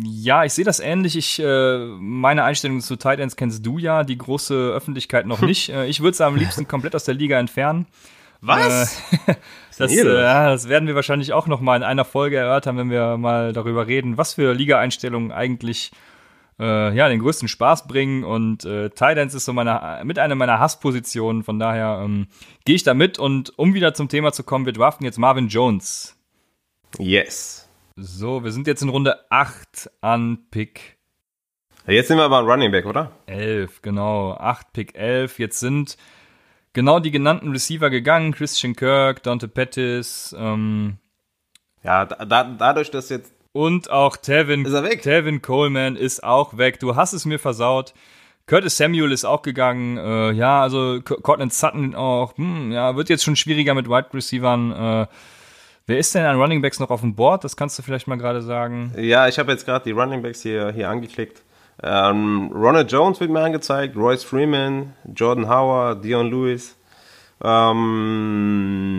Ja, 0.05 0.45
ich 0.45 0.53
sehe 0.53 0.65
das 0.65 0.81
ähnlich. 0.81 1.17
Ich, 1.17 1.39
äh, 1.39 1.79
meine 1.99 2.45
Einstellung 2.45 2.81
zu 2.81 2.97
Titans 2.97 3.37
kennst 3.37 3.65
du 3.65 3.79
ja, 3.79 4.05
die 4.05 4.17
große 4.17 4.55
Öffentlichkeit 4.55 5.27
noch 5.27 5.41
nicht. 5.43 5.71
Äh, 5.71 5.87
ich 5.87 6.01
würde 6.01 6.13
es 6.13 6.21
am 6.21 6.37
liebsten 6.37 6.69
komplett 6.69 6.95
aus 6.95 7.05
der 7.05 7.15
Liga 7.15 7.39
entfernen. 7.39 7.87
Was? 8.47 9.03
Äh, 9.27 9.35
das, 9.79 9.93
äh, 9.93 10.05
das 10.05 10.69
werden 10.69 10.89
wir 10.89 10.95
wahrscheinlich 10.95 11.33
auch 11.33 11.47
noch 11.47 11.61
mal 11.61 11.77
in 11.77 11.83
einer 11.83 12.05
Folge 12.05 12.37
erörtern, 12.37 12.77
wenn 12.77 12.91
wir 12.91 13.17
mal 13.17 13.53
darüber 13.53 13.87
reden, 13.87 14.17
was 14.17 14.35
für 14.35 14.53
Liga-Einstellungen 14.53 15.33
eigentlich 15.33 15.93
äh, 16.59 16.95
ja, 16.95 17.09
den 17.09 17.21
größten 17.21 17.49
Spaß 17.49 17.87
bringen. 17.87 18.25
Und 18.25 18.65
äh, 18.65 18.91
Tidance 18.91 19.37
ist 19.37 19.45
so 19.45 19.53
meine, 19.53 20.03
mit 20.05 20.19
einer 20.19 20.35
meiner 20.35 20.59
Hasspositionen. 20.59 21.43
Von 21.43 21.59
daher 21.59 22.01
ähm, 22.05 22.29
gehe 22.65 22.77
ich 22.77 22.83
da 22.83 22.95
mit. 22.95 23.19
Und 23.19 23.59
um 23.59 23.75
wieder 23.75 23.95
zum 23.95 24.09
Thema 24.09 24.33
zu 24.33 24.45
kommen, 24.45 24.67
wir 24.67 24.73
draften 24.73 25.05
jetzt 25.05 25.19
Marvin 25.19 25.49
Jones. 25.49 26.17
Yes. 26.99 27.69
So, 27.97 28.45
wir 28.45 28.53
sind 28.53 28.67
jetzt 28.67 28.83
in 28.83 28.89
Runde 28.89 29.19
8 29.31 29.91
an 30.01 30.39
Pick. 30.51 30.97
Jetzt 31.87 32.09
sind 32.09 32.19
wir 32.19 32.25
aber 32.25 32.41
ein 32.41 32.45
Running 32.45 32.73
Back, 32.73 32.85
oder? 32.85 33.13
11, 33.27 33.81
genau. 33.81 34.35
8 34.35 34.73
Pick 34.73 34.95
11. 34.97 35.39
Jetzt 35.39 35.61
sind 35.61 35.97
genau 36.77 37.01
die 37.01 37.11
genannten 37.11 37.51
Receiver 37.51 37.89
gegangen, 37.89 38.33
Christian 38.33 38.77
Kirk, 38.77 39.23
Dante 39.23 39.49
Pettis. 39.49 40.37
Ähm, 40.39 40.99
ja, 41.83 42.05
da, 42.05 42.45
dadurch, 42.45 42.91
dass 42.91 43.09
jetzt. 43.09 43.33
Und 43.53 43.91
auch 43.91 44.19
Tevin, 44.19 44.65
Tevin 44.65 45.41
Coleman 45.41 45.97
ist 45.97 46.23
auch 46.23 46.59
weg. 46.59 46.79
Du 46.79 46.95
hast 46.95 47.15
es 47.15 47.25
mir 47.25 47.39
versaut. 47.39 47.95
Curtis 48.45 48.77
Samuel 48.77 49.11
ist 49.11 49.25
auch 49.25 49.41
gegangen. 49.41 49.97
Äh, 49.97 50.33
ja, 50.33 50.61
also 50.61 51.01
Cortland 51.01 51.55
Sutton 51.55 51.95
auch. 51.95 52.37
Hm, 52.37 52.71
ja, 52.71 52.95
wird 52.95 53.09
jetzt 53.09 53.25
schon 53.25 53.37
schwieriger 53.37 53.73
mit 53.75 53.89
Wide 53.89 54.13
Receivern. 54.13 54.73
Äh, 54.73 55.07
wer 55.87 55.99
ist 55.99 56.15
denn 56.15 56.27
an 56.27 56.39
Running 56.39 56.61
Backs 56.61 56.79
noch 56.79 56.91
auf 56.91 57.01
dem 57.01 57.15
Board? 57.15 57.43
Das 57.43 57.57
kannst 57.57 57.79
du 57.79 57.83
vielleicht 57.83 58.07
mal 58.07 58.17
gerade 58.17 58.43
sagen. 58.43 58.93
Ja, 58.99 59.27
ich 59.27 59.39
habe 59.39 59.51
jetzt 59.51 59.65
gerade 59.65 59.85
die 59.85 59.93
Running 59.93 60.21
Backs 60.21 60.43
hier, 60.43 60.71
hier 60.73 60.91
angeklickt. 60.91 61.43
Ähm, 61.83 62.51
Ronald 62.55 62.91
Jones 62.91 63.21
wird 63.21 63.31
mir 63.31 63.41
angezeigt, 63.41 63.97
Royce 63.97 64.25
Freeman, 64.25 64.95
Jordan 65.15 65.49
Howard, 65.49 66.03
Dion 66.05 66.31
Lewis. 66.31 66.77
Ähm, 67.43 68.93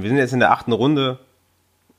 wir 0.00 0.08
sind 0.08 0.18
jetzt 0.18 0.32
in 0.32 0.40
der 0.40 0.50
achten 0.50 0.72
Runde. 0.72 1.18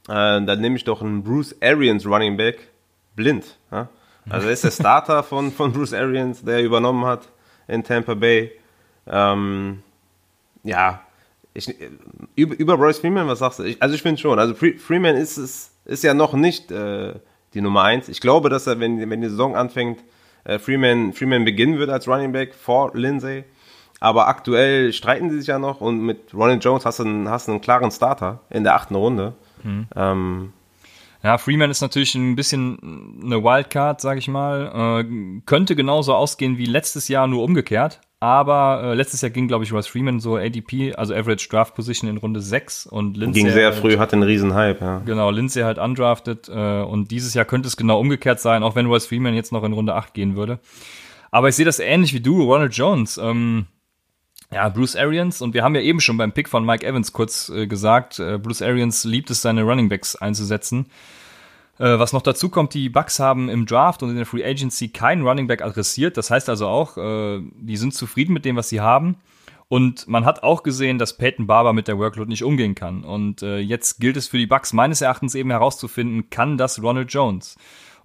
Äh, 0.10 0.42
dann 0.44 0.60
nehme 0.60 0.76
ich 0.76 0.84
doch 0.84 1.02
einen 1.02 1.24
Bruce 1.24 1.56
Arians 1.62 2.06
Running 2.06 2.36
Back 2.36 2.70
blind. 3.16 3.58
Ja? 3.72 3.88
Also 4.30 4.48
er 4.48 4.54
ist 4.54 4.66
der 4.66 4.72
Starter 4.72 5.24
von, 5.30 5.52
von 5.52 5.72
Bruce 5.72 5.94
Arians, 5.94 6.44
der 6.44 6.64
übernommen 6.64 7.06
hat 7.06 7.30
in 7.68 7.84
Tampa 7.84 8.14
Bay. 8.14 8.52
Ähm, 9.08 9.84
ja, 10.64 11.02
ich, 11.54 11.74
über, 12.36 12.58
über 12.58 12.74
Royce 12.74 13.00
Freeman, 13.00 13.28
was 13.28 13.40
sagst 13.40 13.60
du? 13.60 13.64
Ich, 13.64 13.82
also 13.82 13.96
ich 13.96 14.02
finde 14.02 14.20
schon, 14.20 14.40
also 14.40 14.54
Freeman 14.56 15.16
ist, 15.16 15.38
ist, 15.38 15.72
ist 15.86 16.04
ja 16.04 16.14
noch 16.14 16.34
nicht 16.34 16.72
äh, 16.72 17.14
die 17.54 17.62
Nummer 17.62 17.84
1. 17.84 18.10
Ich 18.10 18.22
glaube, 18.22 18.50
dass 18.50 18.68
er, 18.68 18.80
wenn, 18.80 19.10
wenn 19.10 19.22
die 19.22 19.30
Saison 19.30 19.56
anfängt, 19.56 20.00
äh, 20.44 20.60
Freeman, 20.60 21.14
Freeman 21.14 21.46
beginnen 21.46 21.80
wird 21.80 21.90
als 21.90 22.08
Running 22.08 22.32
Back 22.32 22.54
vor 22.54 22.92
Lindsay. 22.94 23.44
Aber 24.00 24.28
aktuell 24.28 24.92
streiten 24.92 25.30
sie 25.30 25.38
sich 25.38 25.48
ja 25.48 25.60
noch 25.60 25.80
und 25.80 26.02
mit 26.02 26.34
Ronald 26.34 26.64
Jones 26.64 26.86
hast 26.86 27.00
du 27.00 27.04
einen, 27.04 27.30
hast 27.30 27.48
einen 27.48 27.62
klaren 27.62 27.90
Starter 27.90 28.42
in 28.50 28.64
der 28.64 28.76
achten 28.76 28.96
Runde. 28.96 29.34
Mhm. 29.64 29.88
Ähm, 29.96 30.54
Ja, 31.24 31.38
Freeman 31.38 31.72
ist 31.72 31.80
natürlich 31.80 32.14
ein 32.16 32.36
bisschen 32.36 33.22
eine 33.24 33.42
Wildcard, 33.42 34.02
sag 34.02 34.18
ich 34.18 34.28
mal. 34.28 35.06
Äh, 35.06 35.42
könnte 35.46 35.78
genauso 35.78 36.14
ausgehen 36.16 36.58
wie 36.58 36.66
letztes 36.66 37.08
Jahr, 37.08 37.28
nur 37.28 37.44
umgekehrt. 37.44 38.02
Aber 38.24 38.82
äh, 38.82 38.94
letztes 38.94 39.20
Jahr 39.20 39.32
ging, 39.32 39.50
glaube 39.50 39.66
ich, 39.66 39.74
Royce 39.74 39.88
Freeman 39.88 40.22
so 40.22 40.38
ADP, 40.38 40.96
also 40.96 41.14
Average 41.14 41.50
Draft 41.50 41.76
Position 41.76 42.10
in 42.10 42.16
Runde 42.16 42.40
6 42.40 42.86
und 42.86 43.18
Lindsay. 43.18 43.42
Ging 43.42 43.52
sehr 43.52 43.72
halt, 43.72 43.76
früh, 43.76 43.98
hatte 43.98 44.14
einen 44.14 44.24
riesen 44.24 44.54
Hype, 44.54 44.80
ja. 44.80 45.00
Genau, 45.00 45.30
Lindsay 45.30 45.64
halt 45.64 45.78
undrafted 45.78 46.48
äh, 46.48 46.84
und 46.84 47.12
dieses 47.12 47.34
Jahr 47.34 47.44
könnte 47.44 47.68
es 47.68 47.76
genau 47.76 48.00
umgekehrt 48.00 48.40
sein, 48.40 48.64
auch 48.64 48.78
wenn 48.78 48.86
Royce 48.86 49.08
Freeman 49.08 49.34
jetzt 49.34 49.52
noch 49.52 49.66
in 49.66 49.74
Runde 49.74 49.94
8 49.96 50.14
gehen 50.14 50.38
würde. 50.38 50.60
Aber 51.32 51.50
ich 51.50 51.56
sehe 51.56 51.66
das 51.66 51.80
ähnlich 51.80 52.14
wie 52.14 52.22
du, 52.22 52.44
Ronald 52.44 52.74
Jones. 52.74 53.18
Ähm, 53.18 53.66
ja, 54.54 54.70
Bruce 54.70 54.96
Arians, 54.96 55.42
und 55.42 55.54
wir 55.54 55.62
haben 55.62 55.76
ja 55.76 55.82
eben 55.82 56.00
schon 56.00 56.16
beim 56.16 56.32
Pick 56.32 56.48
von 56.48 56.66
Mike 56.66 56.88
Evans 56.88 57.12
kurz 57.12 57.50
äh, 57.50 57.68
gesagt, 57.68 58.20
äh, 58.20 58.38
Bruce 58.38 58.62
Arians 58.62 59.04
liebt 59.04 59.32
es, 59.32 59.42
seine 59.42 59.64
Running 59.64 59.90
Backs 59.90 60.16
einzusetzen. 60.16 60.86
Äh, 61.80 61.98
was 61.98 62.14
noch 62.14 62.22
dazu 62.22 62.50
kommt, 62.50 62.74
die 62.74 62.90
Bucks 62.90 63.20
haben 63.20 63.50
im 63.50 63.66
Draft 63.66 64.04
und 64.04 64.10
in 64.10 64.16
der 64.16 64.26
Free 64.26 64.46
Agency 64.46 64.90
keinen 64.90 65.26
Running 65.26 65.48
Back 65.48 65.62
adressiert. 65.62 66.18
Das 66.18 66.30
heißt 66.30 66.50
also 66.50 66.68
auch, 66.68 66.98
äh, 66.98 67.42
die 67.56 67.78
sind 67.78 67.94
zufrieden 67.94 68.34
mit 68.34 68.46
dem, 68.46 68.56
was 68.56 68.70
sie 68.70 68.82
haben. 68.82 69.16
Und 69.70 70.08
man 70.08 70.24
hat 70.24 70.44
auch 70.44 70.62
gesehen, 70.62 71.00
dass 71.00 71.18
Peyton 71.18 71.48
Barber 71.48 71.74
mit 71.74 71.88
der 71.88 71.98
Workload 71.98 72.30
nicht 72.30 72.44
umgehen 72.44 72.76
kann. 72.76 73.04
Und 73.04 73.42
äh, 73.42 73.58
jetzt 73.58 74.00
gilt 74.00 74.18
es 74.18 74.28
für 74.28 74.38
die 74.38 74.46
Bucks 74.46 74.72
meines 74.72 75.02
Erachtens 75.02 75.34
eben 75.34 75.50
herauszufinden, 75.50 76.30
kann 76.30 76.60
das 76.60 76.82
Ronald 76.84 77.12
Jones? 77.12 77.56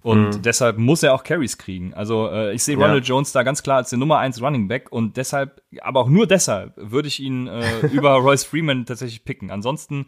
Und 0.01 0.37
mhm. 0.37 0.41
deshalb 0.41 0.77
muss 0.77 1.03
er 1.03 1.13
auch 1.13 1.23
Carries 1.23 1.57
kriegen. 1.57 1.93
Also 1.93 2.29
äh, 2.29 2.53
ich 2.53 2.63
sehe 2.63 2.75
Ronald 2.75 3.07
ja. 3.07 3.13
Jones 3.13 3.33
da 3.33 3.43
ganz 3.43 3.61
klar 3.61 3.77
als 3.77 3.89
den 3.89 3.99
Nummer 3.99 4.17
1 4.17 4.41
Running 4.41 4.67
Back 4.67 4.91
und 4.91 5.17
deshalb, 5.17 5.61
aber 5.81 5.99
auch 5.99 6.09
nur 6.09 6.25
deshalb, 6.25 6.73
würde 6.77 7.07
ich 7.07 7.19
ihn 7.19 7.47
äh, 7.47 7.85
über 7.91 8.13
Royce 8.13 8.45
Freeman 8.45 8.85
tatsächlich 8.85 9.23
picken. 9.23 9.51
Ansonsten. 9.51 10.07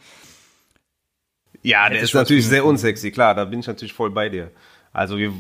Ja, 1.63 1.89
der 1.89 2.01
ist 2.01 2.13
natürlich 2.13 2.47
sehr 2.47 2.65
unsexy, 2.65 3.11
klar, 3.11 3.35
da 3.35 3.45
bin 3.45 3.59
ich 3.59 3.67
natürlich 3.67 3.93
voll 3.93 4.09
bei 4.09 4.29
dir. 4.29 4.51
Also 4.93 5.17
wir, 5.17 5.31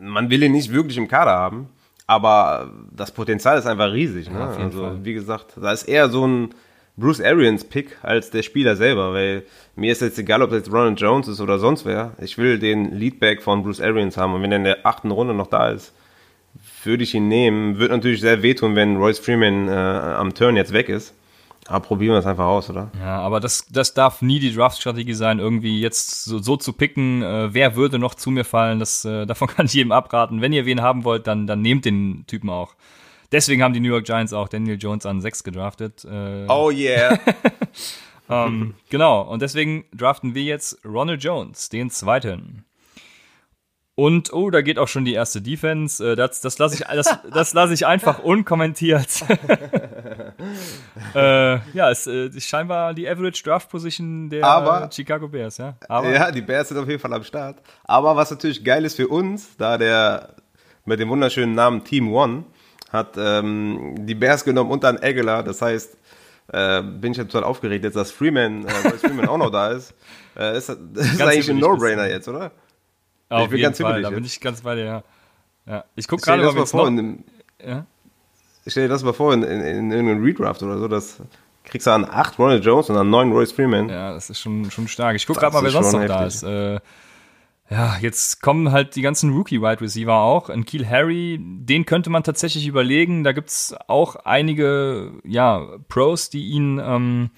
man 0.00 0.30
will 0.30 0.42
ihn 0.42 0.52
nicht 0.52 0.72
wirklich 0.72 0.96
im 0.96 1.08
Kader 1.08 1.32
haben, 1.32 1.68
aber 2.06 2.70
das 2.92 3.12
Potenzial 3.12 3.58
ist 3.58 3.66
einfach 3.66 3.92
riesig. 3.92 4.30
Ne? 4.30 4.38
Ja, 4.38 4.50
also 4.50 4.80
Fall. 4.80 5.04
wie 5.04 5.14
gesagt, 5.14 5.54
da 5.60 5.72
ist 5.72 5.84
eher 5.84 6.08
so 6.08 6.26
ein 6.26 6.50
Bruce 6.96 7.20
Arians 7.20 7.64
Pick 7.64 7.96
als 8.02 8.30
der 8.30 8.42
Spieler 8.42 8.76
selber, 8.76 9.12
weil 9.12 9.44
mir 9.74 9.92
ist 9.92 10.02
jetzt 10.02 10.18
egal, 10.18 10.42
ob 10.42 10.50
das 10.50 10.60
jetzt 10.60 10.72
Ronald 10.72 11.00
Jones 11.00 11.28
ist 11.28 11.40
oder 11.40 11.58
sonst 11.58 11.86
wer. 11.86 12.12
Ich 12.20 12.36
will 12.36 12.58
den 12.58 12.94
Leadback 12.94 13.42
von 13.42 13.62
Bruce 13.62 13.80
Arians 13.80 14.16
haben 14.16 14.34
und 14.34 14.42
wenn 14.42 14.52
er 14.52 14.58
in 14.58 14.64
der 14.64 14.86
achten 14.86 15.10
Runde 15.10 15.34
noch 15.34 15.46
da 15.46 15.70
ist, 15.70 15.94
würde 16.84 17.02
ich 17.02 17.14
ihn 17.14 17.28
nehmen. 17.28 17.78
Wird 17.78 17.90
natürlich 17.90 18.20
sehr 18.20 18.42
wehtun, 18.42 18.76
wenn 18.76 18.96
Royce 18.96 19.18
Freeman 19.18 19.68
äh, 19.68 19.72
am 19.72 20.34
Turn 20.34 20.56
jetzt 20.56 20.72
weg 20.72 20.88
ist. 20.88 21.14
Aber 21.66 21.80
probieren 21.80 22.14
wir 22.14 22.18
es 22.18 22.26
einfach 22.26 22.46
aus, 22.46 22.70
oder? 22.70 22.90
Ja, 22.98 23.18
aber 23.20 23.38
das, 23.38 23.66
das 23.70 23.94
darf 23.94 24.22
nie 24.22 24.40
die 24.40 24.52
Draft-Strategie 24.52 25.14
sein, 25.14 25.38
irgendwie 25.38 25.80
jetzt 25.80 26.24
so, 26.24 26.38
so 26.38 26.56
zu 26.56 26.72
picken, 26.72 27.22
äh, 27.22 27.52
wer 27.52 27.76
würde 27.76 27.98
noch 27.98 28.14
zu 28.14 28.30
mir 28.30 28.44
fallen. 28.44 28.78
Das, 28.78 29.04
äh, 29.04 29.26
davon 29.26 29.48
kann 29.48 29.66
ich 29.66 29.74
jedem 29.74 29.92
abraten. 29.92 30.40
Wenn 30.40 30.52
ihr 30.52 30.66
wen 30.66 30.82
haben 30.82 31.04
wollt, 31.04 31.26
dann, 31.26 31.46
dann 31.46 31.60
nehmt 31.60 31.84
den 31.84 32.24
Typen 32.26 32.50
auch. 32.50 32.74
Deswegen 33.32 33.62
haben 33.62 33.74
die 33.74 33.80
New 33.80 33.90
York 33.90 34.06
Giants 34.06 34.32
auch 34.32 34.48
Daniel 34.48 34.78
Jones 34.80 35.06
an 35.06 35.20
6 35.20 35.44
gedraftet. 35.44 36.04
Äh, 36.04 36.46
oh 36.48 36.70
yeah. 36.70 37.18
ähm, 38.28 38.74
genau, 38.88 39.22
und 39.22 39.40
deswegen 39.40 39.84
draften 39.94 40.34
wir 40.34 40.42
jetzt 40.42 40.84
Ronald 40.84 41.22
Jones, 41.22 41.68
den 41.68 41.90
zweiten. 41.90 42.64
Und, 44.00 44.32
oh, 44.32 44.48
da 44.48 44.62
geht 44.62 44.78
auch 44.78 44.88
schon 44.88 45.04
die 45.04 45.12
erste 45.12 45.42
Defense. 45.42 46.12
Äh, 46.12 46.16
das, 46.16 46.40
das 46.40 46.56
lasse 46.58 46.74
ich, 46.74 46.80
das, 46.80 47.18
das 47.30 47.52
lass 47.52 47.70
ich 47.70 47.86
einfach 47.86 48.18
unkommentiert. 48.22 49.08
äh, 51.14 51.58
ja, 51.74 51.90
es 51.90 52.06
äh, 52.06 52.28
ist 52.28 52.48
scheinbar 52.48 52.94
die 52.94 53.06
Average 53.06 53.42
Draft 53.44 53.68
Position 53.68 54.30
der 54.30 54.42
Aber, 54.42 54.88
Chicago 54.90 55.28
Bears, 55.28 55.58
ja. 55.58 55.74
Aber, 55.86 56.08
ja, 56.08 56.30
die 56.30 56.40
Bears 56.40 56.70
sind 56.70 56.78
auf 56.78 56.88
jeden 56.88 56.98
Fall 56.98 57.12
am 57.12 57.22
Start. 57.24 57.58
Aber 57.84 58.16
was 58.16 58.30
natürlich 58.30 58.64
geil 58.64 58.86
ist 58.86 58.96
für 58.96 59.06
uns, 59.06 59.54
da 59.58 59.76
der 59.76 60.34
mit 60.86 60.98
dem 60.98 61.10
wunderschönen 61.10 61.54
Namen 61.54 61.84
Team 61.84 62.10
One 62.10 62.44
hat 62.90 63.18
ähm, 63.18 63.96
die 64.06 64.14
Bears 64.14 64.44
genommen 64.44 64.70
und 64.70 64.82
dann 64.82 64.96
Aguilar. 64.96 65.42
Das 65.42 65.60
heißt, 65.60 65.98
äh, 66.54 66.80
bin 66.80 67.12
ich 67.12 67.18
jetzt 67.18 67.32
total 67.32 67.44
aufgeregt, 67.44 67.84
jetzt 67.84 67.96
dass 67.96 68.12
Freeman, 68.12 68.64
äh, 68.64 68.70
Freeman 68.70 69.28
auch 69.28 69.36
noch 69.36 69.50
da 69.50 69.72
ist. 69.72 69.92
Äh, 70.38 70.56
ist 70.56 70.70
das 70.70 70.78
ist 71.04 71.20
eigentlich 71.20 71.50
ein 71.50 71.58
No-Brainer 71.58 72.08
jetzt, 72.08 72.26
oder? 72.28 72.50
Auf 73.30 73.44
ich 73.44 73.50
bin 73.50 73.62
ganz 73.62 73.80
Fall, 73.80 74.02
da 74.02 74.10
bin 74.10 74.24
ich 74.24 74.40
ganz 74.40 74.60
bei 74.60 74.74
dir, 74.74 74.84
ja. 74.84 75.02
ja. 75.66 75.84
Ich 75.94 76.08
gucke 76.08 76.22
gerade 76.22 76.42
mal, 76.42 76.66
vor, 76.66 76.88
in 76.88 76.96
dem, 76.96 77.24
ja? 77.64 77.86
Stell 78.66 78.84
dir 78.84 78.88
das 78.88 79.02
mal 79.02 79.12
vor, 79.12 79.32
in, 79.32 79.42
in, 79.42 79.60
in 79.60 79.90
irgendeinem 79.90 80.22
Redraft 80.22 80.62
oder 80.62 80.78
so, 80.78 80.88
das 80.88 81.22
kriegst 81.64 81.86
du 81.86 81.92
an 81.92 82.04
8 82.04 82.38
Ronald 82.38 82.64
Jones 82.64 82.90
und 82.90 82.96
an 82.96 83.08
9 83.08 83.32
Royce 83.32 83.52
Freeman. 83.52 83.88
Ja, 83.88 84.12
das 84.12 84.30
ist 84.30 84.40
schon, 84.40 84.70
schon 84.70 84.88
stark. 84.88 85.14
Ich 85.14 85.26
gucke 85.26 85.40
gerade 85.40 85.54
mal, 85.54 85.62
wer 85.62 85.70
sonst 85.70 85.92
noch 85.92 86.00
heftig. 86.00 86.16
da 86.16 86.26
ist. 86.26 86.42
Äh, 86.42 86.80
ja, 87.70 87.96
jetzt 88.00 88.42
kommen 88.42 88.72
halt 88.72 88.96
die 88.96 89.02
ganzen 89.02 89.32
Rookie-Wide 89.32 89.80
Receiver 89.80 90.14
auch. 90.14 90.50
In 90.50 90.64
Kiel 90.64 90.88
Harry, 90.88 91.38
den 91.40 91.86
könnte 91.86 92.10
man 92.10 92.24
tatsächlich 92.24 92.66
überlegen. 92.66 93.22
Da 93.22 93.30
gibt's 93.30 93.74
auch 93.86 94.16
einige, 94.16 95.12
ja, 95.24 95.78
Pros, 95.88 96.30
die 96.30 96.48
ihn, 96.48 96.80
ähm, 96.84 97.30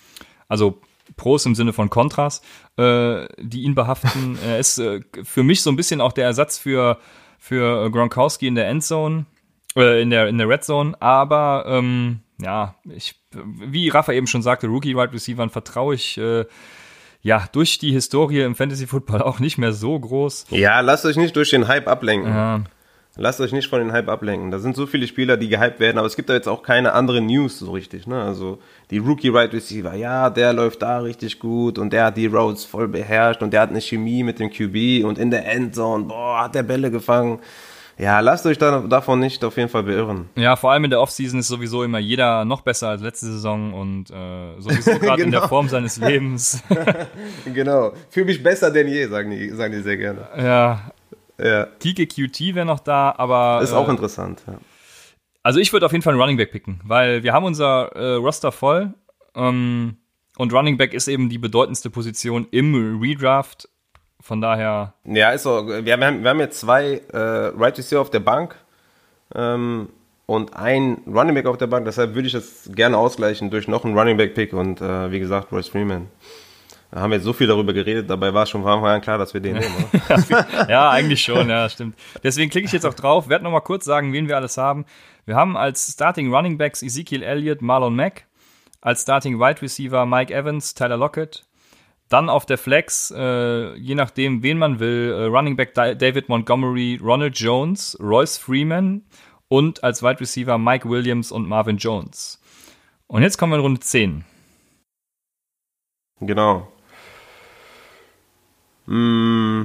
also 0.48 0.80
Pros 1.16 1.46
im 1.46 1.54
Sinne 1.54 1.72
von 1.72 1.90
Kontras, 1.90 2.42
äh, 2.76 3.26
die 3.38 3.62
ihn 3.62 3.74
behaften. 3.74 4.38
er 4.46 4.58
ist 4.58 4.78
äh, 4.78 5.00
für 5.22 5.42
mich 5.42 5.62
so 5.62 5.70
ein 5.70 5.76
bisschen 5.76 6.00
auch 6.00 6.12
der 6.12 6.24
Ersatz 6.24 6.58
für, 6.58 6.98
für 7.38 7.90
Gronkowski 7.90 8.46
in 8.46 8.54
der 8.54 8.68
Endzone, 8.68 9.26
äh, 9.76 10.02
in 10.02 10.10
der, 10.10 10.28
in 10.28 10.38
der 10.38 10.48
Red 10.48 10.64
Zone. 10.64 11.00
Aber, 11.00 11.64
ähm, 11.66 12.20
ja, 12.40 12.76
ich, 12.88 13.14
wie 13.32 13.88
Rafa 13.88 14.12
eben 14.12 14.26
schon 14.26 14.42
sagte, 14.42 14.66
Rookie-Wide 14.66 15.12
Receivern 15.12 15.50
vertraue 15.50 15.94
ich, 15.94 16.18
äh, 16.18 16.44
ja, 17.22 17.46
durch 17.52 17.78
die 17.78 17.92
Historie 17.92 18.40
im 18.40 18.56
Fantasy 18.56 18.86
Football 18.86 19.22
auch 19.22 19.38
nicht 19.38 19.56
mehr 19.56 19.72
so 19.72 19.98
groß. 19.98 20.46
Ja, 20.50 20.80
lasst 20.80 21.06
euch 21.06 21.16
nicht 21.16 21.36
durch 21.36 21.50
den 21.50 21.68
Hype 21.68 21.86
ablenken. 21.86 22.28
Ja. 22.28 22.64
Lasst 23.16 23.42
euch 23.42 23.52
nicht 23.52 23.68
von 23.68 23.78
den 23.80 23.92
Hype 23.92 24.08
ablenken. 24.08 24.50
Da 24.50 24.58
sind 24.58 24.74
so 24.74 24.86
viele 24.86 25.06
Spieler, 25.06 25.36
die 25.36 25.48
gehypt 25.48 25.80
werden, 25.80 25.98
aber 25.98 26.06
es 26.06 26.16
gibt 26.16 26.30
da 26.30 26.34
jetzt 26.34 26.48
auch 26.48 26.62
keine 26.62 26.94
anderen 26.94 27.26
News 27.26 27.58
so 27.58 27.72
richtig. 27.72 28.06
Ne? 28.06 28.22
Also 28.22 28.58
die 28.90 28.98
Rookie 28.98 29.28
Right 29.28 29.52
Receiver, 29.52 29.94
ja, 29.94 30.30
der 30.30 30.54
läuft 30.54 30.80
da 30.80 31.00
richtig 31.00 31.38
gut 31.38 31.78
und 31.78 31.92
der 31.92 32.06
hat 32.06 32.16
die 32.16 32.26
Roads 32.26 32.64
voll 32.64 32.88
beherrscht 32.88 33.42
und 33.42 33.52
der 33.52 33.60
hat 33.60 33.70
eine 33.70 33.82
Chemie 33.82 34.22
mit 34.22 34.38
dem 34.38 34.50
QB 34.50 35.04
und 35.04 35.18
in 35.18 35.30
der 35.30 35.46
Endzone, 35.46 36.04
boah, 36.04 36.44
hat 36.44 36.54
der 36.54 36.62
Bälle 36.62 36.90
gefangen. 36.90 37.40
Ja, 37.98 38.20
lasst 38.20 38.46
euch 38.46 38.56
da, 38.56 38.80
davon 38.80 39.20
nicht 39.20 39.44
auf 39.44 39.58
jeden 39.58 39.68
Fall 39.68 39.82
beirren. 39.82 40.30
Ja, 40.34 40.56
vor 40.56 40.72
allem 40.72 40.84
in 40.84 40.90
der 40.90 41.00
Offseason 41.02 41.40
ist 41.40 41.48
sowieso 41.48 41.84
immer 41.84 41.98
jeder 41.98 42.46
noch 42.46 42.62
besser 42.62 42.88
als 42.88 43.02
letzte 43.02 43.26
Saison 43.26 43.74
und 43.74 44.10
äh, 44.10 44.58
sowieso 44.58 44.90
gerade 44.98 45.00
genau. 45.00 45.14
in 45.14 45.30
der 45.30 45.40
genau. 45.40 45.48
Form 45.48 45.68
seines 45.68 45.98
Lebens. 45.98 46.62
genau. 47.44 47.92
Fühle 48.08 48.26
mich 48.26 48.42
besser 48.42 48.70
denn 48.70 48.88
je, 48.88 49.06
sagen 49.08 49.30
die, 49.30 49.50
sagen 49.50 49.74
die 49.74 49.82
sehr 49.82 49.98
gerne. 49.98 50.26
Ja. 50.38 50.92
Ja. 51.38 51.66
Kike 51.80 52.06
QT 52.06 52.54
wäre 52.54 52.66
noch 52.66 52.80
da, 52.80 53.14
aber. 53.16 53.60
Ist 53.62 53.72
auch 53.72 53.88
äh, 53.88 53.92
interessant, 53.92 54.42
ja. 54.46 54.58
Also 55.42 55.58
ich 55.58 55.72
würde 55.72 55.86
auf 55.86 55.92
jeden 55.92 56.02
Fall 56.02 56.12
einen 56.12 56.20
Running 56.20 56.36
Back 56.36 56.52
picken, 56.52 56.80
weil 56.84 57.24
wir 57.24 57.32
haben 57.32 57.44
unser 57.44 57.90
äh, 57.96 58.14
Roster 58.14 58.52
voll. 58.52 58.94
Ähm, 59.34 59.96
und 60.38 60.52
Running 60.52 60.76
Back 60.76 60.94
ist 60.94 61.08
eben 61.08 61.28
die 61.28 61.38
bedeutendste 61.38 61.90
Position 61.90 62.46
im 62.50 63.00
Redraft 63.02 63.68
von 64.20 64.40
daher. 64.40 64.94
Ja, 65.04 65.30
ist 65.30 65.42
so. 65.42 65.66
Wir 65.66 65.92
haben, 65.94 66.22
wir 66.22 66.30
haben 66.30 66.40
jetzt 66.40 66.60
zwei 66.60 67.02
äh, 67.12 67.18
Right 67.18 67.76
Receiver 67.76 68.00
auf 68.00 68.10
der 68.10 68.20
Bank 68.20 68.54
ähm, 69.34 69.88
und 70.26 70.54
ein 70.54 71.02
Running 71.06 71.34
Back 71.34 71.46
auf 71.46 71.58
der 71.58 71.66
Bank. 71.66 71.84
Deshalb 71.86 72.14
würde 72.14 72.28
ich 72.28 72.32
das 72.32 72.70
gerne 72.72 72.96
ausgleichen 72.96 73.50
durch 73.50 73.66
noch 73.66 73.84
einen 73.84 73.98
Running 73.98 74.16
Back 74.16 74.34
Pick 74.34 74.52
und 74.52 74.80
äh, 74.80 75.10
wie 75.10 75.18
gesagt 75.18 75.52
Royce 75.52 75.68
Freeman. 75.68 76.06
Da 76.92 77.00
haben 77.00 77.10
wir 77.10 77.16
jetzt 77.16 77.24
so 77.24 77.32
viel 77.32 77.46
darüber 77.46 77.72
geredet, 77.72 78.10
dabei 78.10 78.34
war 78.34 78.44
schon 78.44 78.60
von 78.60 78.70
Anfang 78.70 78.90
an 78.90 79.00
klar, 79.00 79.16
dass 79.16 79.32
wir 79.32 79.40
den 79.40 79.56
nehmen. 79.56 79.84
ja, 80.68 80.90
eigentlich 80.90 81.22
schon, 81.22 81.48
ja, 81.48 81.66
stimmt. 81.70 81.96
Deswegen 82.22 82.50
klicke 82.50 82.66
ich 82.66 82.72
jetzt 82.72 82.84
auch 82.84 82.92
drauf, 82.92 83.30
werde 83.30 83.44
nochmal 83.44 83.62
kurz 83.62 83.86
sagen, 83.86 84.12
wen 84.12 84.28
wir 84.28 84.36
alles 84.36 84.58
haben. 84.58 84.84
Wir 85.24 85.34
haben 85.34 85.56
als 85.56 85.90
Starting 85.90 86.32
Running 86.34 86.58
Backs 86.58 86.82
Ezekiel 86.82 87.22
Elliott, 87.22 87.62
Marlon 87.62 87.96
Mack, 87.96 88.26
als 88.82 89.02
Starting 89.02 89.40
Wide 89.40 89.62
Receiver 89.62 90.04
Mike 90.04 90.34
Evans, 90.34 90.74
Tyler 90.74 90.98
Lockett, 90.98 91.46
dann 92.10 92.28
auf 92.28 92.44
der 92.44 92.58
Flex, 92.58 93.10
äh, 93.16 93.74
je 93.76 93.94
nachdem, 93.94 94.42
wen 94.42 94.58
man 94.58 94.78
will, 94.78 95.14
äh, 95.16 95.24
Running 95.24 95.56
Back 95.56 95.72
David 95.72 96.28
Montgomery, 96.28 97.00
Ronald 97.02 97.38
Jones, 97.38 97.96
Royce 98.02 98.36
Freeman 98.36 99.06
und 99.48 99.82
als 99.82 100.02
Wide 100.02 100.20
Receiver 100.20 100.58
Mike 100.58 100.86
Williams 100.86 101.32
und 101.32 101.48
Marvin 101.48 101.78
Jones. 101.78 102.38
Und 103.06 103.22
jetzt 103.22 103.38
kommen 103.38 103.52
wir 103.52 103.56
in 103.56 103.62
Runde 103.62 103.80
10. 103.80 104.24
Genau. 106.20 106.71
Mm, 108.86 109.64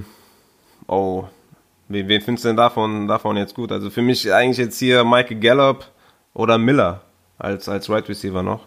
oh. 0.88 1.26
Wen, 1.90 2.08
wen 2.08 2.22
findest 2.22 2.44
du 2.46 2.50
denn 2.50 2.58
davon, 2.58 3.08
davon 3.08 3.38
jetzt 3.38 3.56
gut? 3.56 3.72
Also 3.72 3.90
für 3.90 4.02
mich 4.02 4.32
eigentlich 4.32 4.58
jetzt 4.58 4.78
hier 4.78 5.04
Michael 5.04 5.40
Gallup 5.40 5.86
oder 6.34 6.58
Miller 6.58 7.02
als, 7.38 7.70
als 7.70 7.90
Wide 7.90 8.10
Receiver 8.10 8.44
noch. 8.44 8.66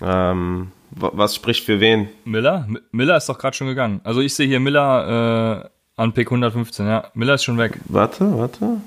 Ähm, 0.00 0.70
was 0.90 1.34
spricht 1.34 1.64
für 1.64 1.80
wen? 1.80 2.08
Miller? 2.24 2.64
M 2.68 2.78
Miller 2.92 3.16
ist 3.16 3.28
doch 3.28 3.38
gerade 3.38 3.56
schon 3.56 3.66
gegangen. 3.66 4.00
Also 4.04 4.20
ich 4.20 4.34
sehe 4.34 4.46
hier 4.46 4.60
Miller 4.60 5.64
äh, 5.64 5.68
an 6.00 6.12
Pick 6.12 6.28
115, 6.28 6.86
ja. 6.86 7.10
Miller 7.14 7.34
ist 7.34 7.44
schon 7.44 7.58
weg. 7.58 7.78
Warte, 7.86 8.36
warte. 8.38 8.80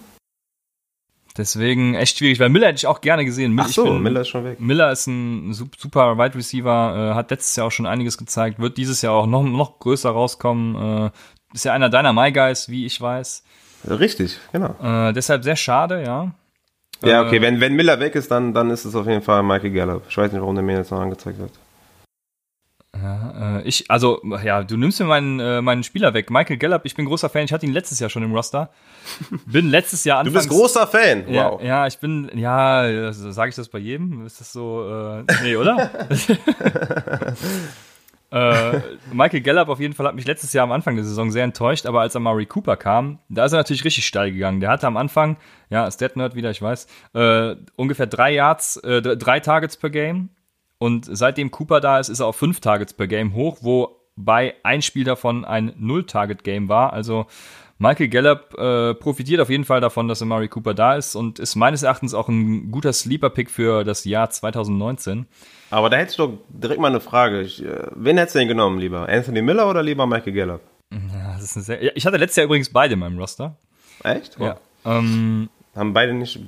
Deswegen 1.36 1.96
echt 1.96 2.20
schwierig, 2.20 2.40
weil 2.40 2.50
Miller 2.50 2.68
hätte 2.68 2.78
ich 2.78 2.88
auch 2.88 3.02
gerne 3.02 3.26
gesehen. 3.26 3.58
Ach 3.60 3.68
so, 3.68 3.86
find, 3.86 4.02
Miller 4.02 4.22
ist 4.22 4.28
schon 4.28 4.44
weg. 4.44 4.60
Miller 4.60 4.92
ist 4.92 5.08
ein 5.08 5.54
super 5.54 6.18
Wide 6.18 6.36
Receiver, 6.36 7.12
äh, 7.12 7.16
hat 7.16 7.32
letztes 7.32 7.56
Jahr 7.56 7.68
auch 7.68 7.72
schon 7.72 7.88
einiges 7.88 8.18
gezeigt, 8.18 8.60
wird 8.60 8.78
dieses 8.78 9.02
Jahr 9.02 9.14
auch 9.14 9.26
noch, 9.26 9.44
noch 9.44 9.80
größer 9.80 10.12
rauskommen. 10.12 11.08
Äh, 11.08 11.12
ist 11.54 11.66
ja 11.66 11.74
einer 11.74 11.90
deiner 11.90 12.14
My 12.14 12.32
Guys, 12.32 12.70
wie 12.70 12.86
ich 12.86 13.02
weiß. 13.02 13.44
Richtig, 13.90 14.40
genau. 14.52 14.76
Äh, 14.82 15.14
deshalb 15.14 15.44
sehr 15.44 15.56
schade, 15.56 16.04
ja. 16.04 16.32
Ja, 17.04 17.26
okay, 17.26 17.42
wenn, 17.42 17.60
wenn 17.60 17.76
Miller 17.76 18.00
weg 18.00 18.16
ist, 18.16 18.32
dann, 18.32 18.54
dann 18.54 18.70
ist 18.70 18.86
es 18.86 18.96
auf 18.96 19.08
jeden 19.08 19.22
Fall 19.22 19.44
Michael 19.44 19.72
Gallup. 19.72 20.04
Ich 20.08 20.18
weiß 20.18 20.32
nicht, 20.32 20.40
warum 20.40 20.56
der 20.56 20.64
mir 20.64 20.78
jetzt 20.78 20.92
noch 20.92 21.02
angezeigt 21.02 21.38
wird. 21.38 21.52
Ja, 22.96 23.58
äh, 23.58 23.64
ich, 23.64 23.90
also, 23.90 24.22
ja, 24.44 24.64
du 24.64 24.78
nimmst 24.78 25.00
mir 25.00 25.08
meinen, 25.08 25.40
äh, 25.40 25.62
meinen 25.62 25.84
Spieler 25.84 26.14
weg. 26.14 26.30
Michael 26.30 26.58
Gallup, 26.58 26.86
ich 26.86 26.96
bin 26.96 27.06
großer 27.06 27.28
Fan. 27.28 27.46
Ich 27.46 27.54
hatte 27.54 27.66
ihn 27.66 27.74
letztes 27.74 28.00
Jahr 28.00 28.10
schon 28.10 28.24
im 28.24 28.34
Roster. 28.34 28.70
Bin 29.46 29.70
letztes 29.70 30.06
Jahr 30.06 30.20
anfangs... 30.20 30.46
Du 30.46 30.50
bist 30.50 30.62
großer 30.62 30.88
Fan, 30.88 31.26
wow. 31.28 31.60
Ja, 31.62 31.68
ja 31.68 31.88
ich 31.88 31.98
bin, 31.98 32.30
ja, 32.36 33.12
sage 33.12 33.50
ich 33.50 33.56
das 33.56 33.68
bei 33.68 33.80
jedem? 33.80 34.26
Ist 34.26 34.40
das 34.40 34.54
so, 34.54 34.88
äh, 34.88 35.24
nee, 35.42 35.56
oder? 35.56 35.90
äh, 38.32 38.82
Michael 39.12 39.42
Gallup 39.42 39.70
auf 39.70 39.80
jeden 39.80 39.96
Fall 39.96 40.08
hat 40.08 40.16
mich 40.16 40.28
letztes 40.28 40.54
Jahr 40.54 40.64
am 40.64 40.72
Anfang 40.72 40.96
der 40.96 41.04
Saison 41.04 41.32
sehr 41.32 41.44
enttäuscht, 41.44 41.88
aber 41.88 42.02
als 42.02 42.16
Amari 42.16 42.46
Cooper 42.46 42.78
kam, 42.78 43.18
da 43.28 43.46
ist 43.46 43.54
er 43.54 43.58
natürlich 43.58 43.84
richtig 43.86 44.06
steil 44.06 44.32
gegangen. 44.32 44.60
Der 44.60 44.70
hatte 44.70 44.86
am 44.86 44.98
Anfang, 44.98 45.38
ja, 45.72 45.90
Stat-Nerd 45.90 46.36
wieder, 46.36 46.52
ich 46.52 46.62
weiß, 46.62 46.88
äh, 47.16 47.56
ungefähr 47.76 48.06
drei 48.06 48.36
Yards, 48.36 48.78
äh, 48.78 49.02
drei 49.02 49.40
Targets 49.40 49.78
per 49.78 49.90
Game 49.90 50.30
und 50.84 51.08
seitdem 51.10 51.50
Cooper 51.50 51.80
da 51.80 51.98
ist, 51.98 52.10
ist 52.10 52.20
er 52.20 52.26
auf 52.26 52.36
fünf 52.36 52.60
Targets 52.60 52.94
per 52.94 53.08
Game 53.08 53.34
hoch, 53.36 53.60
wobei 53.62 54.56
ein 54.64 54.82
Spiel 54.82 55.06
davon 55.06 55.46
ein 55.46 55.72
Null-Target-Game 55.78 56.68
war. 56.68 56.92
Also 56.92 57.26
Michael 57.78 58.10
Gallup 58.10 58.54
äh, 58.58 58.94
profitiert 58.94 59.40
auf 59.40 59.50
jeden 59.50 59.64
Fall 59.64 59.80
davon, 59.80 60.10
dass 60.10 60.22
Amari 60.22 60.50
Cooper 60.50 60.74
da 60.74 60.98
ist 60.98 61.16
und 61.16 61.40
ist 61.40 61.56
meines 61.56 61.84
Erachtens 61.84 62.14
auch 62.14 62.28
ein 62.28 62.70
guter 62.70 62.92
Sleeper-Pick 62.92 63.50
für 63.50 63.86
das 63.86 64.04
Jahr 64.04 64.30
2019. 64.30 65.26
Aber 65.70 65.90
da 65.90 65.96
hättest 65.96 66.20
du 66.20 66.28
doch 66.28 66.34
direkt 66.50 66.82
mal 66.82 66.90
eine 66.90 67.00
Frage. 67.00 67.40
Ich, 67.40 67.64
äh, 67.64 67.88
wen 67.96 68.18
hättest 68.18 68.36
du 68.36 68.40
denn 68.40 68.50
genommen 68.50 68.78
lieber? 68.78 69.08
Anthony 69.08 69.42
Miller 69.42 69.70
oder 69.70 69.84
lieber 69.84 70.06
Michael 70.06 70.34
Gallup? 70.34 70.62
Ja, 70.92 71.38
sehr, 71.40 71.96
ich 71.96 72.06
hatte 72.06 72.18
letztes 72.18 72.36
Jahr 72.36 72.46
übrigens 72.48 72.70
beide 72.70 72.96
in 72.96 73.00
meinem 73.00 73.18
Roster. 73.18 73.56
Echt? 74.04 74.38
Ja. 74.38 74.58
Ähm, 74.84 75.48
Haben 75.74 75.94
beide 75.94 76.14
nicht 76.14 76.42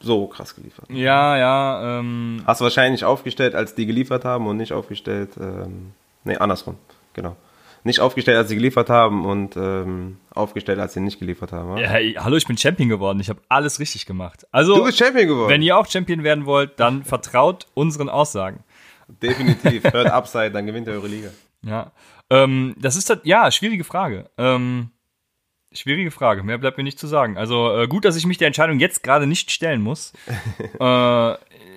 so 0.00 0.26
krass 0.26 0.54
geliefert. 0.54 0.86
Ja, 0.90 1.36
ja. 1.36 1.98
Ähm, 1.98 2.42
Hast 2.46 2.60
du 2.60 2.64
wahrscheinlich 2.64 3.04
aufgestellt, 3.04 3.54
als 3.54 3.74
die 3.74 3.86
geliefert 3.86 4.24
haben 4.24 4.46
und 4.46 4.56
nicht 4.56 4.72
aufgestellt, 4.72 5.30
ähm, 5.40 5.92
nee, 6.24 6.36
andersrum, 6.36 6.76
genau. 7.14 7.36
Nicht 7.84 8.00
aufgestellt, 8.00 8.36
als 8.36 8.48
sie 8.48 8.56
geliefert 8.56 8.90
haben 8.90 9.24
und 9.24 9.56
ähm, 9.56 10.18
aufgestellt, 10.34 10.78
als 10.78 10.94
sie 10.94 11.00
nicht 11.00 11.20
geliefert 11.20 11.52
haben. 11.52 11.76
Ja, 11.78 11.88
hey, 11.88 12.14
hallo, 12.18 12.36
ich 12.36 12.46
bin 12.46 12.58
Champion 12.58 12.88
geworden. 12.88 13.20
Ich 13.20 13.28
habe 13.28 13.40
alles 13.48 13.78
richtig 13.78 14.04
gemacht. 14.04 14.46
Also, 14.50 14.74
du 14.74 14.84
bist 14.84 14.98
Champion 14.98 15.28
geworden. 15.28 15.48
Wenn 15.48 15.62
ihr 15.62 15.76
auch 15.76 15.86
Champion 15.86 16.22
werden 16.24 16.44
wollt, 16.44 16.78
dann 16.80 17.04
vertraut 17.04 17.66
unseren 17.74 18.08
Aussagen. 18.08 18.64
Definitiv. 19.22 19.84
Hört 19.84 20.06
Upside, 20.12 20.50
dann 20.50 20.66
gewinnt 20.66 20.86
ihr 20.88 20.94
eure 20.94 21.06
Liga. 21.08 21.30
Ja. 21.62 21.92
Ähm, 22.30 22.74
das 22.78 22.96
ist 22.96 23.08
halt, 23.08 23.24
ja, 23.24 23.50
schwierige 23.50 23.84
Frage. 23.84 24.28
Ähm, 24.36 24.90
Schwierige 25.72 26.10
Frage, 26.10 26.42
mehr 26.42 26.56
bleibt 26.56 26.78
mir 26.78 26.84
nicht 26.84 26.98
zu 26.98 27.06
sagen. 27.06 27.36
Also 27.36 27.76
äh, 27.76 27.86
gut, 27.86 28.04
dass 28.04 28.16
ich 28.16 28.24
mich 28.24 28.38
der 28.38 28.46
Entscheidung 28.46 28.78
jetzt 28.78 29.02
gerade 29.02 29.26
nicht 29.26 29.50
stellen 29.50 29.82
muss. 29.82 30.14
äh, 30.80 30.84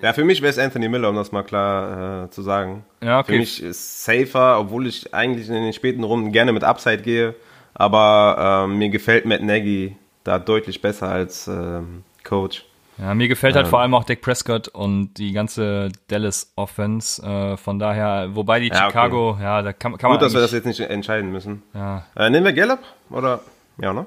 ja, 0.01 0.13
für 0.13 0.23
mich 0.23 0.41
wäre 0.41 0.49
es 0.49 0.57
Anthony 0.57 0.87
Miller, 0.87 1.09
um 1.09 1.15
das 1.15 1.31
mal 1.31 1.43
klar 1.43 2.25
äh, 2.25 2.29
zu 2.29 2.41
sagen. 2.41 2.85
Ja, 3.03 3.19
okay. 3.19 3.33
Für 3.33 3.39
mich 3.39 3.61
ist 3.61 4.03
safer, 4.03 4.59
obwohl 4.59 4.87
ich 4.87 5.13
eigentlich 5.13 5.47
in 5.49 5.55
den 5.55 5.73
späten 5.73 6.03
Runden 6.03 6.31
gerne 6.31 6.53
mit 6.53 6.63
Upside 6.63 7.01
gehe. 7.03 7.35
Aber 7.73 8.65
äh, 8.65 8.73
mir 8.73 8.89
gefällt 8.89 9.25
Matt 9.25 9.41
Nagy 9.41 9.95
da 10.23 10.39
deutlich 10.39 10.81
besser 10.81 11.09
als 11.09 11.47
ähm, 11.47 12.03
Coach. 12.23 12.65
Ja, 12.97 13.13
mir 13.15 13.27
gefällt 13.27 13.55
halt 13.55 13.65
ähm, 13.65 13.69
vor 13.69 13.81
allem 13.81 13.93
auch 13.93 14.03
Dak 14.03 14.21
Prescott 14.21 14.67
und 14.67 15.15
die 15.15 15.31
ganze 15.31 15.89
Dallas 16.07 16.51
Offense. 16.55 17.21
Äh, 17.21 17.57
von 17.57 17.79
daher, 17.79 18.29
wobei 18.35 18.59
die 18.59 18.67
ja, 18.67 18.87
Chicago, 18.87 19.31
okay. 19.31 19.43
ja, 19.43 19.61
da 19.61 19.73
kann, 19.73 19.97
kann 19.97 20.09
man. 20.09 20.19
Gut, 20.19 20.25
dass 20.25 20.33
wir 20.33 20.41
das 20.41 20.51
jetzt 20.51 20.65
nicht 20.65 20.79
entscheiden 20.79 21.31
müssen. 21.31 21.63
Ja. 21.73 22.05
Äh, 22.15 22.29
nehmen 22.29 22.45
wir 22.45 22.53
Gallup 22.53 22.79
oder? 23.09 23.41
Ja, 23.81 23.93
ne? 23.93 24.05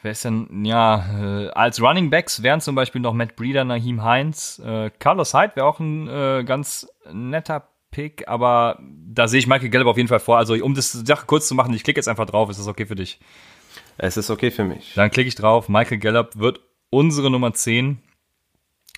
Wer 0.00 0.10
ist 0.10 0.24
denn, 0.24 0.64
ja, 0.64 1.44
äh, 1.44 1.48
als 1.50 1.80
Running 1.80 2.10
Backs 2.10 2.42
wären 2.42 2.60
zum 2.60 2.74
Beispiel 2.74 3.00
noch 3.00 3.12
Matt 3.12 3.36
Breeder, 3.36 3.64
Naheem 3.64 4.02
Heinz. 4.02 4.60
Äh, 4.64 4.90
Carlos 4.98 5.32
Hyde 5.32 5.54
wäre 5.54 5.66
auch 5.66 5.78
ein 5.78 6.08
äh, 6.08 6.42
ganz 6.44 6.88
netter 7.12 7.68
Pick, 7.92 8.26
aber 8.26 8.80
da 8.80 9.28
sehe 9.28 9.38
ich 9.38 9.46
Michael 9.46 9.68
Gallup 9.68 9.86
auf 9.88 9.96
jeden 9.96 10.08
Fall 10.08 10.18
vor. 10.18 10.38
Also, 10.38 10.54
um 10.54 10.74
das 10.74 10.90
Sache 10.92 11.26
kurz 11.26 11.46
zu 11.46 11.54
machen, 11.54 11.72
ich 11.74 11.84
klicke 11.84 11.98
jetzt 11.98 12.08
einfach 12.08 12.26
drauf. 12.26 12.50
Ist 12.50 12.58
das 12.58 12.66
okay 12.66 12.86
für 12.86 12.96
dich? 12.96 13.20
Es 13.98 14.16
ist 14.16 14.30
okay 14.30 14.50
für 14.50 14.64
mich. 14.64 14.94
Dann 14.94 15.10
klicke 15.10 15.28
ich 15.28 15.34
drauf. 15.34 15.68
Michael 15.68 15.98
Gallup 15.98 16.36
wird 16.36 16.60
unsere 16.90 17.30
Nummer 17.30 17.52
10. 17.52 17.98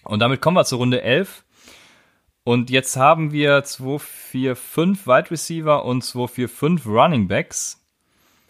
Und 0.04 0.20
damit 0.20 0.40
kommen 0.40 0.56
wir 0.56 0.64
zur 0.64 0.78
Runde 0.78 1.02
11. 1.02 1.44
Und 2.44 2.70
jetzt 2.70 2.96
haben 2.96 3.32
wir 3.32 3.64
2, 3.64 3.98
4, 3.98 4.56
5 4.56 5.06
Wide 5.06 5.30
Receiver 5.30 5.84
und 5.84 6.02
2, 6.02 6.28
4, 6.28 6.48
5 6.48 6.86
Running 6.86 7.28
Backs. 7.28 7.83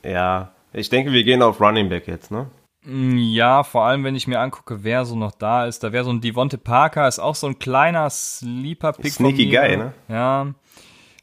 Ja, 0.05 0.53
ich 0.73 0.89
denke, 0.89 1.13
wir 1.13 1.25
gehen 1.25 1.43
auf 1.43 1.61
Running 1.61 1.89
Back 1.89 2.07
jetzt, 2.07 2.31
ne? 2.31 2.51
Mm, 2.83 3.17
ja, 3.17 3.63
vor 3.63 3.85
allem, 3.85 4.05
wenn 4.05 4.15
ich 4.15 4.27
mir 4.27 4.41
angucke, 4.41 4.85
wer 4.85 5.05
so 5.05 5.17
noch 5.17 5.33
da 5.33 5.67
ist. 5.67 5.83
Da 5.83 5.93
wäre 5.93 6.05
so 6.05 6.11
ein 6.11 6.21
Devonte 6.21 6.59
Parker, 6.59 7.09
ist 7.09 7.19
auch 7.19 7.35
so 7.35 7.47
ein 7.47 7.59
kleiner 7.59 8.11
Sleeper-Pick. 8.11 9.13
Sneaky 9.13 9.47
Guy, 9.47 9.77
ne? 9.77 9.95
Ja. 10.09 10.49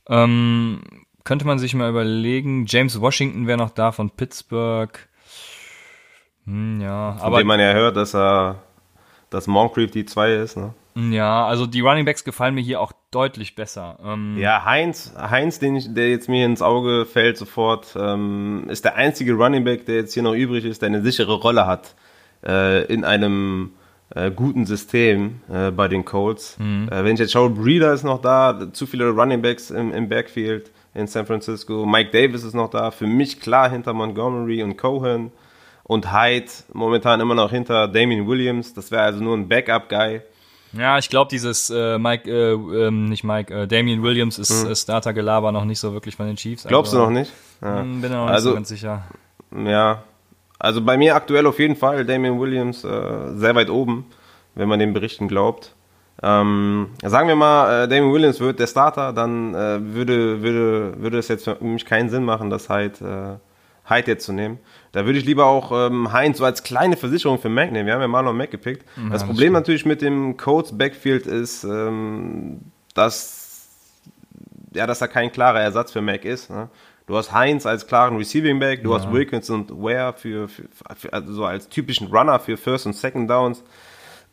Ähm, 0.09 0.82
könnte 1.23 1.45
man 1.45 1.59
sich 1.59 1.75
mal 1.75 1.89
überlegen. 1.89 2.65
James 2.67 2.99
Washington 2.99 3.45
wäre 3.45 3.57
noch 3.57 3.69
da 3.69 3.91
von 3.91 4.09
Pittsburgh. 4.09 4.97
Hm, 6.45 6.82
ja, 6.82 7.13
von 7.13 7.21
aber. 7.27 7.38
dem 7.38 7.47
man 7.47 7.59
ja 7.59 7.73
hört, 7.73 7.95
dass 7.95 8.15
er, 8.15 8.63
dass 9.29 9.45
Moncrief 9.45 9.91
die 9.91 10.05
2 10.05 10.34
ist, 10.34 10.57
ne? 10.57 10.73
Ja, 10.95 11.45
also 11.45 11.65
die 11.65 11.81
Running 11.81 12.05
Backs 12.05 12.23
gefallen 12.23 12.55
mir 12.55 12.61
hier 12.61 12.81
auch 12.81 12.91
deutlich 13.11 13.55
besser. 13.55 13.97
Ähm 14.03 14.37
ja, 14.37 14.65
Heinz, 14.65 15.13
Heinz, 15.17 15.59
den 15.59 15.75
ich, 15.75 15.93
der 15.93 16.09
jetzt 16.09 16.29
mir 16.29 16.45
ins 16.45 16.61
Auge 16.61 17.05
fällt 17.05 17.37
sofort, 17.37 17.95
ähm, 17.97 18.65
ist 18.69 18.85
der 18.85 18.95
einzige 18.95 19.33
Running 19.33 19.63
Back, 19.63 19.85
der 19.85 19.95
jetzt 19.95 20.13
hier 20.13 20.23
noch 20.23 20.33
übrig 20.33 20.65
ist, 20.65 20.81
der 20.81 20.87
eine 20.87 21.01
sichere 21.01 21.35
Rolle 21.35 21.65
hat 21.65 21.95
äh, 22.45 22.85
in 22.85 23.03
einem 23.03 23.71
äh, 24.15 24.31
guten 24.31 24.65
System 24.65 25.41
äh, 25.51 25.71
bei 25.71 25.87
den 25.87 26.05
Colts. 26.05 26.57
Mhm. 26.59 26.89
Äh, 26.91 27.03
wenn 27.03 27.13
ich 27.13 27.19
jetzt 27.19 27.31
schaue, 27.31 27.49
Breeder 27.49 27.93
ist 27.93 28.03
noch 28.03 28.21
da, 28.21 28.67
zu 28.73 28.85
viele 28.85 29.09
Running 29.09 29.41
Backs 29.41 29.71
im, 29.71 29.93
im 29.93 30.09
Backfield 30.09 30.71
in 30.93 31.07
San 31.07 31.25
Francisco. 31.25 31.85
Mike 31.85 32.11
Davis 32.11 32.43
ist 32.43 32.53
noch 32.53 32.69
da, 32.69 32.91
für 32.91 33.07
mich 33.07 33.39
klar 33.39 33.69
hinter 33.69 33.93
Montgomery 33.93 34.63
und 34.63 34.77
Cohen. 34.77 35.31
Und 35.83 36.13
Hyde 36.13 36.49
momentan 36.71 37.19
immer 37.19 37.35
noch 37.35 37.51
hinter 37.51 37.87
Damien 37.87 38.25
Williams. 38.27 38.73
Das 38.73 38.91
wäre 38.91 39.03
also 39.03 39.21
nur 39.21 39.35
ein 39.35 39.49
Backup-Guy. 39.49 40.21
Ja, 40.74 40.97
ich 40.97 41.09
glaube, 41.09 41.30
dieses 41.30 41.69
äh, 41.69 41.97
Mike, 41.97 42.30
äh, 42.30 42.53
ähm, 42.53 43.05
nicht 43.05 43.24
Mike, 43.24 43.53
äh, 43.53 43.67
Damian 43.67 44.03
Williams 44.03 44.39
ist 44.39 44.65
hm. 44.65 44.76
Starter-Gelaber 44.76 45.51
noch 45.51 45.65
nicht 45.65 45.80
so 45.80 45.93
wirklich 45.93 46.15
von 46.15 46.28
den 46.28 46.38
Chiefs. 46.38 46.65
Glaubst 46.67 46.93
also, 46.93 47.05
du 47.05 47.11
noch 47.11 47.19
nicht? 47.19 47.32
Ja. 47.61 47.80
Hm, 47.80 48.01
bin 48.01 48.11
noch 48.11 48.26
nicht 48.26 48.34
also, 48.34 48.49
so 48.49 48.55
ganz 48.55 48.69
sicher. 48.69 49.03
Ja, 49.65 50.03
also 50.59 50.82
bei 50.82 50.97
mir 50.97 51.15
aktuell 51.15 51.45
auf 51.45 51.59
jeden 51.59 51.76
Fall 51.76 52.05
Damian 52.05 52.39
Williams 52.39 52.84
äh, 52.84 53.36
sehr 53.36 53.55
weit 53.55 53.69
oben, 53.69 54.05
wenn 54.55 54.69
man 54.69 54.80
den 54.80 54.93
Berichten 54.93 55.28
glaubt. 55.28 55.76
Ähm, 56.24 56.89
sagen 57.03 57.28
wir 57.28 57.36
mal, 57.36 57.84
äh, 57.84 57.88
Damien 57.88 58.13
Williams 58.13 58.39
wird 58.39 58.59
der 58.59 58.67
Starter, 58.67 59.11
dann 59.11 59.55
äh, 59.55 59.80
würde, 59.82 60.43
würde, 60.43 60.93
würde 61.01 61.17
es 61.17 61.28
jetzt 61.28 61.45
für 61.45 61.57
mich 61.61 61.86
keinen 61.86 62.09
Sinn 62.09 62.24
machen, 62.24 62.51
das 62.51 62.69
halt 62.69 63.01
äh, 63.01 63.38
Hyde 63.89 64.11
jetzt 64.11 64.25
zu 64.25 64.34
nehmen. 64.34 64.59
Da 64.91 65.05
würde 65.05 65.19
ich 65.19 65.25
lieber 65.25 65.45
auch 65.45 65.71
ähm, 65.71 66.11
Heinz 66.11 66.38
so 66.38 66.45
als 66.45 66.63
kleine 66.63 66.97
Versicherung 66.97 67.39
für 67.39 67.49
Mac 67.49 67.71
nehmen. 67.71 67.88
Wir 67.88 67.93
haben 67.93 68.01
ja 68.01 68.07
Marlon 68.07 68.38
Mac 68.38 68.51
gepickt. 68.51 68.86
Ja, 68.95 69.03
das, 69.03 69.21
das 69.21 69.23
Problem 69.23 69.47
stimmt. 69.47 69.53
natürlich 69.53 69.86
mit 69.86 70.01
dem 70.01 70.38
Codes 70.38 70.77
Backfield 70.77 71.27
ist, 71.27 71.63
ähm, 71.63 72.61
dass, 72.93 73.67
ja, 74.73 74.86
dass 74.88 75.01
er 75.01 75.07
kein 75.07 75.32
klarer 75.32 75.61
Ersatz 75.61 75.91
für 75.91 76.01
Mac 76.01 76.25
ist. 76.25 76.49
Ne? 76.49 76.69
Du 77.07 77.17
hast 77.17 77.34
Heinz 77.34 77.65
als 77.65 77.88
klaren 77.88 78.17
Receiving 78.17 78.59
Back, 78.59 78.84
du 78.84 78.91
ja. 78.91 78.97
hast 78.97 79.11
Wilkins 79.11 79.49
und 79.49 79.71
Ware 79.71 80.13
für, 80.13 80.47
für, 80.47 80.63
für, 80.95 81.11
also 81.11 81.34
so 81.34 81.45
als 81.45 81.67
typischen 81.67 82.07
Runner 82.07 82.39
für 82.39 82.57
First 82.57 82.86
und 82.86 82.93
Second 82.93 83.29
Downs 83.29 83.63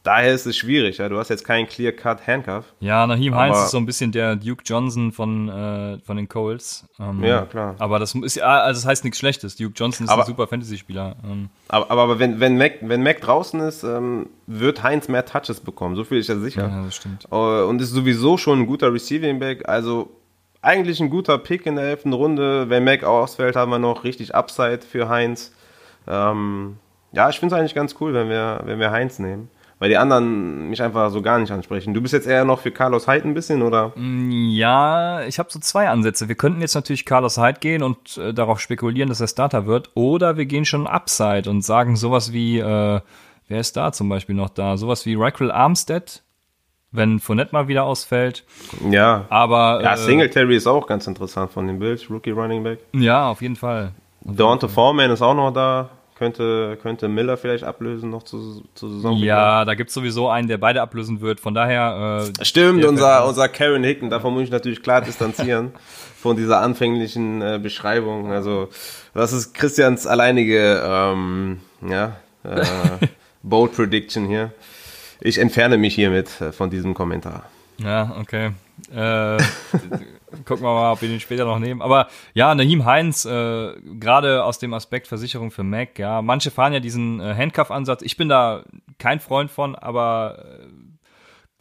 daher 0.03 0.35
ist 0.35 0.47
es 0.47 0.57
schwierig. 0.57 0.99
Ja? 0.99 1.09
Du 1.09 1.19
hast 1.19 1.29
jetzt 1.29 1.45
keinen 1.45 1.67
Clear-Cut-Handcuff. 1.67 2.65
Ja, 2.81 3.07
Naheem 3.07 3.35
Heinz 3.35 3.59
ist 3.59 3.71
so 3.71 3.79
ein 3.79 3.87
bisschen 3.87 4.13
der 4.13 4.37
Duke 4.37 4.63
Johnson 4.65 5.13
von, 5.13 5.49
äh, 5.49 5.99
von 6.05 6.17
den 6.17 6.29
Colts. 6.29 6.87
Ähm, 6.99 7.23
ja, 7.23 7.43
klar. 7.43 7.75
Aber 7.79 7.99
das 7.99 8.15
ist 8.15 8.41
also 8.41 8.81
das 8.81 8.87
heißt 8.87 9.05
nichts 9.05 9.19
Schlechtes. 9.19 9.57
Duke 9.57 9.75
Johnson 9.77 10.07
ist 10.07 10.11
aber, 10.11 10.23
ein 10.23 10.27
super 10.27 10.47
Fantasy-Spieler. 10.47 11.17
Ähm. 11.25 11.51
Aber, 11.69 11.91
aber, 11.91 12.03
aber, 12.03 12.19
wenn, 12.19 12.41
wenn, 12.41 12.57
Mac, 12.57 12.79
wenn 12.81 13.03
Mac 13.03 13.21
draußen 13.21 13.61
ist, 13.61 13.83
ähm, 13.83 14.29
wird 14.47 14.83
Heinz 14.83 15.09
mehr 15.09 15.25
Touches 15.25 15.61
bekommen. 15.61 15.97
So 15.97 16.05
viel 16.05 16.19
ist 16.19 16.29
ja 16.29 16.39
sicher. 16.39 16.69
Ja, 16.69 16.85
das 16.85 16.97
stimmt. 16.97 17.27
Uh, 17.31 17.67
und 17.69 17.81
ist 17.81 17.91
sowieso 17.91 18.37
schon 18.37 18.61
ein 18.61 18.67
guter 18.67 18.93
Receiving-Back. 18.93 19.69
Also 19.69 20.11
eigentlich 20.63 21.01
ein 21.01 21.11
guter 21.11 21.39
Pick 21.39 21.67
in 21.67 21.77
der 21.77 21.85
elften 21.85 22.13
Runde. 22.13 22.69
Wenn 22.69 22.85
Mac 22.85 23.05
ausfällt, 23.05 23.57
haben 23.57 23.71
wir 23.71 23.79
noch 23.79 24.05
richtig 24.05 24.35
Upside 24.35 24.81
für 24.81 25.09
Heinz. 25.09 25.53
Ähm, 26.07 26.77
ja, 27.13 27.29
ich 27.29 27.39
finde 27.39 27.55
es 27.55 27.59
eigentlich 27.59 27.75
ganz 27.75 27.95
cool, 28.01 28.13
wenn 28.13 28.29
wir, 28.29 28.61
wenn 28.65 28.81
wir 28.81 28.91
Heinz 28.91 29.19
nehmen 29.19 29.51
weil 29.79 29.89
die 29.89 29.97
anderen 29.97 30.69
mich 30.71 30.83
einfach 30.83 31.11
so 31.11 31.23
gar 31.23 31.39
nicht 31.39 31.53
ansprechen. 31.53 31.95
Du 31.95 32.01
bist 32.01 32.13
jetzt 32.15 32.27
eher 32.27 32.45
noch 32.45 32.61
für 32.61 32.71
Carlos 32.71 33.07
Hyde 33.07 33.29
ein 33.29 33.35
bisschen, 33.35 33.63
oder? 33.63 33.93
Mm, 33.97 34.51
ja, 34.51 35.23
ich 35.23 35.39
habe 35.39 35.51
so 35.51 35.59
zwei 35.59 35.89
Ansätze. 35.89 36.29
Wir 36.29 36.35
könnten 36.35 36.61
jetzt 36.61 36.75
natürlich 36.75 37.05
Carlos 37.05 37.39
Hyde 37.39 37.61
gehen 37.61 37.83
und 37.83 38.19
äh, 38.19 38.35
darauf 38.35 38.61
spekulieren, 38.61 39.09
dass 39.09 39.21
er 39.21 39.29
Starter 39.29 39.67
wird, 39.67 39.91
oder 39.95 40.37
wir 40.37 40.47
gehen 40.47 40.65
schon 40.65 40.87
Upside 40.87 41.49
und 41.49 41.63
sagen 41.63 41.97
sowas 41.97 42.33
wie, 42.33 42.59
äh, 42.59 43.01
wer 43.49 43.61
ist 43.61 43.77
da 43.77 43.93
zum 43.93 44.09
Beispiel 44.09 44.35
noch 44.35 44.51
da? 44.51 44.77
Sowas 44.77 45.07
wie 45.07 45.15
Raquel 45.15 45.51
Armstead 45.51 46.23
wenn 46.91 47.21
Fournette 47.21 47.53
mal 47.53 47.69
wieder 47.69 47.85
ausfällt. 47.85 48.45
Ja. 48.91 49.27
Aber 49.29 49.83
Ja, 49.83 49.95
äh, 49.95 49.97
Singletary 49.99 50.57
ist 50.57 50.67
auch 50.67 50.87
ganz 50.87 51.07
interessant 51.07 51.51
von 51.51 51.67
den 51.67 51.79
Bills, 51.79 52.09
Rookie 52.11 52.31
Running 52.31 52.63
Back. 52.63 52.79
ja, 52.93 53.29
auf 53.29 53.43
jeden 53.43 53.57
Fall. 53.57 53.93
Daunte 54.23 54.69
Foreman 54.69 55.11
ist 55.11 55.23
auch 55.23 55.35
noch 55.35 55.53
da. 55.53 55.91
Könnte, 56.19 56.77
könnte 56.83 57.07
Miller 57.07 57.37
vielleicht 57.37 57.63
ablösen 57.63 58.11
noch 58.11 58.25
zu, 58.25 58.65
zu 58.75 58.89
Saison. 58.89 59.19
Ja, 59.19 59.65
da 59.65 59.75
gibt's 59.75 59.95
sowieso 59.95 60.29
einen, 60.29 60.49
der 60.49 60.59
beide 60.59 60.83
ablösen 60.83 61.21
wird. 61.21 61.39
Von 61.39 61.55
daher, 61.55 62.25
äh, 62.41 62.45
Stimmt, 62.45 62.85
unser, 62.85 63.25
unser 63.25 63.49
Karen 63.49 63.85
Hicken, 63.85 64.11
davon 64.11 64.35
muss 64.35 64.43
ich 64.43 64.51
natürlich 64.51 64.83
klar 64.83 65.01
distanzieren 65.01 65.71
von 66.21 66.37
dieser 66.37 66.61
anfänglichen 66.61 67.41
äh, 67.41 67.61
Beschreibung. 67.63 68.33
Also, 68.33 68.69
das 69.15 69.33
ist 69.33 69.55
Christians 69.55 70.09
alleinige 70.09 70.83
ähm, 70.85 71.61
ja, 71.89 72.17
äh, 72.43 72.65
Bold 73.45 73.77
Prediction 73.77 74.27
hier. 74.27 74.51
Ich 75.21 75.39
entferne 75.39 75.79
mich 75.79 75.95
hiermit 75.95 76.41
äh, 76.41 76.51
von 76.51 76.69
diesem 76.69 76.95
Kommentar. 76.95 77.45
ja, 77.79 78.17
okay. 78.19 78.51
Äh, 78.93 79.39
gucken 80.45 80.65
wir 80.65 80.73
mal, 80.75 80.93
ob 80.93 81.03
wir 81.03 81.09
den 81.09 81.21
später 81.21 81.45
noch 81.45 81.59
nehmen. 81.59 81.83
Aber 81.83 82.09
ja, 82.35 82.55
Nahim 82.55 82.85
Heinz, 82.85 83.25
äh, 83.25 83.73
gerade 83.99 84.45
aus 84.45 84.59
dem 84.59 84.75
Aspekt 84.75 85.07
Versicherung 85.07 85.51
für 85.51 85.63
Mac, 85.65 85.99
ja, 85.99 86.23
manche 86.23 86.51
fahren 86.51 86.73
ja 86.73 86.81
diesen 86.81 87.21
äh, 87.21 87.35
Handcuff-Ansatz. 87.35 88.03
Ich 88.03 88.17
bin 88.17 88.29
da 88.29 88.65
kein 88.99 89.21
Freund 89.21 89.51
von, 89.51 89.75
aber 89.75 90.39
äh, 90.63 90.67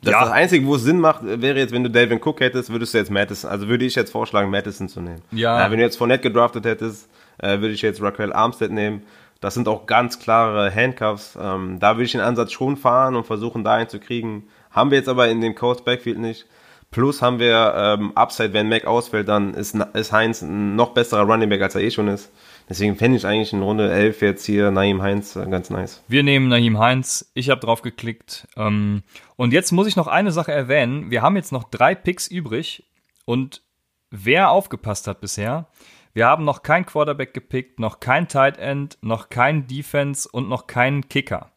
Das, 0.01 0.11
Ja. 0.13 0.21
das 0.21 0.31
Einzige, 0.31 0.65
wo 0.67 0.75
es 0.75 0.83
Sinn 0.83 0.99
macht, 0.99 1.21
wäre 1.23 1.57
jetzt, 1.57 1.73
wenn 1.73 1.83
du 1.83 1.89
Dalvin 1.89 2.19
Cook 2.23 2.39
hättest, 2.41 2.69
würdest 2.69 2.93
du 2.93 2.97
jetzt 2.99 3.09
Madison, 3.11 3.49
also 3.49 3.67
würde 3.67 3.85
ich 3.85 3.95
jetzt 3.95 4.11
vorschlagen, 4.11 4.49
Madison 4.51 4.87
zu 4.89 5.01
nehmen. 5.01 5.21
Ja. 5.31 5.69
wenn 5.71 5.77
du 5.79 5.83
jetzt 5.83 5.97
Fournette 5.97 6.23
gedraftet 6.23 6.65
hättest, 6.65 7.09
äh, 7.39 7.59
würde 7.59 7.69
ich 7.73 7.81
jetzt 7.81 8.01
Raquel 8.01 8.31
Armstead 8.33 8.71
nehmen. 8.71 9.03
Das 9.39 9.53
sind 9.53 9.67
auch 9.67 9.85
ganz 9.85 10.19
klare 10.19 10.73
Handcuffs. 10.73 11.37
Ähm, 11.39 11.79
da 11.79 11.95
würde 11.95 12.05
ich 12.05 12.11
den 12.11 12.21
Ansatz 12.21 12.51
schon 12.51 12.75
fahren 12.75 13.15
und 13.15 13.25
versuchen, 13.27 13.63
da 13.63 13.75
einen 13.75 13.87
zu 13.89 13.99
kriegen. 13.99 14.47
Haben 14.71 14.89
wir 14.91 14.97
jetzt 14.97 15.09
aber 15.09 15.27
in 15.29 15.41
dem 15.41 15.53
Coast 15.53 15.85
Backfield 15.85 16.17
nicht. 16.17 16.47
Plus 16.89 17.21
haben 17.21 17.39
wir 17.39 17.73
ähm, 17.75 18.13
Upside, 18.15 18.53
wenn 18.53 18.69
Mac 18.69 18.85
ausfällt, 18.85 19.27
dann 19.27 19.53
ist, 19.53 19.75
ist 19.93 20.11
Heinz 20.11 20.41
ein 20.41 20.75
noch 20.75 20.93
besserer 20.93 21.23
Running 21.23 21.49
Back, 21.49 21.61
als 21.61 21.75
er 21.75 21.81
eh 21.81 21.91
schon 21.91 22.07
ist. 22.07 22.31
Deswegen 22.69 22.95
fände 22.95 23.17
ich 23.17 23.25
eigentlich 23.25 23.53
in 23.53 23.61
Runde 23.61 23.91
11 23.91 24.21
jetzt 24.21 24.45
hier 24.45 24.71
Naim 24.71 25.01
Heinz 25.01 25.35
äh, 25.35 25.45
ganz 25.47 25.69
nice. 25.69 26.03
Wir 26.07 26.23
nehmen 26.23 26.47
Nahim 26.49 26.79
Heinz. 26.79 27.31
Ich 27.33 27.49
habe 27.49 27.61
drauf 27.61 27.81
geklickt. 27.81 28.47
Ähm, 28.57 29.03
und 29.35 29.53
jetzt 29.53 29.71
muss 29.71 29.87
ich 29.87 29.95
noch 29.95 30.07
eine 30.07 30.31
Sache 30.31 30.51
erwähnen. 30.51 31.11
Wir 31.11 31.21
haben 31.21 31.35
jetzt 31.35 31.51
noch 31.51 31.65
drei 31.65 31.95
Picks 31.95 32.27
übrig. 32.27 32.83
Und 33.25 33.61
wer 34.09 34.51
aufgepasst 34.51 35.07
hat 35.07 35.21
bisher, 35.21 35.67
wir 36.13 36.25
haben 36.25 36.45
noch 36.45 36.63
kein 36.63 36.85
Quarterback 36.85 37.33
gepickt, 37.33 37.79
noch 37.79 37.99
kein 37.99 38.27
Tight 38.27 38.57
End, 38.57 38.97
noch 39.01 39.29
kein 39.29 39.67
Defense 39.67 40.27
und 40.27 40.49
noch 40.49 40.67
keinen 40.67 41.07
Kicker. 41.09 41.51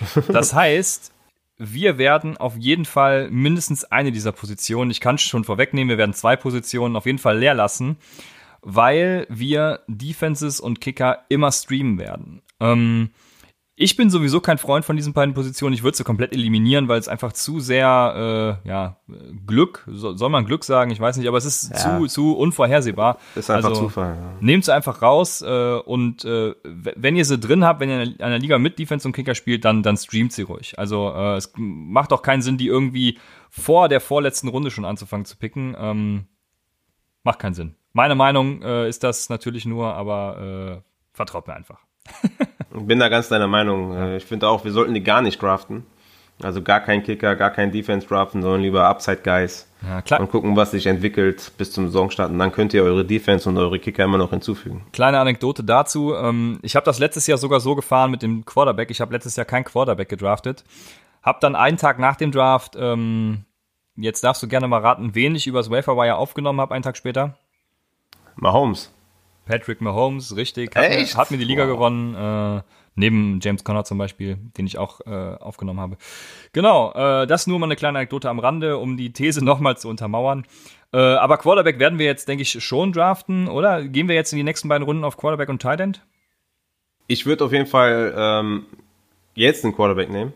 Das 0.28 0.54
heißt, 0.54 1.12
wir 1.58 1.98
werden 1.98 2.36
auf 2.36 2.56
jeden 2.56 2.84
Fall 2.84 3.30
mindestens 3.30 3.84
eine 3.84 4.12
dieser 4.12 4.32
Positionen, 4.32 4.90
ich 4.90 5.00
kann 5.00 5.18
schon 5.18 5.44
vorwegnehmen, 5.44 5.90
wir 5.90 5.98
werden 5.98 6.14
zwei 6.14 6.36
Positionen 6.36 6.96
auf 6.96 7.06
jeden 7.06 7.18
Fall 7.18 7.38
leer 7.38 7.54
lassen, 7.54 7.96
weil 8.62 9.26
wir 9.28 9.80
Defenses 9.88 10.60
und 10.60 10.80
Kicker 10.80 11.24
immer 11.28 11.52
streamen 11.52 11.98
werden. 11.98 12.42
Ähm, 12.60 13.10
ich 13.80 13.94
bin 13.96 14.10
sowieso 14.10 14.40
kein 14.40 14.58
Freund 14.58 14.84
von 14.84 14.96
diesen 14.96 15.12
beiden 15.12 15.34
Positionen. 15.34 15.72
Ich 15.72 15.84
würde 15.84 15.96
sie 15.96 16.02
komplett 16.02 16.32
eliminieren, 16.32 16.88
weil 16.88 16.98
es 16.98 17.06
einfach 17.06 17.32
zu 17.32 17.60
sehr, 17.60 18.58
äh, 18.64 18.68
ja, 18.68 18.96
Glück, 19.46 19.84
so, 19.86 20.16
soll 20.16 20.30
man 20.30 20.44
Glück 20.46 20.64
sagen, 20.64 20.90
ich 20.90 20.98
weiß 20.98 21.16
nicht, 21.16 21.28
aber 21.28 21.38
es 21.38 21.44
ist 21.44 21.70
Ja. 21.70 21.98
zu, 21.98 22.06
zu 22.06 22.36
unvorhersehbar. 22.36 23.18
Ist 23.36 23.50
einfach 23.50 23.68
Also, 23.70 23.82
Zufall. 23.82 24.16
Ja. 24.16 24.32
Nehmt 24.40 24.64
sie 24.64 24.74
einfach 24.74 25.00
raus 25.00 25.42
äh, 25.42 25.74
und 25.78 26.24
äh, 26.24 26.54
wenn 26.64 27.14
ihr 27.14 27.24
sie 27.24 27.38
drin 27.38 27.64
habt, 27.64 27.78
wenn 27.78 27.88
ihr 27.88 28.02
in 28.02 28.20
einer 28.20 28.40
Liga 28.40 28.58
mit 28.58 28.80
Defense 28.80 29.06
und 29.06 29.12
Kicker 29.14 29.36
spielt, 29.36 29.64
dann, 29.64 29.84
dann 29.84 29.96
streamt 29.96 30.32
sie 30.32 30.42
ruhig. 30.42 30.76
Also 30.76 31.12
äh, 31.14 31.36
es 31.36 31.52
macht 31.56 32.12
auch 32.12 32.22
keinen 32.22 32.42
Sinn, 32.42 32.58
die 32.58 32.66
irgendwie 32.66 33.18
vor 33.48 33.88
der 33.88 34.00
vorletzten 34.00 34.48
Runde 34.48 34.72
schon 34.72 34.84
anzufangen 34.84 35.24
zu 35.24 35.36
picken. 35.36 35.76
Ähm, 35.78 36.26
macht 37.22 37.38
keinen 37.38 37.54
Sinn. 37.54 37.76
Meine 37.92 38.16
Meinung 38.16 38.60
äh, 38.62 38.88
ist 38.88 39.04
das 39.04 39.28
natürlich 39.28 39.66
nur, 39.66 39.94
aber 39.94 40.80
äh, 40.82 40.88
vertraut 41.12 41.46
mir 41.46 41.54
einfach. 41.54 41.78
Ich 42.80 42.86
bin 42.86 42.98
da 42.98 43.08
ganz 43.08 43.28
deiner 43.28 43.48
Meinung. 43.48 43.94
Äh, 43.94 44.16
Ich 44.18 44.24
finde 44.24 44.48
auch, 44.48 44.64
wir 44.64 44.72
sollten 44.72 44.94
die 44.94 45.02
gar 45.02 45.22
nicht 45.22 45.40
draften. 45.40 45.84
Also 46.40 46.62
gar 46.62 46.78
kein 46.80 47.02
Kicker, 47.02 47.34
gar 47.34 47.50
kein 47.50 47.72
Defense 47.72 48.06
draften, 48.06 48.42
sondern 48.42 48.60
lieber 48.62 48.84
Upside 48.84 49.22
Guys. 49.24 49.66
Ja, 49.82 50.02
klar. 50.02 50.20
Und 50.20 50.30
gucken, 50.30 50.54
was 50.54 50.70
sich 50.70 50.86
entwickelt 50.86 51.50
bis 51.58 51.72
zum 51.72 51.86
Saisonstart. 51.86 52.30
Und 52.30 52.38
dann 52.38 52.52
könnt 52.52 52.72
ihr 52.74 52.84
eure 52.84 53.04
Defense 53.04 53.48
und 53.48 53.56
eure 53.58 53.80
Kicker 53.80 54.04
immer 54.04 54.18
noch 54.18 54.30
hinzufügen. 54.30 54.84
Kleine 54.92 55.18
Anekdote 55.18 55.64
dazu. 55.64 56.14
Ähm, 56.14 56.60
ich 56.62 56.76
habe 56.76 56.84
das 56.84 57.00
letztes 57.00 57.26
Jahr 57.26 57.38
sogar 57.38 57.58
so 57.58 57.74
gefahren 57.74 58.12
mit 58.12 58.22
dem 58.22 58.44
Quarterback. 58.44 58.90
Ich 58.90 59.00
habe 59.00 59.12
letztes 59.12 59.34
Jahr 59.34 59.46
kein 59.46 59.64
Quarterback 59.64 60.08
gedraftet. 60.08 60.62
Hab 61.24 61.40
dann 61.40 61.56
einen 61.56 61.76
Tag 61.76 61.98
nach 61.98 62.14
dem 62.14 62.30
Draft, 62.30 62.76
ähm, 62.78 63.44
jetzt 63.96 64.22
darfst 64.22 64.40
du 64.42 64.46
gerne 64.46 64.68
mal 64.68 64.80
raten, 64.80 65.16
wen 65.16 65.34
ich 65.34 65.48
übers 65.48 65.70
Waferwire 65.70 66.14
aufgenommen 66.16 66.60
habe, 66.60 66.72
einen 66.72 66.84
Tag 66.84 66.96
später. 66.96 67.36
Mahomes. 68.36 68.92
Patrick 69.48 69.80
Mahomes, 69.80 70.36
richtig. 70.36 70.76
Hat, 70.76 70.84
Echt? 70.84 71.14
Mir, 71.14 71.20
hat 71.20 71.30
mir 71.30 71.38
die 71.38 71.44
Liga 71.44 71.64
Wow. 71.66 71.72
gewonnen. 71.74 72.14
Äh, 72.14 72.62
neben 72.94 73.38
James 73.40 73.64
Conner 73.64 73.84
zum 73.84 73.96
Beispiel, 73.96 74.36
den 74.58 74.66
ich 74.66 74.76
auch 74.76 75.00
äh, 75.06 75.10
aufgenommen 75.10 75.80
habe. 75.80 75.96
Genau, 76.52 76.92
äh, 76.92 77.26
das 77.26 77.46
nur 77.46 77.58
mal 77.58 77.66
eine 77.66 77.76
kleine 77.76 77.98
Anekdote 77.98 78.28
am 78.28 78.40
Rande, 78.40 78.76
um 78.76 78.96
die 78.96 79.12
These 79.12 79.44
nochmal 79.44 79.76
zu 79.78 79.88
untermauern. 79.88 80.44
Äh, 80.92 80.98
aber 80.98 81.38
Quarterback 81.38 81.78
werden 81.78 81.98
wir 81.98 82.06
jetzt, 82.06 82.28
denke 82.28 82.42
ich, 82.42 82.62
schon 82.62 82.92
draften, 82.92 83.48
oder? 83.48 83.84
Gehen 83.84 84.08
wir 84.08 84.14
jetzt 84.14 84.32
in 84.32 84.36
die 84.36 84.42
nächsten 84.42 84.68
beiden 84.68 84.84
Runden 84.84 85.04
auf 85.04 85.16
Quarterback 85.16 85.48
und 85.48 85.62
Tight 85.62 85.80
End? 85.80 86.04
Ich 87.06 87.24
würde 87.24 87.44
auf 87.44 87.52
jeden 87.52 87.66
Fall 87.66 88.14
ähm, 88.16 88.66
jetzt 89.34 89.64
einen 89.64 89.74
Quarterback 89.74 90.10
nehmen. 90.10 90.32